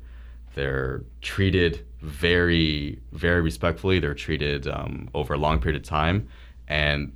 they're 0.54 1.04
treated 1.22 1.86
very 2.02 3.00
very 3.14 3.42
respectfully. 3.42 4.00
They're 4.00 4.14
treated 4.14 4.68
um, 4.68 5.10
over 5.14 5.34
a 5.34 5.38
long 5.38 5.62
period 5.62 5.82
of 5.82 5.88
time, 5.88 6.28
and 6.68 7.14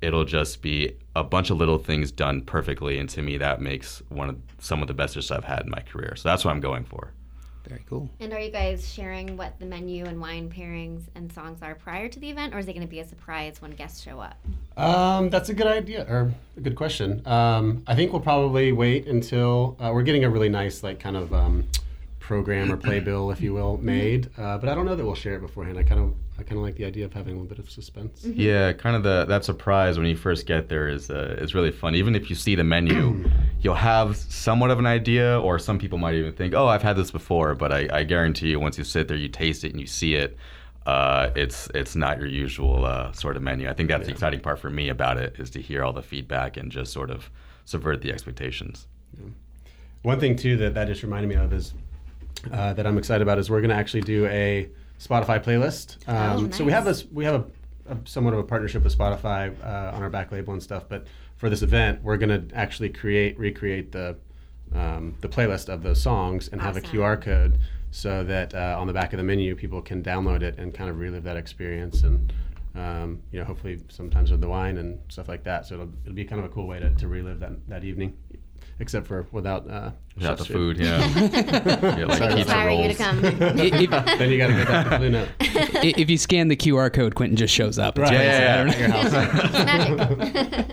it'll 0.00 0.24
just 0.24 0.60
be 0.60 0.92
a 1.14 1.22
bunch 1.24 1.50
of 1.50 1.56
little 1.56 1.78
things 1.78 2.10
done 2.10 2.42
perfectly. 2.42 2.98
And 2.98 3.08
to 3.10 3.22
me, 3.22 3.38
that 3.38 3.60
makes 3.60 4.02
one 4.08 4.28
of 4.28 4.36
some 4.58 4.82
of 4.82 4.88
the 4.88 4.94
best 4.94 5.14
dishes 5.14 5.30
I've 5.30 5.44
had 5.44 5.62
in 5.62 5.70
my 5.70 5.80
career. 5.80 6.14
So 6.16 6.28
that's 6.28 6.44
what 6.44 6.50
I'm 6.50 6.60
going 6.60 6.84
for. 6.84 7.12
Very 7.68 7.84
cool. 7.88 8.08
And 8.20 8.32
are 8.32 8.40
you 8.40 8.50
guys 8.50 8.92
sharing 8.92 9.36
what 9.36 9.58
the 9.58 9.66
menu 9.66 10.06
and 10.06 10.20
wine 10.20 10.50
pairings 10.50 11.02
and 11.14 11.30
songs 11.32 11.62
are 11.62 11.74
prior 11.74 12.08
to 12.08 12.18
the 12.18 12.30
event, 12.30 12.54
or 12.54 12.58
is 12.58 12.66
it 12.66 12.72
going 12.72 12.86
to 12.86 12.90
be 12.90 13.00
a 13.00 13.06
surprise 13.06 13.60
when 13.60 13.72
guests 13.72 14.02
show 14.02 14.20
up? 14.20 14.36
Um, 14.76 15.28
that's 15.28 15.48
a 15.48 15.54
good 15.54 15.66
idea 15.66 16.06
or 16.08 16.32
a 16.56 16.60
good 16.60 16.76
question. 16.76 17.22
Um, 17.26 17.82
I 17.86 17.94
think 17.94 18.12
we'll 18.12 18.22
probably 18.22 18.72
wait 18.72 19.06
until 19.06 19.76
uh, 19.78 19.90
we're 19.92 20.02
getting 20.02 20.24
a 20.24 20.30
really 20.30 20.48
nice 20.48 20.82
like 20.82 20.98
kind 20.98 21.16
of 21.16 21.32
um, 21.34 21.66
program 22.28 22.70
or 22.70 22.76
playbill, 22.76 23.30
if 23.30 23.40
you 23.40 23.54
will, 23.54 23.78
made. 23.78 24.28
Uh, 24.36 24.58
but 24.58 24.68
I 24.68 24.74
don't 24.74 24.84
know 24.84 24.94
that 24.94 25.04
we'll 25.04 25.14
share 25.14 25.36
it 25.36 25.40
beforehand. 25.40 25.78
I 25.78 25.82
kind 25.82 26.00
of 26.00 26.14
I 26.38 26.42
kind 26.42 26.58
of 26.58 26.62
like 26.62 26.76
the 26.76 26.84
idea 26.84 27.06
of 27.06 27.12
having 27.14 27.32
a 27.34 27.36
little 27.38 27.48
bit 27.48 27.58
of 27.58 27.70
suspense. 27.70 28.22
Yeah, 28.24 28.72
kind 28.74 28.94
of 28.94 29.02
the 29.02 29.24
that 29.24 29.44
surprise 29.46 29.98
when 29.98 30.06
you 30.06 30.16
first 30.16 30.46
get 30.46 30.68
there 30.68 30.86
is 30.88 31.10
uh, 31.10 31.36
is 31.40 31.54
really 31.54 31.72
fun. 31.72 31.94
Even 31.94 32.14
if 32.14 32.28
you 32.30 32.36
see 32.36 32.54
the 32.54 32.64
menu, 32.64 33.24
you'll 33.62 33.74
have 33.74 34.16
somewhat 34.16 34.70
of 34.70 34.78
an 34.78 34.86
idea, 34.86 35.40
or 35.40 35.58
some 35.58 35.78
people 35.78 35.96
might 35.98 36.14
even 36.16 36.32
think, 36.34 36.54
"Oh, 36.54 36.66
I've 36.68 36.82
had 36.82 36.96
this 36.96 37.10
before." 37.10 37.54
But 37.54 37.72
I, 37.72 37.88
I 37.90 38.04
guarantee 38.04 38.50
you, 38.50 38.60
once 38.60 38.76
you 38.78 38.84
sit 38.84 39.08
there, 39.08 39.16
you 39.16 39.28
taste 39.28 39.64
it, 39.64 39.72
and 39.72 39.80
you 39.80 39.86
see 39.86 40.14
it. 40.14 40.36
uh, 40.86 41.30
it's 41.34 41.68
it's 41.74 41.96
not 41.96 42.18
your 42.18 42.28
usual 42.28 42.84
uh, 42.84 43.10
sort 43.12 43.36
of 43.36 43.42
menu. 43.42 43.68
I 43.68 43.72
think 43.72 43.88
that's 43.88 44.06
the 44.06 44.12
exciting 44.12 44.40
part 44.40 44.58
for 44.58 44.70
me 44.70 44.88
about 44.90 45.16
it 45.18 45.34
is 45.38 45.50
to 45.50 45.60
hear 45.62 45.82
all 45.82 45.92
the 45.94 46.02
feedback 46.02 46.56
and 46.58 46.70
just 46.70 46.92
sort 46.92 47.10
of 47.10 47.30
subvert 47.64 48.00
the 48.02 48.12
expectations. 48.12 48.86
One 50.02 50.20
thing 50.20 50.36
too 50.36 50.56
that 50.58 50.74
that 50.74 50.86
just 50.88 51.02
reminded 51.02 51.28
me 51.28 51.34
of 51.36 51.52
is 51.52 51.74
uh, 52.52 52.72
that 52.74 52.86
I'm 52.86 52.98
excited 52.98 53.22
about 53.22 53.38
is 53.38 53.50
we're 53.50 53.60
going 53.60 53.70
to 53.70 53.76
actually 53.76 54.02
do 54.02 54.26
a 54.26 54.68
Spotify 55.00 55.42
playlist. 55.42 55.96
Um, 56.08 56.46
Oh, 56.46 56.50
So 56.50 56.64
we 56.64 56.72
have 56.72 56.84
nice. 56.84 57.02
this 57.02 57.12
we 57.12 57.24
have 57.24 57.34
a, 57.88 57.92
a 57.92 57.96
somewhat 58.04 58.34
of 58.34 58.40
a 58.40 58.44
partnership 58.44 58.82
with 58.84 58.96
Spotify 58.96 59.54
uh, 59.64 59.96
on 59.96 60.02
our 60.02 60.10
back 60.10 60.32
label 60.32 60.52
and 60.52 60.62
stuff. 60.62 60.84
But 60.88 61.06
for 61.36 61.48
this 61.48 61.62
event, 61.62 62.02
we're 62.02 62.16
going 62.16 62.48
to 62.48 62.54
actually 62.56 62.88
create 62.90 63.38
recreate 63.38 63.92
the 63.92 64.16
um, 64.74 65.14
the 65.20 65.28
playlist 65.28 65.68
of 65.68 65.82
those 65.82 66.00
songs 66.02 66.48
and 66.48 66.60
have 66.60 66.76
a 66.76 66.80
QR 66.80 67.20
code 67.20 67.58
so 67.90 68.22
that 68.24 68.54
uh, 68.54 68.76
on 68.78 68.86
the 68.86 68.92
back 68.92 69.12
of 69.14 69.16
the 69.16 69.22
menu 69.24 69.54
people 69.56 69.80
can 69.80 70.02
download 70.02 70.42
it 70.42 70.58
and 70.58 70.74
kind 70.74 70.90
of 70.90 70.98
relive 70.98 71.24
that 71.24 71.36
experience 71.36 72.02
and. 72.02 72.32
Um, 72.74 73.22
you 73.32 73.40
know, 73.40 73.44
hopefully, 73.44 73.80
sometimes 73.88 74.30
with 74.30 74.40
the 74.40 74.48
wine 74.48 74.76
and 74.76 75.00
stuff 75.08 75.26
like 75.28 75.42
that. 75.44 75.66
So 75.66 75.74
it'll, 75.74 75.90
it'll 76.04 76.14
be 76.14 76.24
kind 76.24 76.38
of 76.38 76.44
a 76.44 76.48
cool 76.54 76.68
way 76.68 76.78
to, 76.78 76.90
to 76.94 77.08
relive 77.08 77.40
that, 77.40 77.52
that 77.68 77.82
evening, 77.82 78.16
except 78.80 79.06
for 79.06 79.26
without 79.32 79.68
uh, 79.68 79.90
Without 80.16 80.38
the 80.38 80.44
chef's 80.44 80.54
food, 80.56 80.78
yeah. 80.78 81.06
yeah 81.16 82.04
like 82.06 82.18
Sorry. 82.18 82.34
pizza 82.34 82.38
Inspiring 82.38 82.80
you 82.80 82.88
to 82.88 82.94
come. 82.94 83.24
if, 83.24 83.38
then 84.18 84.30
you 84.30 84.38
got 84.38 84.48
to 84.48 84.54
get 84.54 84.66
that 84.68 84.98
blue 84.98 85.10
note. 85.10 85.28
if 85.40 86.10
you 86.10 86.18
scan 86.18 86.48
the 86.48 86.56
QR 86.56 86.92
code, 86.92 87.14
Quentin 87.14 87.36
just 87.36 87.54
shows 87.54 87.78
up. 87.78 87.98
It's 87.98 88.10
Right. 88.10 88.16
crazy. 88.16 88.80
Yeah, 88.82 90.64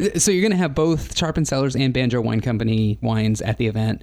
yeah, 0.00 0.14
So 0.18 0.30
you're 0.30 0.42
going 0.42 0.52
to 0.52 0.56
have 0.56 0.74
both 0.74 1.16
Sharp 1.16 1.36
Cellars 1.46 1.74
and 1.76 1.92
Banjo 1.92 2.20
Wine 2.20 2.40
Company 2.40 2.98
wines 3.02 3.42
at 3.42 3.58
the 3.58 3.66
event. 3.66 4.02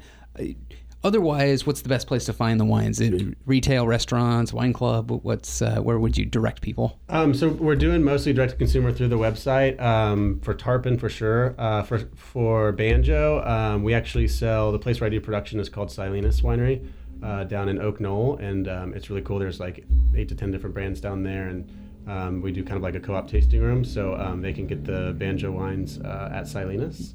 Otherwise, 1.04 1.66
what's 1.66 1.82
the 1.82 1.90
best 1.90 2.08
place 2.08 2.26
to 2.26 2.34
find 2.34 2.60
the 2.60 2.66
wines? 2.66 3.02
Retail, 3.46 3.88
restaurants, 3.88 4.52
wine 4.52 4.74
club? 4.74 5.12
What's 5.24 5.62
uh, 5.62 5.78
where 5.78 5.98
would 5.98 6.18
you 6.18 6.26
direct 6.26 6.62
people? 6.62 7.00
Um, 7.08 7.34
so 7.34 7.48
we're 7.50 7.76
doing 7.76 8.04
mostly 8.04 8.34
direct 8.34 8.52
to 8.52 8.58
consumer 8.58 8.92
through 8.92 9.08
the 9.08 9.18
website. 9.18 9.80
Um, 9.80 10.42
for 10.42 10.54
Tarpon, 10.54 10.98
for 10.98 11.08
sure. 11.08 11.56
Uh, 11.58 11.84
for 11.84 12.00
for 12.16 12.74
Banjo, 12.74 13.42
um, 13.46 13.84
we 13.84 13.94
actually 13.94 14.28
sell. 14.28 14.74
The 14.74 14.80
place 14.80 15.00
where 15.00 15.08
I 15.08 15.10
do 15.10 15.22
production 15.22 15.60
is 15.60 15.70
called 15.70 15.90
Silenus 15.90 16.42
Winery 16.42 16.86
uh, 17.24 17.46
down 17.46 17.70
in 17.70 17.80
Oak 17.80 18.02
Knoll, 18.02 18.38
and 18.38 18.68
um, 18.68 18.94
it's 18.94 19.10
really 19.10 19.22
cool. 19.22 19.40
There's 19.40 19.60
like 19.60 19.86
eight 20.16 20.28
to 20.30 20.36
ten 20.36 20.52
different 20.52 20.74
brands 20.74 21.00
down 21.00 21.24
there, 21.24 21.48
and 21.48 21.72
um, 22.08 22.42
we 22.42 22.52
do 22.52 22.64
kind 22.64 22.76
of 22.76 22.84
like 22.84 22.96
a 22.96 23.00
co-op 23.00 23.30
tasting 23.30 23.62
room, 23.62 23.86
so 23.86 24.16
um, 24.16 24.42
they 24.42 24.52
can 24.52 24.68
get 24.68 24.84
the 24.84 25.14
Banjo 25.18 25.52
wines 25.52 26.00
uh, 26.00 26.30
at 26.34 26.44
Silenus. 26.44 27.14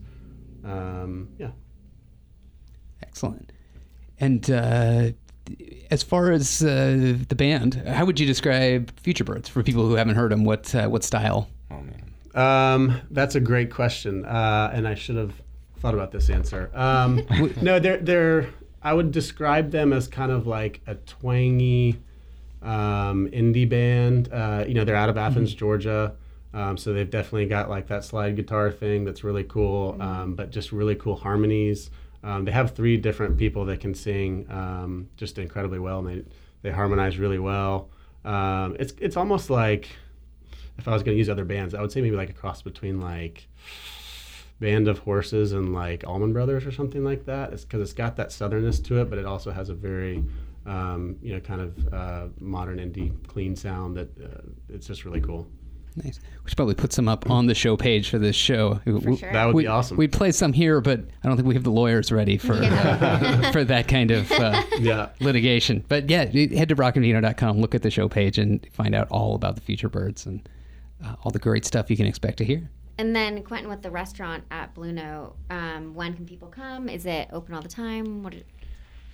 Um, 0.64 1.29
yeah. 1.38 1.51
Excellent. 3.03 3.53
And 4.20 4.48
uh, 4.50 5.11
as 5.90 6.03
far 6.03 6.31
as 6.31 6.62
uh, 6.62 7.16
the 7.29 7.35
band, 7.35 7.74
how 7.87 8.05
would 8.05 8.18
you 8.18 8.27
describe 8.27 8.92
Future 9.00 9.24
Birds 9.24 9.48
for 9.48 9.62
people 9.62 9.87
who 9.87 9.94
haven't 9.94 10.14
heard 10.14 10.33
them? 10.33 10.44
What 10.44 10.74
uh, 10.74 10.88
what 10.88 11.05
style? 11.05 11.48
Oh 11.70 11.81
man. 11.81 12.00
Um, 12.35 13.00
that's 13.11 13.37
a 13.37 13.40
great 13.40 13.70
question, 13.70 14.24
uh, 14.24 14.70
and 14.74 14.88
I 14.88 14.94
should 14.94 15.16
have 15.16 15.33
thought 15.79 15.94
about 15.94 16.11
this 16.11 16.31
answer. 16.31 16.70
Um, 16.74 17.22
no, 17.62 17.79
they're 17.79 17.98
they're. 17.98 18.48
I 18.83 18.92
would 18.92 19.12
describe 19.12 19.70
them 19.70 19.92
as 19.92 20.09
kind 20.09 20.31
of 20.31 20.46
like 20.46 20.81
a 20.87 20.94
twangy 20.94 22.00
um, 22.62 23.29
indie 23.31 23.68
band. 23.68 24.29
Uh, 24.33 24.64
you 24.66 24.74
know, 24.74 24.85
they're 24.85 24.96
out 24.96 25.09
of 25.09 25.16
Athens, 25.16 25.55
Georgia, 25.55 26.14
um, 26.53 26.77
so 26.77 26.92
they've 26.92 27.09
definitely 27.09 27.46
got 27.46 27.68
like 27.68 27.88
that 27.88 28.05
slide 28.05 28.37
guitar 28.37 28.70
thing 28.70 29.05
that's 29.05 29.24
really 29.24 29.44
cool, 29.44 29.96
um, 30.00 30.35
but 30.35 30.50
just 30.50 30.70
really 30.70 30.94
cool 30.94 31.16
harmonies. 31.16 31.90
Um, 32.24 32.46
they 32.46 32.52
have 32.52 32.74
three 32.74 32.96
different 32.96 33.37
people 33.37 33.66
that 33.66 33.80
can 33.80 33.94
sing 33.94 34.46
um, 34.50 35.10
just 35.16 35.37
incredibly 35.38 35.78
well, 35.78 35.98
and 35.98 36.08
they 36.08 36.24
they 36.62 36.70
harmonize 36.70 37.18
really 37.18 37.38
well. 37.38 37.90
Um, 38.24 38.76
it's 38.80 38.94
it's 38.98 39.16
almost 39.16 39.50
like 39.50 39.90
if 40.78 40.88
I 40.88 40.92
was 40.92 41.02
going 41.02 41.14
to 41.14 41.18
use 41.18 41.28
other 41.28 41.44
bands, 41.44 41.74
I 41.74 41.82
would 41.82 41.92
say 41.92 42.00
maybe 42.00 42.16
like 42.16 42.30
a 42.30 42.32
cross 42.32 42.62
between 42.62 42.98
like 43.00 43.46
Band 44.58 44.88
of 44.88 45.00
Horses 45.00 45.52
and 45.52 45.74
like 45.74 46.04
Allman 46.06 46.32
Brothers 46.32 46.64
or 46.64 46.72
something 46.72 47.04
like 47.04 47.26
that. 47.26 47.52
It's 47.52 47.64
because 47.64 47.82
it's 47.82 47.92
got 47.92 48.16
that 48.16 48.30
southernness 48.30 48.82
to 48.87 49.00
it, 49.02 49.10
but 49.10 49.18
it 49.18 49.26
also 49.26 49.50
has 49.50 49.68
a 49.68 49.74
very 49.74 50.24
um, 50.64 51.16
you 51.20 51.34
know 51.34 51.40
kind 51.40 51.60
of 51.60 51.92
uh, 51.92 52.26
modern 52.40 52.78
indie 52.78 53.12
clean 53.26 53.54
sound 53.54 53.96
that 53.98 54.08
uh, 54.18 54.40
it's 54.70 54.87
just 54.87 55.04
really 55.04 55.20
cool. 55.20 55.46
Nice. 55.96 56.18
We 56.42 56.50
should 56.50 56.57
probably 56.57 56.74
put 56.74 56.92
some 56.92 57.09
up 57.09 57.30
on 57.30 57.46
the 57.46 57.54
show 57.54 57.76
page 57.76 58.11
for 58.11 58.18
this 58.18 58.35
show. 58.35 58.80
For 58.85 59.16
sure. 59.16 59.33
That 59.33 59.46
would 59.46 59.54
we, 59.54 59.62
be 59.62 59.66
awesome. 59.68 59.96
We'd 59.96 60.12
play 60.12 60.33
some 60.33 60.52
here, 60.52 60.80
but 60.80 61.00
I 61.22 61.28
don't 61.28 61.37
think 61.37 61.46
we 61.46 61.54
have 61.54 61.62
the 61.62 61.70
lawyers 61.70 62.11
ready 62.11 62.37
for 62.37 62.61
Yeah. 62.61 63.50
for 63.52 63.62
that 63.64 63.87
kind 63.87 64.11
of 64.11 64.30
uh, 64.33 64.62
yeah. 64.80 65.11
litigation. 65.20 65.85
But 65.88 66.11
yeah, 66.11 66.24
head 66.24 66.68
to 66.70 66.76
rockandvino.com, 66.76 67.59
look 67.59 67.74
at 67.74 67.83
the 67.83 67.90
show 67.90 68.09
page, 68.09 68.38
and 68.38 68.66
find 68.72 68.94
out 68.94 69.09
all 69.11 69.37
about 69.37 69.54
the 69.54 69.61
future 69.61 69.88
birds 69.88 70.26
and 70.26 70.46
uh, 71.04 71.14
all 71.22 71.30
the 71.30 71.38
great 71.38 71.64
stuff 71.64 71.90
you 71.90 71.96
can 71.96 72.07
expect 72.07 72.38
to 72.38 72.44
hear. 72.44 72.68
And 72.96 73.14
then 73.14 73.42
Quentin 73.42 73.68
with 73.68 73.83
the 73.83 73.90
restaurant 73.90 74.44
at 74.52 74.72
Blue 74.74 74.92
Note. 74.92 75.35
Um, 75.50 75.94
when 75.94 76.14
can 76.14 76.26
people 76.26 76.46
come? 76.48 76.88
Is 76.88 77.07
it 77.07 77.28
open 77.33 77.54
all 77.54 77.62
the 77.62 77.68
time? 77.68 78.22
What? 78.22 78.35
Is, 78.35 78.44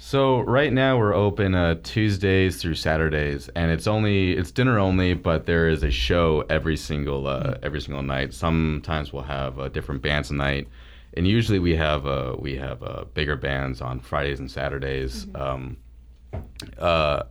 So 0.02 0.40
right 0.40 0.72
now 0.72 0.98
we're 0.98 1.14
open 1.14 1.54
uh, 1.54 1.74
Tuesdays 1.82 2.56
through 2.56 2.76
Saturdays, 2.76 3.50
and 3.54 3.70
it's 3.70 3.86
only 3.86 4.32
it's 4.32 4.50
dinner 4.50 4.78
only, 4.78 5.12
but 5.12 5.44
there 5.44 5.68
is 5.68 5.82
a 5.82 5.90
show 5.90 6.42
every 6.48 6.78
single 6.78 7.26
uh, 7.26 7.58
every 7.62 7.82
single 7.82 8.02
night. 8.02 8.32
Sometimes 8.32 9.12
we'll 9.12 9.24
have 9.24 9.60
uh, 9.60 9.68
different 9.68 10.00
bands 10.00 10.30
a 10.30 10.34
night, 10.34 10.68
and 11.12 11.28
usually 11.28 11.58
we 11.58 11.76
have 11.76 12.06
uh, 12.06 12.34
we 12.38 12.56
have 12.56 12.82
uh, 12.82 13.04
bigger 13.12 13.36
bands 13.36 13.82
on 13.82 14.00
Fridays 14.00 14.40
and 14.40 14.50
Saturdays. 14.50 15.26
Um, 15.34 15.76
uh, 16.78 17.24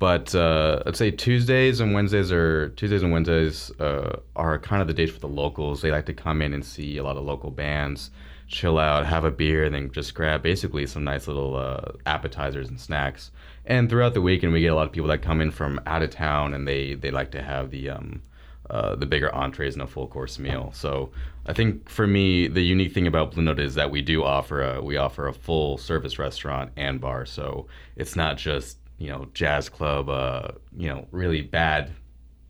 but 0.00 0.34
uh, 0.34 0.82
I'd 0.86 0.96
say 0.96 1.12
Tuesdays 1.12 1.78
and 1.78 1.94
Wednesdays 1.94 2.32
are 2.32 2.70
Tuesdays 2.70 3.04
and 3.04 3.12
Wednesdays 3.12 3.70
uh, 3.78 4.18
are 4.34 4.58
kind 4.58 4.82
of 4.82 4.88
the 4.88 4.94
days 4.94 5.12
for 5.12 5.20
the 5.20 5.28
locals. 5.28 5.80
They 5.80 5.92
like 5.92 6.06
to 6.06 6.14
come 6.14 6.42
in 6.42 6.54
and 6.54 6.64
see 6.64 6.96
a 6.98 7.04
lot 7.04 7.16
of 7.16 7.22
local 7.22 7.52
bands, 7.52 8.10
chill 8.50 8.78
out, 8.78 9.06
have 9.06 9.24
a 9.24 9.30
beer, 9.30 9.64
and 9.64 9.74
then 9.74 9.90
just 9.92 10.14
grab 10.14 10.42
basically 10.42 10.86
some 10.86 11.04
nice 11.04 11.26
little 11.26 11.56
uh, 11.56 11.92
appetizers 12.04 12.68
and 12.68 12.78
snacks. 12.78 13.30
And 13.64 13.88
throughout 13.88 14.14
the 14.14 14.20
weekend, 14.20 14.52
we 14.52 14.60
get 14.60 14.72
a 14.72 14.74
lot 14.74 14.86
of 14.86 14.92
people 14.92 15.08
that 15.08 15.22
come 15.22 15.40
in 15.40 15.50
from 15.52 15.80
out 15.86 16.02
of 16.02 16.10
town, 16.10 16.52
and 16.52 16.66
they 16.66 16.94
they 16.94 17.10
like 17.10 17.30
to 17.30 17.42
have 17.42 17.70
the 17.70 17.90
um, 17.90 18.22
uh, 18.68 18.96
the 18.96 19.06
bigger 19.06 19.34
entrees 19.34 19.74
and 19.74 19.82
a 19.82 19.86
full 19.86 20.08
course 20.08 20.38
meal. 20.38 20.70
So 20.74 21.10
I 21.46 21.52
think 21.52 21.88
for 21.88 22.06
me, 22.06 22.48
the 22.48 22.62
unique 22.62 22.92
thing 22.92 23.06
about 23.06 23.32
Blue 23.32 23.42
Note 23.42 23.60
is 23.60 23.74
that 23.76 23.90
we 23.90 24.02
do 24.02 24.24
offer 24.24 24.62
a 24.62 24.82
we 24.82 24.96
offer 24.96 25.28
a 25.28 25.32
full 25.32 25.78
service 25.78 26.18
restaurant 26.18 26.72
and 26.76 27.00
bar. 27.00 27.26
So 27.26 27.68
it's 27.96 28.16
not 28.16 28.36
just 28.36 28.78
you 28.98 29.08
know 29.08 29.28
jazz 29.32 29.68
club, 29.68 30.08
uh, 30.08 30.48
you 30.76 30.88
know 30.88 31.06
really 31.12 31.42
bad 31.42 31.92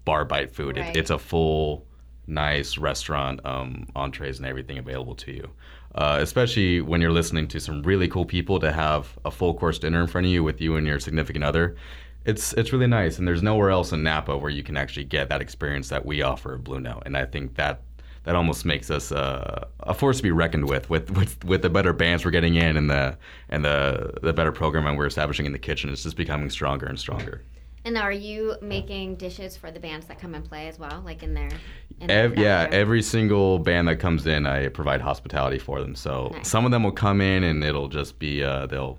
bar 0.06 0.24
bite 0.24 0.54
food. 0.54 0.78
Right. 0.78 0.96
It, 0.96 0.98
it's 0.98 1.10
a 1.10 1.18
full 1.18 1.86
nice 2.26 2.78
restaurant, 2.78 3.44
um, 3.44 3.86
entrees 3.94 4.38
and 4.38 4.46
everything 4.46 4.78
available 4.78 5.14
to 5.16 5.32
you. 5.32 5.50
Uh, 5.94 6.18
especially 6.20 6.80
when 6.80 7.00
you're 7.00 7.10
listening 7.10 7.48
to 7.48 7.58
some 7.58 7.82
really 7.82 8.06
cool 8.06 8.24
people 8.24 8.60
to 8.60 8.70
have 8.70 9.18
a 9.24 9.30
full 9.30 9.54
course 9.54 9.78
dinner 9.78 10.00
in 10.00 10.06
front 10.06 10.24
of 10.24 10.32
you 10.32 10.44
with 10.44 10.60
you 10.60 10.76
and 10.76 10.86
your 10.86 11.00
significant 11.00 11.42
other 11.44 11.74
it's 12.24 12.52
it's 12.54 12.72
really 12.72 12.86
nice 12.86 13.18
and 13.18 13.26
there's 13.26 13.42
nowhere 13.42 13.70
else 13.70 13.92
in 13.92 14.02
Napa 14.02 14.36
where 14.36 14.50
you 14.50 14.62
can 14.62 14.76
actually 14.76 15.04
get 15.04 15.28
that 15.28 15.40
experience 15.40 15.88
that 15.88 16.04
we 16.04 16.22
offer 16.22 16.54
at 16.54 16.64
Blue 16.64 16.80
Note 16.80 17.02
and 17.06 17.16
I 17.16 17.24
think 17.24 17.54
that 17.56 17.82
that 18.24 18.34
almost 18.34 18.66
makes 18.66 18.90
us 18.90 19.12
uh, 19.12 19.66
a 19.80 19.94
force 19.94 20.18
to 20.18 20.22
be 20.22 20.30
reckoned 20.30 20.68
with 20.68 20.90
with 20.90 21.10
with 21.12 21.42
with 21.44 21.62
the 21.62 21.70
better 21.70 21.92
bands 21.92 22.24
we're 22.24 22.30
getting 22.30 22.56
in 22.56 22.76
and 22.76 22.90
the 22.90 23.16
and 23.48 23.64
the 23.64 24.12
the 24.22 24.32
better 24.32 24.52
programming 24.52 24.96
we're 24.96 25.06
establishing 25.06 25.46
in 25.46 25.52
the 25.52 25.58
kitchen 25.58 25.90
it's 25.90 26.02
just 26.02 26.16
becoming 26.16 26.50
stronger 26.50 26.86
and 26.86 26.98
stronger. 26.98 27.42
And 27.84 27.96
are 27.98 28.12
you 28.12 28.56
making 28.60 29.16
dishes 29.16 29.56
for 29.56 29.70
the 29.70 29.80
bands 29.80 30.06
that 30.06 30.18
come 30.20 30.34
and 30.34 30.44
play 30.44 30.68
as 30.68 30.78
well, 30.78 31.02
like 31.04 31.22
in 31.22 31.34
their? 31.34 31.48
In 32.00 32.06
their 32.08 32.24
Ev- 32.24 32.38
yeah, 32.38 32.68
every 32.70 33.02
single 33.02 33.58
band 33.58 33.88
that 33.88 33.96
comes 33.96 34.26
in, 34.26 34.46
I 34.46 34.68
provide 34.68 35.00
hospitality 35.00 35.58
for 35.58 35.80
them. 35.80 35.94
So 35.94 36.30
Nice. 36.34 36.48
some 36.48 36.64
of 36.64 36.70
them 36.70 36.82
will 36.82 36.92
come 36.92 37.20
in 37.20 37.44
and 37.44 37.62
it'll 37.64 37.88
just 37.88 38.18
be 38.18 38.42
uh, 38.44 38.66
they'll. 38.66 38.98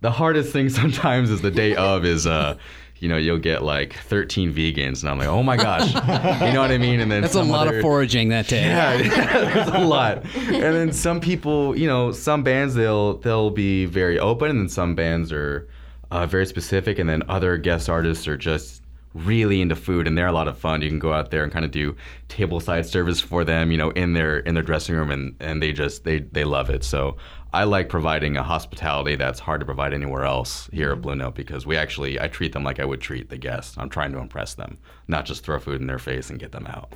The 0.00 0.10
hardest 0.10 0.52
thing 0.52 0.68
sometimes 0.80 1.30
is 1.30 1.40
the 1.40 1.50
day 1.50 1.74
of 1.76 2.04
is 2.04 2.26
uh, 2.26 2.56
you 2.98 3.08
know 3.08 3.16
you'll 3.16 3.38
get 3.38 3.62
like 3.62 3.94
13 3.94 4.54
vegans 4.54 5.00
and 5.02 5.10
I'm 5.10 5.18
like 5.18 5.28
oh 5.28 5.42
my 5.42 5.56
gosh, 5.56 5.88
you 5.92 6.52
know 6.52 6.60
what 6.60 6.70
I 6.70 6.78
mean? 6.78 7.00
And 7.00 7.10
then 7.10 7.22
That's 7.22 7.34
a 7.34 7.42
lot 7.42 7.66
other- 7.68 7.78
of 7.78 7.82
foraging 7.82 8.28
that 8.30 8.46
day. 8.48 8.62
yeah, 8.66 8.96
there's 9.54 9.68
a 9.68 9.78
lot. 9.80 10.24
And 10.36 10.62
then 10.74 10.92
some 10.92 11.20
people, 11.20 11.76
you 11.76 11.86
know, 11.88 12.12
some 12.12 12.42
bands 12.42 12.74
they'll 12.74 13.18
they'll 13.18 13.50
be 13.50 13.86
very 13.86 14.18
open, 14.18 14.50
and 14.50 14.60
then 14.60 14.68
some 14.68 14.94
bands 14.94 15.32
are 15.32 15.68
uh, 16.14 16.26
very 16.26 16.46
specific, 16.46 17.00
and 17.00 17.08
then 17.08 17.24
other 17.28 17.56
guest 17.56 17.88
artists 17.88 18.28
are 18.28 18.36
just 18.36 18.82
really 19.14 19.60
into 19.60 19.74
food, 19.74 20.06
and 20.06 20.16
they're 20.16 20.28
a 20.28 20.32
lot 20.32 20.46
of 20.46 20.56
fun. 20.56 20.80
You 20.80 20.88
can 20.88 21.00
go 21.00 21.12
out 21.12 21.32
there 21.32 21.42
and 21.42 21.52
kind 21.52 21.64
of 21.64 21.72
do 21.72 21.96
tableside 22.28 22.84
service 22.84 23.20
for 23.20 23.42
them, 23.42 23.72
you 23.72 23.76
know, 23.76 23.90
in 23.90 24.12
their 24.12 24.38
in 24.38 24.54
their 24.54 24.62
dressing 24.62 24.94
room, 24.94 25.10
and 25.10 25.34
and 25.40 25.60
they 25.60 25.72
just 25.72 26.04
they 26.04 26.20
they 26.20 26.44
love 26.44 26.70
it. 26.70 26.84
So. 26.84 27.16
I 27.52 27.62
like 27.62 27.88
providing 27.88 28.36
a 28.36 28.42
hospitality 28.42 29.14
that's 29.14 29.38
hard 29.38 29.60
to 29.60 29.64
provide 29.64 29.94
anywhere 29.94 30.24
else 30.24 30.68
here 30.72 30.90
at 30.90 31.00
Blue 31.00 31.14
Note 31.14 31.36
because 31.36 31.64
we 31.64 31.76
actually 31.76 32.20
I 32.20 32.26
treat 32.26 32.52
them 32.52 32.64
like 32.64 32.80
I 32.80 32.84
would 32.84 33.00
treat 33.00 33.30
the 33.30 33.36
guests. 33.36 33.78
I'm 33.78 33.88
trying 33.88 34.10
to 34.10 34.18
impress 34.18 34.54
them, 34.54 34.76
not 35.06 35.24
just 35.24 35.44
throw 35.44 35.60
food 35.60 35.80
in 35.80 35.86
their 35.86 36.00
face 36.00 36.30
and 36.30 36.40
get 36.40 36.50
them 36.50 36.66
out. 36.66 36.92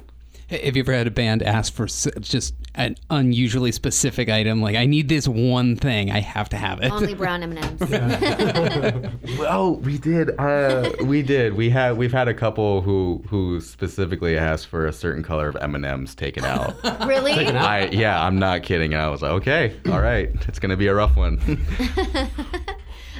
Have 0.50 0.76
you 0.76 0.82
ever 0.82 0.94
had 0.94 1.06
a 1.06 1.10
band 1.10 1.42
ask 1.42 1.72
for 1.74 1.86
just 1.86 2.54
an 2.74 2.96
unusually 3.10 3.70
specific 3.70 4.30
item? 4.30 4.62
Like, 4.62 4.76
I 4.76 4.86
need 4.86 5.10
this 5.10 5.28
one 5.28 5.76
thing. 5.76 6.10
I 6.10 6.20
have 6.20 6.48
to 6.50 6.56
have 6.56 6.80
it. 6.80 6.90
Only 6.90 7.12
brown 7.14 7.42
M&Ms. 7.54 9.12
Well, 9.38 9.76
we 9.76 9.98
did. 9.98 10.30
Uh, 10.38 10.90
we 11.04 11.22
did. 11.22 11.54
We 11.54 11.68
had. 11.68 11.98
We've 11.98 12.12
had 12.12 12.28
a 12.28 12.34
couple 12.34 12.80
who 12.80 13.22
who 13.28 13.60
specifically 13.60 14.38
asked 14.38 14.66
for 14.68 14.86
a 14.86 14.92
certain 14.92 15.22
color 15.22 15.48
of 15.48 15.56
M 15.56 15.74
and 15.74 15.84
M's 15.84 16.14
taken 16.14 16.44
out. 16.44 16.74
really? 17.06 17.32
I 17.32 17.86
yeah, 17.86 18.24
I'm 18.24 18.38
not 18.38 18.62
kidding. 18.62 18.94
And 18.94 19.02
I 19.02 19.08
was 19.08 19.22
like, 19.22 19.32
okay, 19.32 19.76
all 19.90 20.00
right, 20.00 20.30
it's 20.48 20.58
gonna 20.58 20.76
be 20.76 20.86
a 20.86 20.94
rough 20.94 21.14
one. 21.16 21.38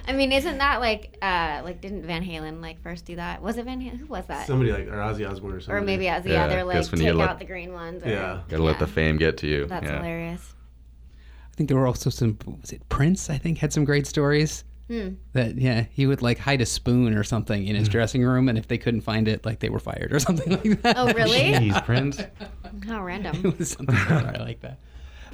I 0.08 0.12
mean, 0.12 0.32
isn't 0.32 0.58
that 0.58 0.80
like 0.80 1.16
uh 1.22 1.60
like 1.64 1.80
didn't 1.80 2.04
Van 2.06 2.24
Halen 2.24 2.60
like 2.62 2.80
first 2.82 3.04
do 3.04 3.16
that? 3.16 3.42
Was 3.42 3.58
it 3.58 3.66
Van 3.66 3.80
Halen? 3.80 3.98
Who 3.98 4.06
was 4.06 4.26
that? 4.26 4.46
Somebody 4.46 4.72
like 4.72 4.86
or 4.88 4.92
Ozzy 4.96 5.28
Osbourne 5.30 5.52
or 5.52 5.60
something. 5.60 5.74
or 5.76 5.80
maybe 5.82 6.08
as 6.08 6.24
yeah, 6.24 6.32
Yeah, 6.32 6.46
they're 6.48 6.64
like 6.64 6.76
when 6.90 7.00
take 7.00 7.02
you 7.02 7.10
out 7.22 7.28
let- 7.28 7.38
the 7.38 7.44
green 7.44 7.72
ones. 7.72 8.02
Or, 8.02 8.08
Yeah. 8.08 8.40
Gotta 8.48 8.62
let 8.62 8.78
the 8.78 8.86
fame 8.86 9.18
get 9.18 9.36
to 9.38 9.46
you. 9.46 9.66
That's 9.66 9.84
yeah. 9.86 9.96
hilarious. 9.98 10.54
I 11.52 11.56
think 11.58 11.68
there 11.68 11.76
were 11.78 11.86
also 11.86 12.08
some. 12.08 12.38
Was 12.60 12.72
it 12.72 12.88
Prince? 12.88 13.28
I 13.30 13.36
think 13.36 13.58
had 13.58 13.72
some 13.72 13.84
great 13.84 14.06
stories. 14.06 14.64
Hmm. 14.88 15.08
That 15.34 15.58
yeah, 15.58 15.84
he 15.90 16.06
would 16.06 16.22
like 16.22 16.38
hide 16.38 16.62
a 16.62 16.66
spoon 16.66 17.14
or 17.14 17.22
something 17.22 17.66
in 17.66 17.76
his 17.76 17.88
dressing 17.90 18.24
room, 18.24 18.48
and 18.48 18.56
if 18.56 18.68
they 18.68 18.78
couldn't 18.78 19.02
find 19.02 19.28
it, 19.28 19.44
like 19.44 19.58
they 19.58 19.68
were 19.68 19.80
fired 19.80 20.14
or 20.14 20.18
something 20.28 20.50
like 20.50 20.80
that. 20.82 20.96
Oh, 20.96 21.12
really? 21.12 21.40
Jeez, 21.52 21.84
Prince. 21.84 22.22
How 22.86 23.02
random. 23.04 23.36
it 23.44 23.58
was 23.58 23.70
something 23.72 23.94
I 23.94 24.38
like 24.38 24.60
that. 24.60 24.78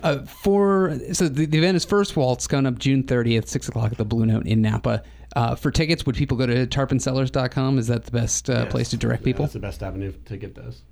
Uh, 0.03 0.19
for 0.25 0.99
so 1.13 1.29
the, 1.29 1.47
the 1.47 1.59
event 1.59 1.77
is 1.77 1.85
first 1.85 2.17
waltz 2.17 2.47
coming 2.47 2.67
up 2.67 2.79
June 2.79 3.03
30th, 3.05 3.49
six 3.49 3.69
o'clock 3.69 3.93
at 3.93 3.99
the 3.99 4.05
Blue 4.05 4.27
Note 4.27 4.47
in 4.47 4.61
Napa. 4.63 5.03
Uh, 5.37 5.55
for 5.55 5.71
tickets, 5.71 6.05
would 6.07 6.15
people 6.15 6.37
go 6.37 6.47
to 6.47 6.67
tarponcellars.com? 6.67 7.79
Is 7.79 7.87
that 7.89 8.05
the 8.05 8.11
best 8.13 8.49
uh, 8.51 8.53
Yes. 8.65 8.71
place 8.71 8.89
to 8.91 8.97
direct 8.97 9.23
Yeah, 9.23 9.25
people? 9.25 9.45
that's 9.45 9.55
the 9.55 9.61
best 9.61 9.83
avenue 9.83 10.13
to 10.27 10.37
get 10.37 10.55
those. 10.55 10.83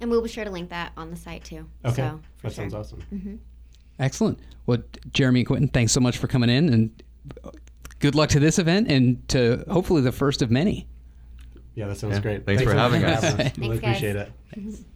And 0.00 0.10
we'll 0.10 0.22
be 0.22 0.28
sure 0.28 0.44
to 0.44 0.50
link 0.50 0.70
that 0.70 0.92
on 0.96 1.10
the 1.10 1.16
site 1.16 1.44
too. 1.44 1.66
Okay, 1.84 1.94
So, 1.96 2.20
that 2.42 2.52
sure. 2.52 2.64
sounds 2.64 2.74
awesome. 2.74 3.38
Excellent. 3.98 4.38
Well, 4.66 4.78
Jeremy 5.12 5.40
and 5.40 5.46
Quentin, 5.46 5.68
thanks 5.68 5.92
so 5.92 6.00
much 6.00 6.18
for 6.18 6.26
coming 6.26 6.50
in, 6.50 6.72
and 6.72 7.02
good 8.00 8.14
luck 8.16 8.30
to 8.30 8.40
this 8.40 8.58
event 8.58 8.88
and 8.90 9.26
to 9.28 9.64
hopefully 9.70 10.02
the 10.02 10.10
first 10.12 10.42
of 10.42 10.50
many. 10.50 10.88
Yeah, 11.74 11.86
that 11.88 11.96
sounds 11.98 12.14
Yeah, 12.16 12.20
great. 12.22 12.46
thanks 12.46 12.62
for 12.62 12.74
having 12.74 13.04
us. 13.04 13.22
Really 13.56 13.78
Thanks, 13.78 13.78
guys. 13.78 13.78
appreciate 13.78 14.16
it. 14.16 14.32